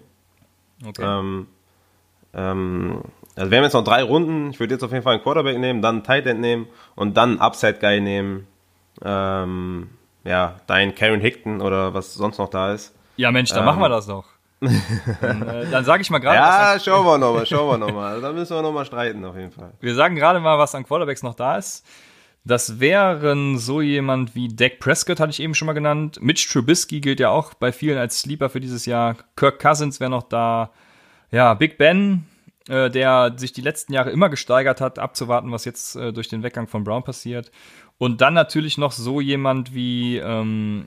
Okay. 0.86 1.02
Ähm, 1.04 1.46
ähm, 2.34 3.02
also 3.36 3.50
wir 3.50 3.58
haben 3.58 3.64
jetzt 3.64 3.72
noch 3.74 3.84
drei 3.84 4.02
Runden. 4.02 4.50
Ich 4.50 4.60
würde 4.60 4.74
jetzt 4.74 4.82
auf 4.84 4.92
jeden 4.92 5.02
Fall 5.02 5.14
einen 5.14 5.22
Quarterback 5.22 5.58
nehmen, 5.58 5.82
dann 5.82 5.96
einen 5.96 6.04
Tight 6.04 6.26
End 6.26 6.40
nehmen 6.40 6.66
und 6.94 7.16
dann 7.16 7.30
einen 7.30 7.40
Upside 7.40 7.78
Guy 7.80 8.00
nehmen. 8.00 8.46
Ähm, 9.04 9.90
ja, 10.24 10.56
dein 10.66 10.94
Karen 10.94 11.20
Hickton 11.20 11.60
oder 11.60 11.94
was 11.94 12.14
sonst 12.14 12.38
noch 12.38 12.48
da 12.48 12.72
ist. 12.72 12.94
Ja, 13.16 13.30
Mensch, 13.30 13.50
dann 13.50 13.60
Ähm. 13.60 13.64
machen 13.66 13.80
wir 13.80 13.88
das 13.88 14.06
doch. 14.06 14.24
dann 15.20 15.42
äh, 15.48 15.66
dann 15.70 15.84
sage 15.84 16.02
ich 16.02 16.10
mal 16.10 16.18
gerade, 16.18 16.38
was 16.38 16.46
Ja, 16.46 16.72
an- 16.74 16.80
schauen 16.80 17.04
wir 17.06 17.18
nochmal, 17.18 17.46
schauen 17.46 17.68
wir 17.68 17.78
nochmal. 17.86 18.20
Da 18.22 18.32
müssen 18.32 18.54
wir 18.56 18.62
nochmal 18.62 18.84
streiten 18.84 19.24
auf 19.24 19.36
jeden 19.36 19.50
Fall. 19.50 19.72
wir 19.80 19.94
sagen 19.94 20.14
gerade 20.14 20.38
mal, 20.40 20.56
was 20.58 20.74
an 20.74 20.84
Quarterbacks 20.86 21.22
noch 21.24 21.34
da 21.34 21.56
ist. 21.56 21.84
Das 22.44 22.80
wären 22.80 23.58
so 23.58 23.80
jemand 23.80 24.34
wie 24.34 24.48
Dak 24.48 24.78
Prescott, 24.80 25.20
hatte 25.20 25.30
ich 25.30 25.40
eben 25.40 25.54
schon 25.54 25.66
mal 25.66 25.72
genannt. 25.74 26.18
Mitch 26.20 26.48
Trubisky 26.52 27.00
gilt 27.00 27.20
ja 27.20 27.30
auch 27.30 27.54
bei 27.54 27.70
vielen 27.72 27.98
als 27.98 28.20
Sleeper 28.20 28.48
für 28.50 28.60
dieses 28.60 28.84
Jahr. 28.86 29.16
Kirk 29.36 29.60
Cousins 29.60 30.00
wäre 30.00 30.10
noch 30.10 30.24
da. 30.24 30.70
Ja, 31.30 31.54
Big 31.54 31.78
Ben, 31.78 32.26
äh, 32.68 32.90
der 32.90 33.32
sich 33.36 33.52
die 33.52 33.60
letzten 33.60 33.92
Jahre 33.92 34.10
immer 34.10 34.28
gesteigert 34.28 34.80
hat, 34.80 34.98
abzuwarten, 34.98 35.50
was 35.52 35.64
jetzt 35.64 35.94
äh, 35.96 36.12
durch 36.12 36.28
den 36.28 36.42
Weggang 36.42 36.66
von 36.66 36.82
Brown 36.84 37.04
passiert. 37.04 37.50
Und 38.02 38.20
dann 38.20 38.34
natürlich 38.34 38.78
noch 38.78 38.90
so 38.90 39.20
jemand 39.20 39.76
wie 39.76 40.16
ähm, 40.16 40.84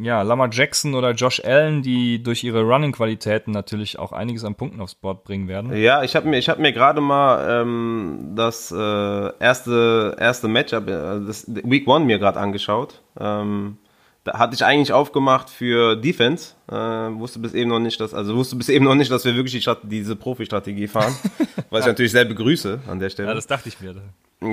ja, 0.00 0.22
Lamar 0.22 0.48
Jackson 0.50 0.94
oder 0.94 1.10
Josh 1.10 1.44
Allen, 1.44 1.82
die 1.82 2.22
durch 2.22 2.42
ihre 2.42 2.62
Running-Qualitäten 2.62 3.52
natürlich 3.52 3.98
auch 3.98 4.12
einiges 4.12 4.44
an 4.44 4.54
Punkten 4.54 4.80
aufs 4.80 4.94
Board 4.94 5.24
bringen 5.24 5.46
werden. 5.46 5.76
Ja, 5.76 6.02
ich 6.02 6.16
habe 6.16 6.26
mir, 6.26 6.38
ich 6.38 6.48
hab 6.48 6.58
mir 6.58 6.72
gerade 6.72 7.02
mal 7.02 7.60
ähm, 7.60 8.32
das 8.34 8.72
äh, 8.72 8.76
erste, 9.38 10.16
erste 10.18 10.48
Matchup, 10.48 10.88
äh, 10.88 11.20
das 11.26 11.44
Week 11.48 11.86
One 11.86 12.06
mir 12.06 12.18
gerade 12.18 12.40
angeschaut. 12.40 13.02
Ähm, 13.20 13.76
da 14.24 14.38
hatte 14.38 14.54
ich 14.54 14.64
eigentlich 14.64 14.94
aufgemacht 14.94 15.50
für 15.50 15.96
Defense. 15.96 16.54
Äh, 16.72 16.74
wusste 16.74 17.40
bis 17.40 17.52
eben 17.52 17.68
noch 17.68 17.78
nicht, 17.78 18.00
dass, 18.00 18.14
also 18.14 18.36
wusste 18.36 18.56
bis 18.56 18.70
eben 18.70 18.86
noch 18.86 18.94
nicht, 18.94 19.10
dass 19.10 19.26
wir 19.26 19.36
wirklich 19.36 19.62
die 19.62 19.76
diese 19.82 20.16
Profi-Strategie 20.16 20.88
fahren. 20.88 21.14
was 21.68 21.80
ich 21.80 21.88
natürlich 21.88 22.12
sehr 22.12 22.24
begrüße 22.24 22.80
an 22.88 23.00
der 23.00 23.10
Stelle. 23.10 23.28
Ja, 23.28 23.34
das 23.34 23.46
dachte 23.46 23.68
ich 23.68 23.78
mir. 23.82 23.94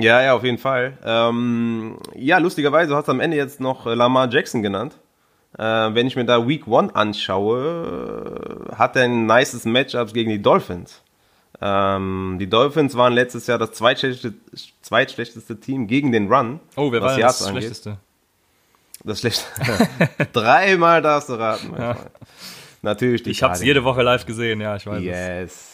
Ja, 0.00 0.22
ja, 0.22 0.34
auf 0.34 0.44
jeden 0.44 0.58
Fall. 0.58 0.98
Ähm, 1.04 1.98
ja, 2.14 2.38
lustigerweise 2.38 2.96
hast 2.96 3.08
du 3.08 3.12
am 3.12 3.20
Ende 3.20 3.36
jetzt 3.36 3.60
noch 3.60 3.86
äh, 3.86 3.94
Lamar 3.94 4.30
Jackson 4.30 4.62
genannt. 4.62 4.96
Äh, 5.58 5.62
wenn 5.62 6.06
ich 6.06 6.16
mir 6.16 6.24
da 6.24 6.46
Week 6.46 6.66
One 6.66 6.94
anschaue, 6.94 8.70
äh, 8.70 8.74
hat 8.76 8.96
er 8.96 9.04
ein 9.04 9.26
nices 9.26 9.64
Matchups 9.64 10.12
gegen 10.12 10.30
die 10.30 10.40
Dolphins. 10.40 11.02
Ähm, 11.60 12.38
die 12.40 12.48
Dolphins 12.48 12.96
waren 12.96 13.12
letztes 13.12 13.46
Jahr 13.46 13.58
das 13.58 13.72
zweitschlechteste, 13.72 14.34
zweitschlechteste 14.80 15.60
Team 15.60 15.86
gegen 15.86 16.10
den 16.10 16.32
Run. 16.32 16.60
Oh, 16.76 16.90
wer 16.90 17.02
war 17.02 17.16
das 17.18 17.42
angeht. 17.42 17.62
Schlechteste? 17.62 17.98
Das 19.04 19.20
schlechteste. 19.20 19.88
Dreimal 20.32 21.02
darfst 21.02 21.28
du 21.28 21.34
raten, 21.34 21.74
Freund. 21.74 21.98
Natürlich 22.82 23.22
die 23.22 23.30
Ich 23.30 23.42
habe 23.42 23.54
es 23.54 23.62
jede 23.62 23.84
Woche 23.84 24.02
live 24.02 24.26
gesehen, 24.26 24.60
ja, 24.60 24.76
ich 24.76 24.86
weiß 24.86 24.98
es. 24.98 25.04
Yes. 25.04 25.71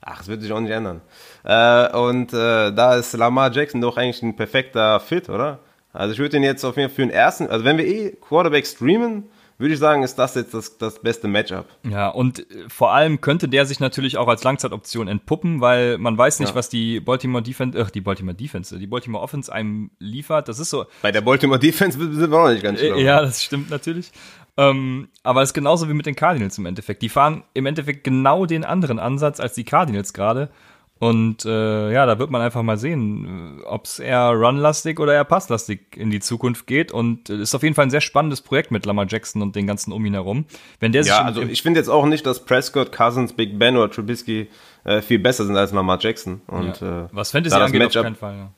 Ach, 0.00 0.20
es 0.20 0.28
wird 0.28 0.42
sich 0.42 0.52
auch 0.52 0.60
nicht 0.60 0.70
ändern. 0.72 1.00
Äh, 1.44 1.96
und 1.96 2.32
äh, 2.32 2.72
da 2.72 2.94
ist 2.96 3.12
Lamar 3.14 3.52
Jackson 3.52 3.80
doch 3.80 3.96
eigentlich 3.96 4.22
ein 4.22 4.36
perfekter 4.36 5.00
Fit, 5.00 5.28
oder? 5.28 5.58
Also 5.92 6.12
ich 6.12 6.18
würde 6.18 6.36
ihn 6.36 6.42
jetzt 6.44 6.64
auf 6.64 6.76
jeden 6.76 6.88
Fall 6.90 6.96
für 6.96 7.02
den 7.02 7.10
ersten, 7.10 7.48
also 7.48 7.64
wenn 7.64 7.78
wir 7.78 7.86
eh 7.86 8.10
Quarterback 8.20 8.66
streamen, 8.66 9.24
würde 9.60 9.74
ich 9.74 9.80
sagen, 9.80 10.04
ist 10.04 10.14
das 10.16 10.36
jetzt 10.36 10.54
das, 10.54 10.78
das 10.78 11.00
beste 11.02 11.26
Matchup. 11.26 11.66
Ja, 11.82 12.08
und 12.10 12.38
äh, 12.38 12.68
vor 12.68 12.92
allem 12.92 13.20
könnte 13.20 13.48
der 13.48 13.66
sich 13.66 13.80
natürlich 13.80 14.16
auch 14.16 14.28
als 14.28 14.44
Langzeitoption 14.44 15.08
entpuppen, 15.08 15.60
weil 15.60 15.98
man 15.98 16.16
weiß 16.16 16.38
nicht, 16.38 16.50
Ja. 16.50 16.54
was 16.54 16.68
die 16.68 17.00
Baltimore 17.00 17.42
Defense, 17.42 17.76
ach, 17.82 17.90
die 17.90 18.00
Baltimore 18.00 18.36
Defense, 18.36 18.78
die 18.78 18.86
Baltimore 18.86 19.22
Offense 19.24 19.52
einem 19.52 19.90
liefert. 19.98 20.46
Das 20.48 20.60
ist 20.60 20.70
so, 20.70 20.86
Bei 21.02 21.10
der 21.10 21.22
Baltimore 21.22 21.58
Defense 21.58 21.98
sind 21.98 22.16
wir 22.20 22.28
noch 22.28 22.50
nicht 22.50 22.62
ganz 22.62 22.78
schlau. 22.78 22.94
äh, 22.96 23.02
ja, 23.02 23.20
das 23.20 23.42
stimmt 23.42 23.68
natürlich. 23.70 24.12
Ähm, 24.58 25.08
aber 25.22 25.42
es 25.42 25.50
ist 25.50 25.54
genauso 25.54 25.88
wie 25.88 25.94
mit 25.94 26.04
den 26.04 26.16
Cardinals 26.16 26.58
im 26.58 26.66
Endeffekt. 26.66 27.00
Die 27.02 27.08
fahren 27.08 27.44
im 27.54 27.64
Endeffekt 27.64 28.02
genau 28.02 28.44
den 28.44 28.64
anderen 28.64 28.98
Ansatz 28.98 29.38
als 29.38 29.54
die 29.54 29.64
Cardinals 29.64 30.12
gerade. 30.12 30.50
Und 30.98 31.44
äh, 31.44 31.92
ja, 31.92 32.06
da 32.06 32.18
wird 32.18 32.30
man 32.30 32.42
einfach 32.42 32.62
mal 32.64 32.76
sehen, 32.76 33.62
ob 33.64 33.84
es 33.84 34.00
eher 34.00 34.30
runlastig 34.30 34.98
oder 34.98 35.14
eher 35.14 35.24
passlastig 35.24 35.96
in 35.96 36.10
die 36.10 36.18
Zukunft 36.18 36.66
geht. 36.66 36.90
Und 36.90 37.30
es 37.30 37.38
ist 37.38 37.54
auf 37.54 37.62
jeden 37.62 37.76
Fall 37.76 37.86
ein 37.86 37.90
sehr 37.90 38.00
spannendes 38.00 38.40
Projekt 38.40 38.72
mit 38.72 38.84
Lamar 38.84 39.06
Jackson 39.08 39.40
und 39.40 39.54
den 39.54 39.68
ganzen 39.68 39.92
um 39.92 40.04
ihn 40.04 40.14
herum. 40.14 40.44
Wenn 40.80 40.90
der 40.90 41.02
ja, 41.02 41.22
also 41.22 41.42
ich 41.42 41.62
finde 41.62 41.78
jetzt 41.78 41.88
auch 41.88 42.06
nicht, 42.06 42.26
dass 42.26 42.44
Prescott, 42.44 42.90
Cousins, 42.90 43.32
Big 43.32 43.60
Ben 43.60 43.76
oder 43.76 43.92
Trubisky 43.92 44.48
äh, 44.82 45.00
viel 45.00 45.20
besser 45.20 45.46
sind 45.46 45.56
als 45.56 45.70
Lamar 45.70 45.98
Jackson. 46.00 46.40
Und, 46.48 46.80
ja. 46.80 47.04
äh, 47.04 47.08
Was 47.12 47.30
Fantasy 47.30 47.54
angeht, 47.54 47.80
Matchup, 47.80 48.00
auf 48.00 48.02
keinen 48.02 48.16
Fall. 48.16 48.34
Ja. 48.34 48.50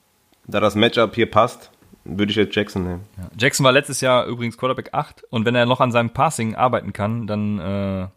Da 0.47 0.61
das 0.61 0.75
Matchup 0.75 1.15
hier 1.15 1.31
passt, 1.31 1.71
würde 2.05 2.31
ich 2.31 2.37
jetzt 2.37 2.55
Jackson 2.55 2.85
nehmen. 2.85 3.05
Ja. 3.17 3.31
Jackson 3.39 3.65
war 3.65 3.73
letztes 3.73 4.01
Jahr 4.01 4.27
übrigens 4.27 4.57
Quarterback 4.57 4.91
8 4.93 5.25
und 5.31 5.45
wenn 5.45 5.55
er 5.55 5.67
noch 5.67 5.81
an 5.81 5.93
seinem 5.93 6.11
Passing 6.11 6.55
arbeiten 6.55 6.93
kann, 6.93 7.27
dann 7.27 7.59
äh, 7.59 8.09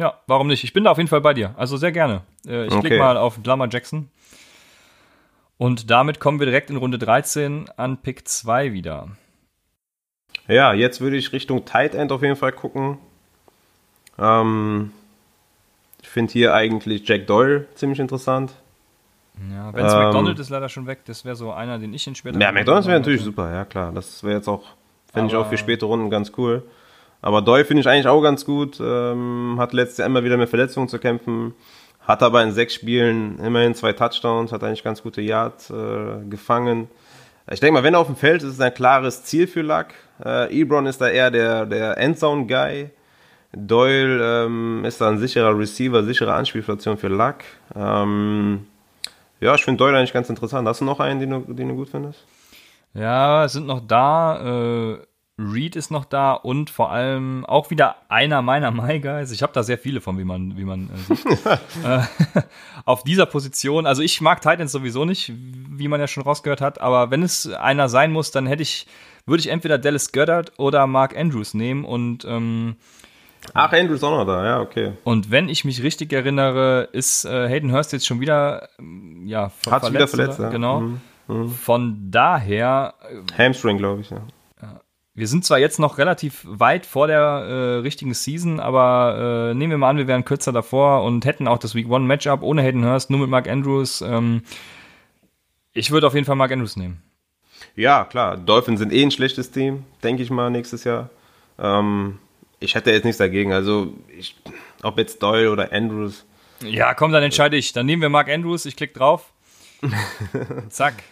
ja, 0.00 0.18
warum 0.26 0.46
nicht? 0.46 0.64
Ich 0.64 0.72
bin 0.72 0.84
da 0.84 0.92
auf 0.92 0.96
jeden 0.96 1.10
Fall 1.10 1.20
bei 1.20 1.34
dir. 1.34 1.54
Also 1.58 1.76
sehr 1.76 1.92
gerne. 1.92 2.22
Äh, 2.46 2.64
ich 2.64 2.72
okay. 2.72 2.80
klicke 2.80 2.98
mal 2.98 3.18
auf 3.18 3.38
Lamar 3.44 3.68
Jackson. 3.70 4.08
Und 5.58 5.90
damit 5.90 6.20
kommen 6.20 6.38
wir 6.38 6.46
direkt 6.46 6.70
in 6.70 6.76
Runde 6.76 6.96
13 6.96 7.68
an 7.76 7.98
Pick 7.98 8.26
2 8.26 8.72
wieder. 8.72 9.08
Ja, 10.48 10.72
jetzt 10.72 11.02
würde 11.02 11.18
ich 11.18 11.34
Richtung 11.34 11.66
Tight 11.66 11.94
End 11.94 12.12
auf 12.12 12.22
jeden 12.22 12.36
Fall 12.36 12.52
gucken. 12.52 12.96
Ähm, 14.18 14.92
ich 16.02 16.08
finde 16.08 16.32
hier 16.32 16.54
eigentlich 16.54 17.06
Jack 17.06 17.26
Doyle 17.26 17.68
ziemlich 17.74 18.00
interessant. 18.00 18.54
Ja, 19.52 19.74
Vince 19.74 19.96
ähm, 19.96 20.02
McDonald 20.04 20.38
ist 20.38 20.50
leider 20.50 20.68
schon 20.68 20.86
weg. 20.86 21.00
Das 21.06 21.24
wäre 21.24 21.36
so 21.36 21.52
einer, 21.52 21.78
den 21.78 21.94
ich 21.94 22.06
in 22.06 22.14
später. 22.14 22.38
Ja, 22.38 22.52
McDonald 22.52 22.86
wäre 22.86 22.98
natürlich 22.98 23.22
super, 23.22 23.52
ja 23.52 23.64
klar. 23.64 23.92
Das 23.92 24.22
wäre 24.22 24.36
jetzt 24.36 24.48
auch, 24.48 24.64
finde 25.12 25.28
ich 25.28 25.36
auch 25.36 25.48
für 25.48 25.56
späte 25.56 25.86
Runden 25.86 26.10
ganz 26.10 26.32
cool. 26.36 26.62
Aber 27.22 27.42
Doyle 27.42 27.64
finde 27.64 27.82
ich 27.82 27.88
eigentlich 27.88 28.06
auch 28.06 28.22
ganz 28.22 28.44
gut. 28.44 28.80
Ähm, 28.80 29.56
hat 29.58 29.72
letztes 29.72 29.98
Jahr 29.98 30.06
immer 30.06 30.24
wieder 30.24 30.36
mit 30.36 30.48
Verletzungen 30.48 30.88
zu 30.88 30.98
kämpfen. 30.98 31.54
Hat 32.00 32.22
aber 32.22 32.42
in 32.42 32.52
sechs 32.52 32.74
Spielen 32.74 33.38
immerhin 33.38 33.74
zwei 33.74 33.92
Touchdowns, 33.92 34.52
hat 34.52 34.64
eigentlich 34.64 34.82
ganz 34.82 35.02
gute 35.02 35.20
Yards 35.20 35.70
äh, 35.70 36.24
gefangen. 36.28 36.88
Ich 37.50 37.60
denke 37.60 37.74
mal, 37.74 37.82
wenn 37.82 37.94
er 37.94 38.00
auf 38.00 38.06
dem 38.06 38.16
Feld 38.16 38.42
ist, 38.42 38.48
ist 38.48 38.54
es 38.54 38.60
ein 38.60 38.72
klares 38.72 39.24
Ziel 39.24 39.46
für 39.46 39.62
Luck. 39.62 39.88
Äh, 40.24 40.60
Ebron 40.60 40.86
ist 40.86 41.00
da 41.00 41.08
eher 41.08 41.30
der, 41.30 41.66
der 41.66 41.98
Endzone-Guy. 41.98 42.90
Doyle 43.52 44.44
ähm, 44.46 44.84
ist 44.84 45.00
da 45.00 45.08
ein 45.08 45.18
sicherer 45.18 45.58
Receiver, 45.58 46.02
sichere 46.04 46.32
Anspielstation 46.32 46.96
für 46.96 47.08
Luck. 47.08 47.38
Ähm, 47.74 48.66
ja, 49.40 49.54
ich 49.54 49.64
finde 49.64 49.78
Doyle 49.78 49.98
eigentlich 49.98 50.12
ganz 50.12 50.28
interessant. 50.28 50.68
Hast 50.68 50.80
du 50.80 50.84
noch 50.84 51.00
einen, 51.00 51.20
den 51.20 51.30
du, 51.30 51.52
den 51.52 51.68
du 51.68 51.74
gut 51.74 51.88
findest? 51.88 52.24
Ja, 52.94 53.48
sind 53.48 53.66
noch 53.66 53.80
da. 53.80 54.94
Äh, 54.94 54.98
Reed 55.40 55.74
ist 55.74 55.90
noch 55.90 56.04
da 56.04 56.32
und 56.32 56.68
vor 56.70 56.90
allem 56.90 57.46
auch 57.46 57.70
wieder 57.70 57.96
einer 58.08 58.42
meiner 58.42 58.70
My 58.70 59.00
Guys. 59.00 59.30
Ich 59.30 59.42
habe 59.42 59.52
da 59.52 59.62
sehr 59.62 59.78
viele 59.78 60.00
von, 60.00 60.18
wie 60.18 60.24
man, 60.24 60.56
wie 60.56 60.64
man 60.64 60.90
äh, 60.90 61.14
sieht. 61.14 61.26
äh, 61.84 62.02
auf 62.84 63.02
dieser 63.04 63.26
Position, 63.26 63.86
also 63.86 64.02
ich 64.02 64.20
mag 64.20 64.40
Titans 64.40 64.72
sowieso 64.72 65.04
nicht, 65.04 65.32
wie 65.34 65.88
man 65.88 66.00
ja 66.00 66.06
schon 66.06 66.22
rausgehört 66.22 66.60
hat, 66.60 66.80
aber 66.80 67.10
wenn 67.10 67.22
es 67.22 67.48
einer 67.48 67.88
sein 67.88 68.12
muss, 68.12 68.30
dann 68.30 68.46
hätte 68.46 68.62
ich, 68.62 68.86
würde 69.26 69.40
ich 69.40 69.48
entweder 69.48 69.78
Dallas 69.78 70.12
Goddard 70.12 70.52
oder 70.58 70.86
Mark 70.86 71.16
Andrews 71.16 71.54
nehmen 71.54 71.84
und 71.84 72.24
ähm, 72.26 72.76
Ach, 73.54 73.72
Andrews 73.72 74.02
auch 74.02 74.10
noch 74.10 74.24
da, 74.24 74.44
ja, 74.44 74.60
okay. 74.60 74.92
Und 75.04 75.30
wenn 75.30 75.48
ich 75.48 75.64
mich 75.64 75.82
richtig 75.82 76.12
erinnere, 76.12 76.88
ist 76.92 77.24
äh, 77.24 77.48
Hayden 77.48 77.72
Hurst 77.72 77.92
jetzt 77.92 78.06
schon 78.06 78.20
wieder, 78.20 78.68
ja, 79.24 79.48
ver 79.48 79.72
Hat's 79.72 79.88
verletzt. 79.88 79.94
Wieder 79.94 80.06
verletzt 80.08 80.38
ja. 80.40 80.48
Genau. 80.50 80.80
Mhm. 80.80 81.00
Mhm. 81.28 81.48
Von 81.50 82.10
daher. 82.10 82.94
Äh, 83.02 83.46
Hamstring, 83.46 83.78
glaube 83.78 84.02
ich, 84.02 84.10
ja. 84.10 84.22
Wir 85.12 85.26
sind 85.26 85.44
zwar 85.44 85.58
jetzt 85.58 85.80
noch 85.80 85.98
relativ 85.98 86.46
weit 86.48 86.86
vor 86.86 87.08
der 87.08 87.20
äh, 87.20 87.74
richtigen 87.80 88.14
Season, 88.14 88.60
aber 88.60 89.50
äh, 89.50 89.54
nehmen 89.54 89.72
wir 89.72 89.78
mal 89.78 89.90
an, 89.90 89.96
wir 89.96 90.06
wären 90.06 90.24
kürzer 90.24 90.52
davor 90.52 91.02
und 91.02 91.24
hätten 91.24 91.48
auch 91.48 91.58
das 91.58 91.74
Week 91.74 91.90
One 91.90 92.06
Matchup 92.06 92.42
ohne 92.42 92.62
Hayden 92.62 92.86
Hurst, 92.86 93.10
nur 93.10 93.18
mit 93.18 93.28
Mark 93.28 93.48
Andrews. 93.48 94.02
Ähm, 94.02 94.42
ich 95.72 95.90
würde 95.90 96.06
auf 96.06 96.14
jeden 96.14 96.26
Fall 96.26 96.36
Mark 96.36 96.52
Andrews 96.52 96.76
nehmen. 96.76 97.02
Ja, 97.74 98.04
klar. 98.04 98.36
Dolphins 98.36 98.78
sind 98.78 98.92
eh 98.92 99.02
ein 99.02 99.10
schlechtes 99.10 99.50
Team, 99.50 99.84
denke 100.02 100.22
ich 100.22 100.30
mal, 100.30 100.48
nächstes 100.48 100.84
Jahr. 100.84 101.10
Ähm, 101.58 102.18
ich 102.60 102.74
hätte 102.74 102.92
jetzt 102.92 103.04
nichts 103.04 103.18
dagegen. 103.18 103.52
Also, 103.52 103.94
ich, 104.16 104.36
ob 104.82 104.98
jetzt 104.98 105.22
Doyle 105.22 105.50
oder 105.50 105.72
Andrews. 105.72 106.26
Ja, 106.62 106.94
komm, 106.94 107.10
dann 107.10 107.22
entscheide 107.22 107.56
ich. 107.56 107.72
Dann 107.72 107.86
nehmen 107.86 108.02
wir 108.02 108.10
Mark 108.10 108.28
Andrews, 108.28 108.66
ich 108.66 108.76
klicke 108.76 108.94
drauf. 108.94 109.32
Zack. 110.68 111.02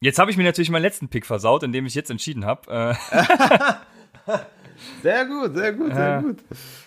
Jetzt 0.00 0.18
habe 0.18 0.30
ich 0.30 0.36
mir 0.36 0.44
natürlich 0.44 0.70
meinen 0.70 0.82
letzten 0.82 1.08
Pick 1.08 1.26
versaut, 1.26 1.62
indem 1.62 1.86
ich 1.86 1.94
jetzt 1.94 2.10
entschieden 2.10 2.44
habe. 2.44 2.70
Äh. 2.70 4.32
sehr 5.02 5.26
gut, 5.26 5.54
sehr 5.54 5.72
gut, 5.72 5.94
sehr 5.94 6.22
gut. 6.22 6.38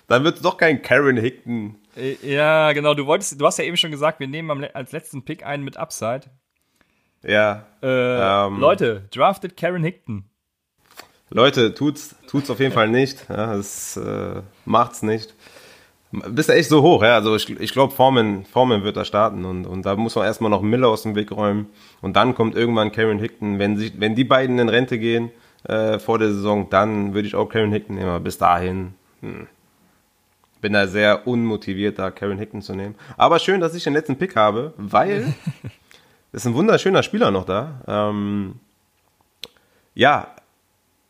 Dann 0.08 0.24
wird 0.24 0.38
es 0.38 0.42
doch 0.42 0.58
kein 0.58 0.82
Karen 0.82 1.18
Hickton. 1.18 1.76
Äh, 1.96 2.16
ja, 2.22 2.72
genau. 2.74 2.94
Du 2.94 3.06
wolltest, 3.06 3.42
du 3.42 3.46
hast 3.46 3.58
ja 3.58 3.66
eben 3.66 3.76
schon 3.76 3.92
gesagt, 3.92 4.20
wir 4.20 4.28
nehmen 4.28 4.66
als 4.74 4.92
letzten 4.92 5.26
Pick 5.26 5.46
einen 5.46 5.64
mit 5.64 5.78
Upside. 5.78 6.30
Ja. 7.24 7.66
Äh, 7.82 7.88
ähm, 8.48 8.60
Leute, 8.60 9.08
drafted 9.12 9.58
Karen 9.58 9.84
Hickton. 9.84 10.30
Leute, 11.30 11.74
tut's, 11.74 12.16
tut's 12.28 12.50
auf 12.50 12.60
jeden 12.60 12.74
Fall 12.74 12.88
nicht. 12.88 13.26
Ja, 13.30 13.56
das 13.56 13.98
äh, 13.98 14.42
macht's 14.66 15.04
nicht. 15.04 15.34
Bist 16.12 16.50
echt 16.50 16.70
so 16.70 16.82
hoch, 16.82 17.04
ja? 17.04 17.16
Also 17.16 17.36
ich, 17.36 17.50
ich 17.60 17.74
glaube, 17.74 17.94
Foreman, 17.94 18.46
Foreman 18.46 18.84
wird 18.84 18.96
da 18.96 19.04
starten 19.04 19.44
und, 19.44 19.66
und 19.66 19.86
da 19.86 19.96
muss 19.98 20.16
man 20.16 20.24
erstmal 20.24 20.50
noch 20.50 20.62
Miller 20.62 20.88
aus 20.88 21.04
dem 21.04 21.16
Weg 21.16 21.32
räumen. 21.32 21.68
Und 22.02 22.16
dann 22.16 22.34
kommt 22.34 22.56
irgendwann 22.56 22.94
Karen 22.94 23.20
Hickton. 23.20 23.60
Wenn, 23.60 23.76
sich, 23.76 24.00
wenn 24.00 24.16
die 24.16 24.24
beiden 24.24 24.58
in 24.58 24.70
Rente 24.70 25.00
gehen 25.00 25.32
äh, 25.66 26.00
vor 26.00 26.18
der 26.18 26.30
Saison, 26.30 26.70
dann 26.70 27.14
würde 27.14 27.28
ich 27.28 27.36
auch 27.36 27.50
Karen 27.50 27.74
Hickton 27.74 27.98
nehmen. 27.98 28.08
Aber 28.08 28.22
bis 28.22 28.38
dahin 28.38 28.94
hm, 29.20 29.48
bin 30.62 30.72
da 30.72 30.88
sehr 30.88 31.28
unmotiviert, 31.28 32.00
da 32.00 32.10
Karen 32.10 32.38
Hickton 32.38 32.62
zu 32.62 32.74
nehmen. 32.74 32.96
Aber 33.18 33.40
schön, 33.40 33.60
dass 33.60 33.76
ich 33.76 33.84
den 33.84 33.94
letzten 33.94 34.18
Pick 34.18 34.38
habe, 34.38 34.74
weil 34.78 35.34
ist 36.32 36.48
ein 36.48 36.54
wunderschöner 36.54 37.04
Spieler 37.04 37.32
noch 37.32 37.44
da. 37.44 37.82
Ähm, 37.86 38.56
ja, 39.94 40.37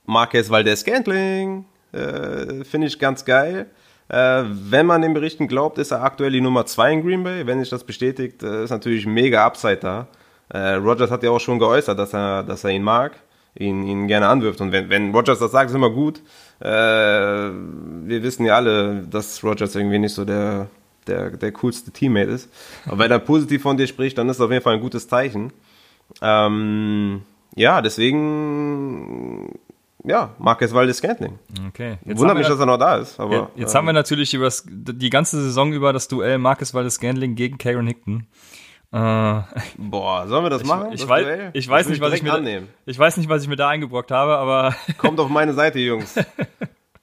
Marquez 0.07 0.49
Valdez 0.49 0.79
Scantling, 0.79 1.65
äh, 1.91 2.63
finde 2.63 2.87
ich 2.87 2.97
ganz 2.97 3.23
geil. 3.23 3.67
Äh, 4.09 4.43
wenn 4.47 4.85
man 4.85 5.01
den 5.01 5.13
Berichten 5.13 5.47
glaubt, 5.47 5.77
ist 5.77 5.91
er 5.91 6.01
aktuell 6.01 6.31
die 6.31 6.41
Nummer 6.41 6.65
2 6.65 6.93
in 6.93 7.03
Green 7.03 7.23
Bay. 7.23 7.45
Wenn 7.45 7.59
sich 7.59 7.69
das 7.69 7.83
bestätigt, 7.83 8.41
äh, 8.41 8.63
ist 8.63 8.69
natürlich 8.69 9.05
mega 9.05 9.45
Upside 9.45 9.77
da. 9.77 10.07
Äh, 10.49 10.75
Rogers 10.75 11.11
hat 11.11 11.23
ja 11.23 11.29
auch 11.29 11.41
schon 11.41 11.59
geäußert, 11.59 11.99
dass 11.99 12.13
er, 12.13 12.43
dass 12.43 12.63
er 12.63 12.69
ihn 12.69 12.83
mag, 12.83 13.17
ihn, 13.59 13.85
ihn 13.85 14.07
gerne 14.07 14.27
anwirft. 14.29 14.61
Und 14.61 14.71
wenn, 14.71 14.89
wenn 14.89 15.13
Rogers 15.13 15.39
das 15.39 15.51
sagt, 15.51 15.69
ist 15.69 15.75
immer 15.75 15.89
gut. 15.89 16.21
Äh, 16.61 16.67
wir 16.69 18.23
wissen 18.23 18.45
ja 18.45 18.55
alle, 18.55 19.03
dass 19.09 19.43
Rogers 19.43 19.75
irgendwie 19.75 19.99
nicht 19.99 20.13
so 20.13 20.23
der, 20.23 20.67
der, 21.05 21.31
der 21.31 21.51
coolste 21.51 21.91
Teammate 21.91 22.31
ist. 22.31 22.49
Aber 22.85 22.99
wenn 22.99 23.11
er 23.11 23.19
positiv 23.19 23.61
von 23.61 23.75
dir 23.75 23.87
spricht, 23.87 24.17
dann 24.17 24.29
ist 24.29 24.39
das 24.39 24.45
auf 24.45 24.51
jeden 24.51 24.63
Fall 24.63 24.75
ein 24.75 24.81
gutes 24.81 25.09
Zeichen. 25.09 25.51
Ähm, 26.21 27.23
ja, 27.55 27.81
deswegen 27.81 29.59
ja, 30.07 30.35
Marquez 30.39 30.73
Valdes 30.73 30.97
Scantling. 30.97 31.37
Okay. 31.67 31.97
Jetzt 32.05 32.17
Wundert 32.17 32.37
mich, 32.37 32.47
dass 32.47 32.59
er 32.59 32.65
noch 32.65 32.77
da 32.77 32.97
ist. 32.97 33.19
Aber, 33.19 33.35
jetzt, 33.35 33.47
jetzt 33.55 33.73
ähm, 33.73 33.77
haben 33.77 33.85
wir 33.87 33.93
natürlich 33.93 34.33
über 34.33 34.49
die 34.67 35.09
ganze 35.09 35.41
Saison 35.41 35.73
über 35.73 35.93
das 35.93 36.07
Duell 36.07 36.37
Marquez 36.37 36.73
Valdes 36.73 36.95
Scantling 36.95 37.35
gegen 37.35 37.57
Karen 37.57 37.87
Hickton. 37.87 38.27
Äh, 38.91 39.41
Boah, 39.77 40.27
sollen 40.27 40.45
wir 40.45 40.49
das 40.49 40.63
machen? 40.63 40.93
Ich, 40.93 41.01
das 41.01 41.09
weiß, 41.09 41.51
ich, 41.53 41.67
weiß 41.67 41.89
nicht, 41.89 42.01
was 42.01 42.13
ich, 42.13 42.23
mir 42.23 42.31
da, 42.31 42.61
ich 42.85 42.97
weiß 42.97 43.17
nicht, 43.17 43.29
was 43.29 43.43
ich 43.43 43.49
mir 43.49 43.57
da 43.57 43.69
eingebrockt 43.69 44.11
habe, 44.11 44.37
aber. 44.37 44.75
Kommt 44.97 45.19
auf 45.19 45.29
meine 45.29 45.53
Seite, 45.53 45.79
Jungs. 45.79 46.15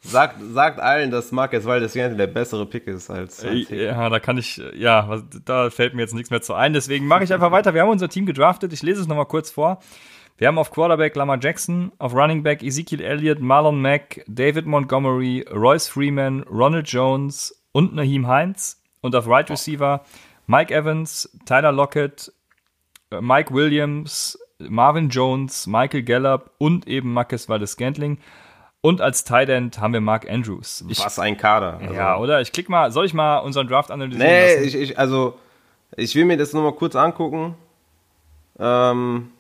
Sagt, 0.07 0.37
sagt 0.53 0.81
allen, 0.81 1.11
dass 1.11 1.33
Marquez 1.33 1.65
Valdes 1.65 1.93
Scantling 1.93 2.19
der 2.19 2.27
bessere 2.27 2.67
Pick 2.67 2.87
ist 2.87 3.09
als. 3.09 3.43
als 3.43 3.71
ja, 3.71 4.11
da 4.11 4.21
kann 4.21 4.37
ich, 4.37 4.61
ja, 4.75 5.23
da 5.47 5.71
fällt 5.71 5.95
mir 5.95 6.03
jetzt 6.03 6.13
nichts 6.13 6.29
mehr 6.29 6.43
zu 6.43 6.53
ein. 6.53 6.75
Deswegen 6.75 7.07
mache 7.07 7.25
ich 7.25 7.33
einfach 7.33 7.53
weiter. 7.53 7.73
Wir 7.73 7.81
haben 7.81 7.89
unser 7.89 8.11
Team 8.11 8.27
gedraftet. 8.27 8.75
Ich 8.75 8.83
lese 8.83 9.01
es 9.01 9.09
nochmal 9.09 9.25
kurz 9.25 9.51
vor. 9.51 9.79
Wir 10.37 10.49
haben 10.49 10.59
auf 10.59 10.73
Quarterback 10.73 11.15
Lamar 11.15 11.39
Jackson, 11.41 11.93
auf 11.99 12.13
Running 12.13 12.43
Back 12.43 12.65
Ezekiel 12.65 13.01
Elliott, 13.01 13.39
Marlon 13.41 13.81
Mack, 13.81 14.25
David 14.27 14.67
Montgomery, 14.67 15.45
Royce 15.53 15.87
Freeman, 15.87 16.43
Ronald 16.51 16.89
Jones 16.89 17.63
und 17.71 17.95
Naheem 17.95 18.27
Heinz. 18.27 18.83
Und 19.01 19.15
auf 19.15 19.29
Right 19.29 19.49
Receiver 19.49 20.05
Mike 20.49 20.75
Evans, 20.75 21.31
Tyler 21.47 21.71
Lockett, 21.71 22.33
äh, 23.13 23.21
Mike 23.21 23.55
Williams, 23.55 24.37
Marvin 24.59 25.09
Jones, 25.09 25.69
Michael 25.69 26.03
Gallup 26.03 26.51
und 26.59 26.89
eben 26.89 27.13
Marcus 27.13 27.49
Valdes 27.49 27.73
Scantling. 27.73 28.19
Und 28.81 29.01
als 29.01 29.25
Tight 29.25 29.49
End 29.49 29.79
haben 29.79 29.93
wir 29.93 30.01
Mark 30.01 30.29
Andrews. 30.29 30.85
Ich, 30.89 30.99
Was 30.99 31.19
ein 31.19 31.37
Kader. 31.37 31.79
Also. 31.79 31.95
Ja, 31.95 32.19
oder? 32.19 32.41
Ich 32.41 32.51
klick 32.51 32.69
mal, 32.69 32.91
soll 32.91 33.07
ich 33.07 33.15
mal 33.15 33.39
unseren 33.39 33.69
Draft 33.69 33.91
analysieren? 33.91 34.27
Nee, 34.27 34.57
ich, 34.65 34.75
ich, 34.75 34.99
also 34.99 35.39
ich 35.97 36.15
will 36.17 36.25
mir 36.25 36.37
das 36.37 36.53
nur 36.53 36.65
mal 36.65 36.75
kurz 36.75 36.97
angucken. 36.97 37.55
Ähm, 38.59 39.31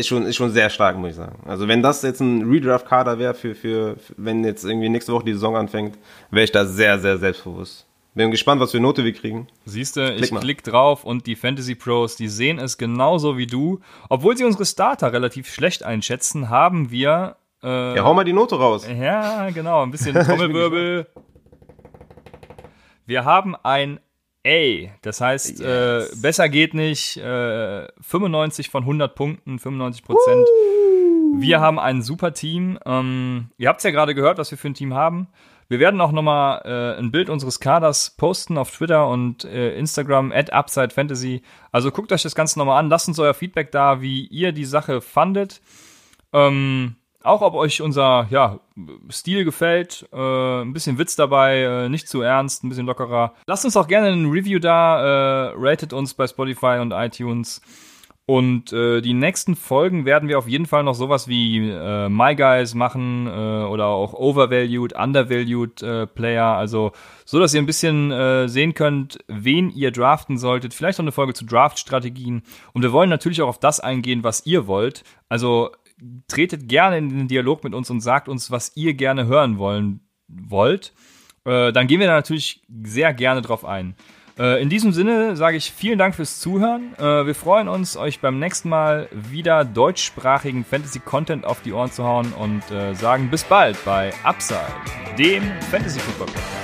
ist 0.00 0.08
schon, 0.08 0.26
ist 0.26 0.36
schon 0.36 0.50
sehr 0.50 0.70
stark, 0.70 0.96
muss 0.96 1.10
ich 1.10 1.16
sagen. 1.16 1.38
Also 1.46 1.68
wenn 1.68 1.82
das 1.82 2.02
jetzt 2.02 2.20
ein 2.20 2.42
Redraft-Kader 2.50 3.18
wäre, 3.18 3.34
für, 3.34 3.54
für, 3.54 3.96
wenn 4.16 4.44
jetzt 4.44 4.64
irgendwie 4.64 4.88
nächste 4.88 5.12
Woche 5.12 5.24
die 5.24 5.32
Saison 5.32 5.56
anfängt, 5.56 5.98
wäre 6.30 6.44
ich 6.44 6.52
da 6.52 6.64
sehr, 6.66 6.98
sehr 6.98 7.18
selbstbewusst. 7.18 7.86
Bin 8.16 8.30
gespannt, 8.30 8.60
was 8.60 8.70
für 8.70 8.78
Note 8.78 9.04
wir 9.04 9.12
kriegen. 9.12 9.48
Siehst 9.64 9.96
du, 9.96 10.14
ich 10.14 10.30
mal. 10.30 10.38
klick 10.38 10.62
drauf 10.62 11.02
und 11.04 11.26
die 11.26 11.34
Fantasy 11.34 11.74
Pros, 11.74 12.14
die 12.14 12.28
sehen 12.28 12.60
es 12.60 12.78
genauso 12.78 13.36
wie 13.36 13.46
du. 13.46 13.80
Obwohl 14.08 14.36
sie 14.36 14.44
unsere 14.44 14.64
Starter 14.66 15.12
relativ 15.12 15.52
schlecht 15.52 15.82
einschätzen, 15.82 16.48
haben 16.48 16.92
wir 16.92 17.36
Äh, 17.62 17.96
ja, 17.96 18.04
hau 18.04 18.14
mal 18.14 18.24
die 18.24 18.32
Note 18.32 18.56
raus. 18.56 18.86
Ja, 18.88 19.50
genau, 19.50 19.82
ein 19.82 19.90
bisschen 19.90 20.14
Trommelwirbel. 20.24 21.08
Wir 23.06 23.24
haben 23.24 23.56
ein 23.62 23.98
A, 24.46 24.90
das 25.02 25.20
heißt, 25.20 25.60
äh, 25.60 25.98
yes. 25.98 26.12
äh, 26.12 26.16
besser 26.20 26.48
geht 26.48 26.74
nicht, 26.74 27.16
äh, 27.16 27.86
95 28.00 28.68
von 28.70 28.82
100 28.82 29.14
Punkten, 29.14 29.58
95 29.58 30.04
Prozent. 30.04 30.46
Wir 31.36 31.60
haben 31.60 31.78
ein 31.78 32.02
super 32.02 32.32
Team. 32.32 32.78
Ähm, 32.84 33.50
ihr 33.58 33.68
habt 33.68 33.80
es 33.80 33.84
ja 33.84 33.90
gerade 33.90 34.14
gehört, 34.14 34.38
was 34.38 34.50
wir 34.50 34.58
für 34.58 34.68
ein 34.68 34.74
Team 34.74 34.94
haben. 34.94 35.28
Wir 35.68 35.80
werden 35.80 36.00
auch 36.00 36.12
nochmal 36.12 36.62
äh, 36.64 36.98
ein 36.98 37.10
Bild 37.10 37.30
unseres 37.30 37.58
Kaders 37.58 38.10
posten 38.16 38.58
auf 38.58 38.70
Twitter 38.70 39.08
und 39.08 39.44
äh, 39.44 39.76
Instagram 39.76 40.30
at 40.30 40.52
Upside 40.52 40.90
Fantasy. 40.90 41.42
Also 41.72 41.90
guckt 41.90 42.12
euch 42.12 42.22
das 42.22 42.34
Ganze 42.34 42.58
nochmal 42.58 42.78
an, 42.78 42.90
lasst 42.90 43.08
uns 43.08 43.18
euer 43.18 43.34
Feedback 43.34 43.72
da, 43.72 44.00
wie 44.02 44.26
ihr 44.26 44.52
die 44.52 44.66
Sache 44.66 45.00
fandet. 45.00 45.62
Ähm, 46.32 46.96
auch 47.24 47.40
ob 47.40 47.54
euch 47.54 47.80
unser 47.80 48.26
ja, 48.30 48.60
Stil 49.10 49.44
gefällt, 49.44 50.06
äh, 50.12 50.60
ein 50.60 50.72
bisschen 50.72 50.98
Witz 50.98 51.16
dabei, 51.16 51.62
äh, 51.62 51.88
nicht 51.88 52.08
zu 52.08 52.20
ernst, 52.20 52.62
ein 52.62 52.68
bisschen 52.68 52.86
lockerer. 52.86 53.32
Lasst 53.46 53.64
uns 53.64 53.76
auch 53.76 53.88
gerne 53.88 54.08
ein 54.08 54.30
Review 54.30 54.58
da, 54.58 55.48
äh, 55.48 55.54
ratet 55.56 55.92
uns 55.92 56.14
bei 56.14 56.26
Spotify 56.26 56.78
und 56.80 56.92
iTunes. 56.92 57.62
Und 58.26 58.72
äh, 58.72 59.02
die 59.02 59.12
nächsten 59.12 59.54
Folgen 59.54 60.06
werden 60.06 60.30
wir 60.30 60.38
auf 60.38 60.48
jeden 60.48 60.64
Fall 60.64 60.82
noch 60.82 60.94
sowas 60.94 61.28
wie 61.28 61.68
äh, 61.68 62.08
My 62.08 62.34
Guys 62.34 62.74
machen 62.74 63.26
äh, 63.26 63.30
oder 63.30 63.86
auch 63.88 64.14
Overvalued, 64.14 64.94
Undervalued 64.94 65.84
Player. 66.14 66.56
Also 66.56 66.92
so, 67.26 67.38
dass 67.38 67.52
ihr 67.52 67.60
ein 67.60 67.66
bisschen 67.66 68.48
sehen 68.48 68.74
könnt, 68.74 69.18
wen 69.28 69.70
ihr 69.70 69.90
draften 69.90 70.38
solltet. 70.38 70.72
Vielleicht 70.72 70.98
noch 70.98 71.04
eine 71.04 71.12
Folge 71.12 71.34
zu 71.34 71.44
Draft-Strategien. 71.44 72.42
Und 72.72 72.82
wir 72.82 72.92
wollen 72.92 73.10
natürlich 73.10 73.42
auch 73.42 73.48
auf 73.48 73.60
das 73.60 73.80
eingehen, 73.80 74.24
was 74.24 74.46
ihr 74.46 74.66
wollt. 74.66 75.04
Also 75.28 75.70
tretet 76.28 76.68
gerne 76.68 76.98
in 76.98 77.08
den 77.08 77.28
Dialog 77.28 77.64
mit 77.64 77.74
uns 77.74 77.90
und 77.90 78.00
sagt 78.00 78.28
uns, 78.28 78.50
was 78.50 78.72
ihr 78.76 78.94
gerne 78.94 79.26
hören 79.26 79.58
wollen 79.58 80.00
wollt. 80.28 80.92
Äh, 81.44 81.72
dann 81.72 81.86
gehen 81.86 82.00
wir 82.00 82.06
da 82.06 82.14
natürlich 82.14 82.62
sehr 82.84 83.12
gerne 83.14 83.42
drauf 83.42 83.64
ein. 83.64 83.94
Äh, 84.38 84.60
in 84.60 84.68
diesem 84.68 84.92
Sinne 84.92 85.36
sage 85.36 85.56
ich 85.56 85.70
vielen 85.70 85.98
Dank 85.98 86.14
fürs 86.14 86.40
Zuhören. 86.40 86.94
Äh, 86.98 87.26
wir 87.26 87.34
freuen 87.34 87.68
uns, 87.68 87.96
euch 87.96 88.20
beim 88.20 88.38
nächsten 88.38 88.68
Mal 88.68 89.08
wieder 89.12 89.64
deutschsprachigen 89.64 90.64
Fantasy-Content 90.64 91.44
auf 91.44 91.62
die 91.62 91.72
Ohren 91.72 91.92
zu 91.92 92.04
hauen 92.04 92.32
und 92.32 92.68
äh, 92.70 92.94
sagen 92.94 93.30
bis 93.30 93.44
bald 93.44 93.76
bei 93.84 94.12
Upside, 94.24 94.66
dem 95.18 95.42
Fantasy-Football-Podcast. 95.70 96.63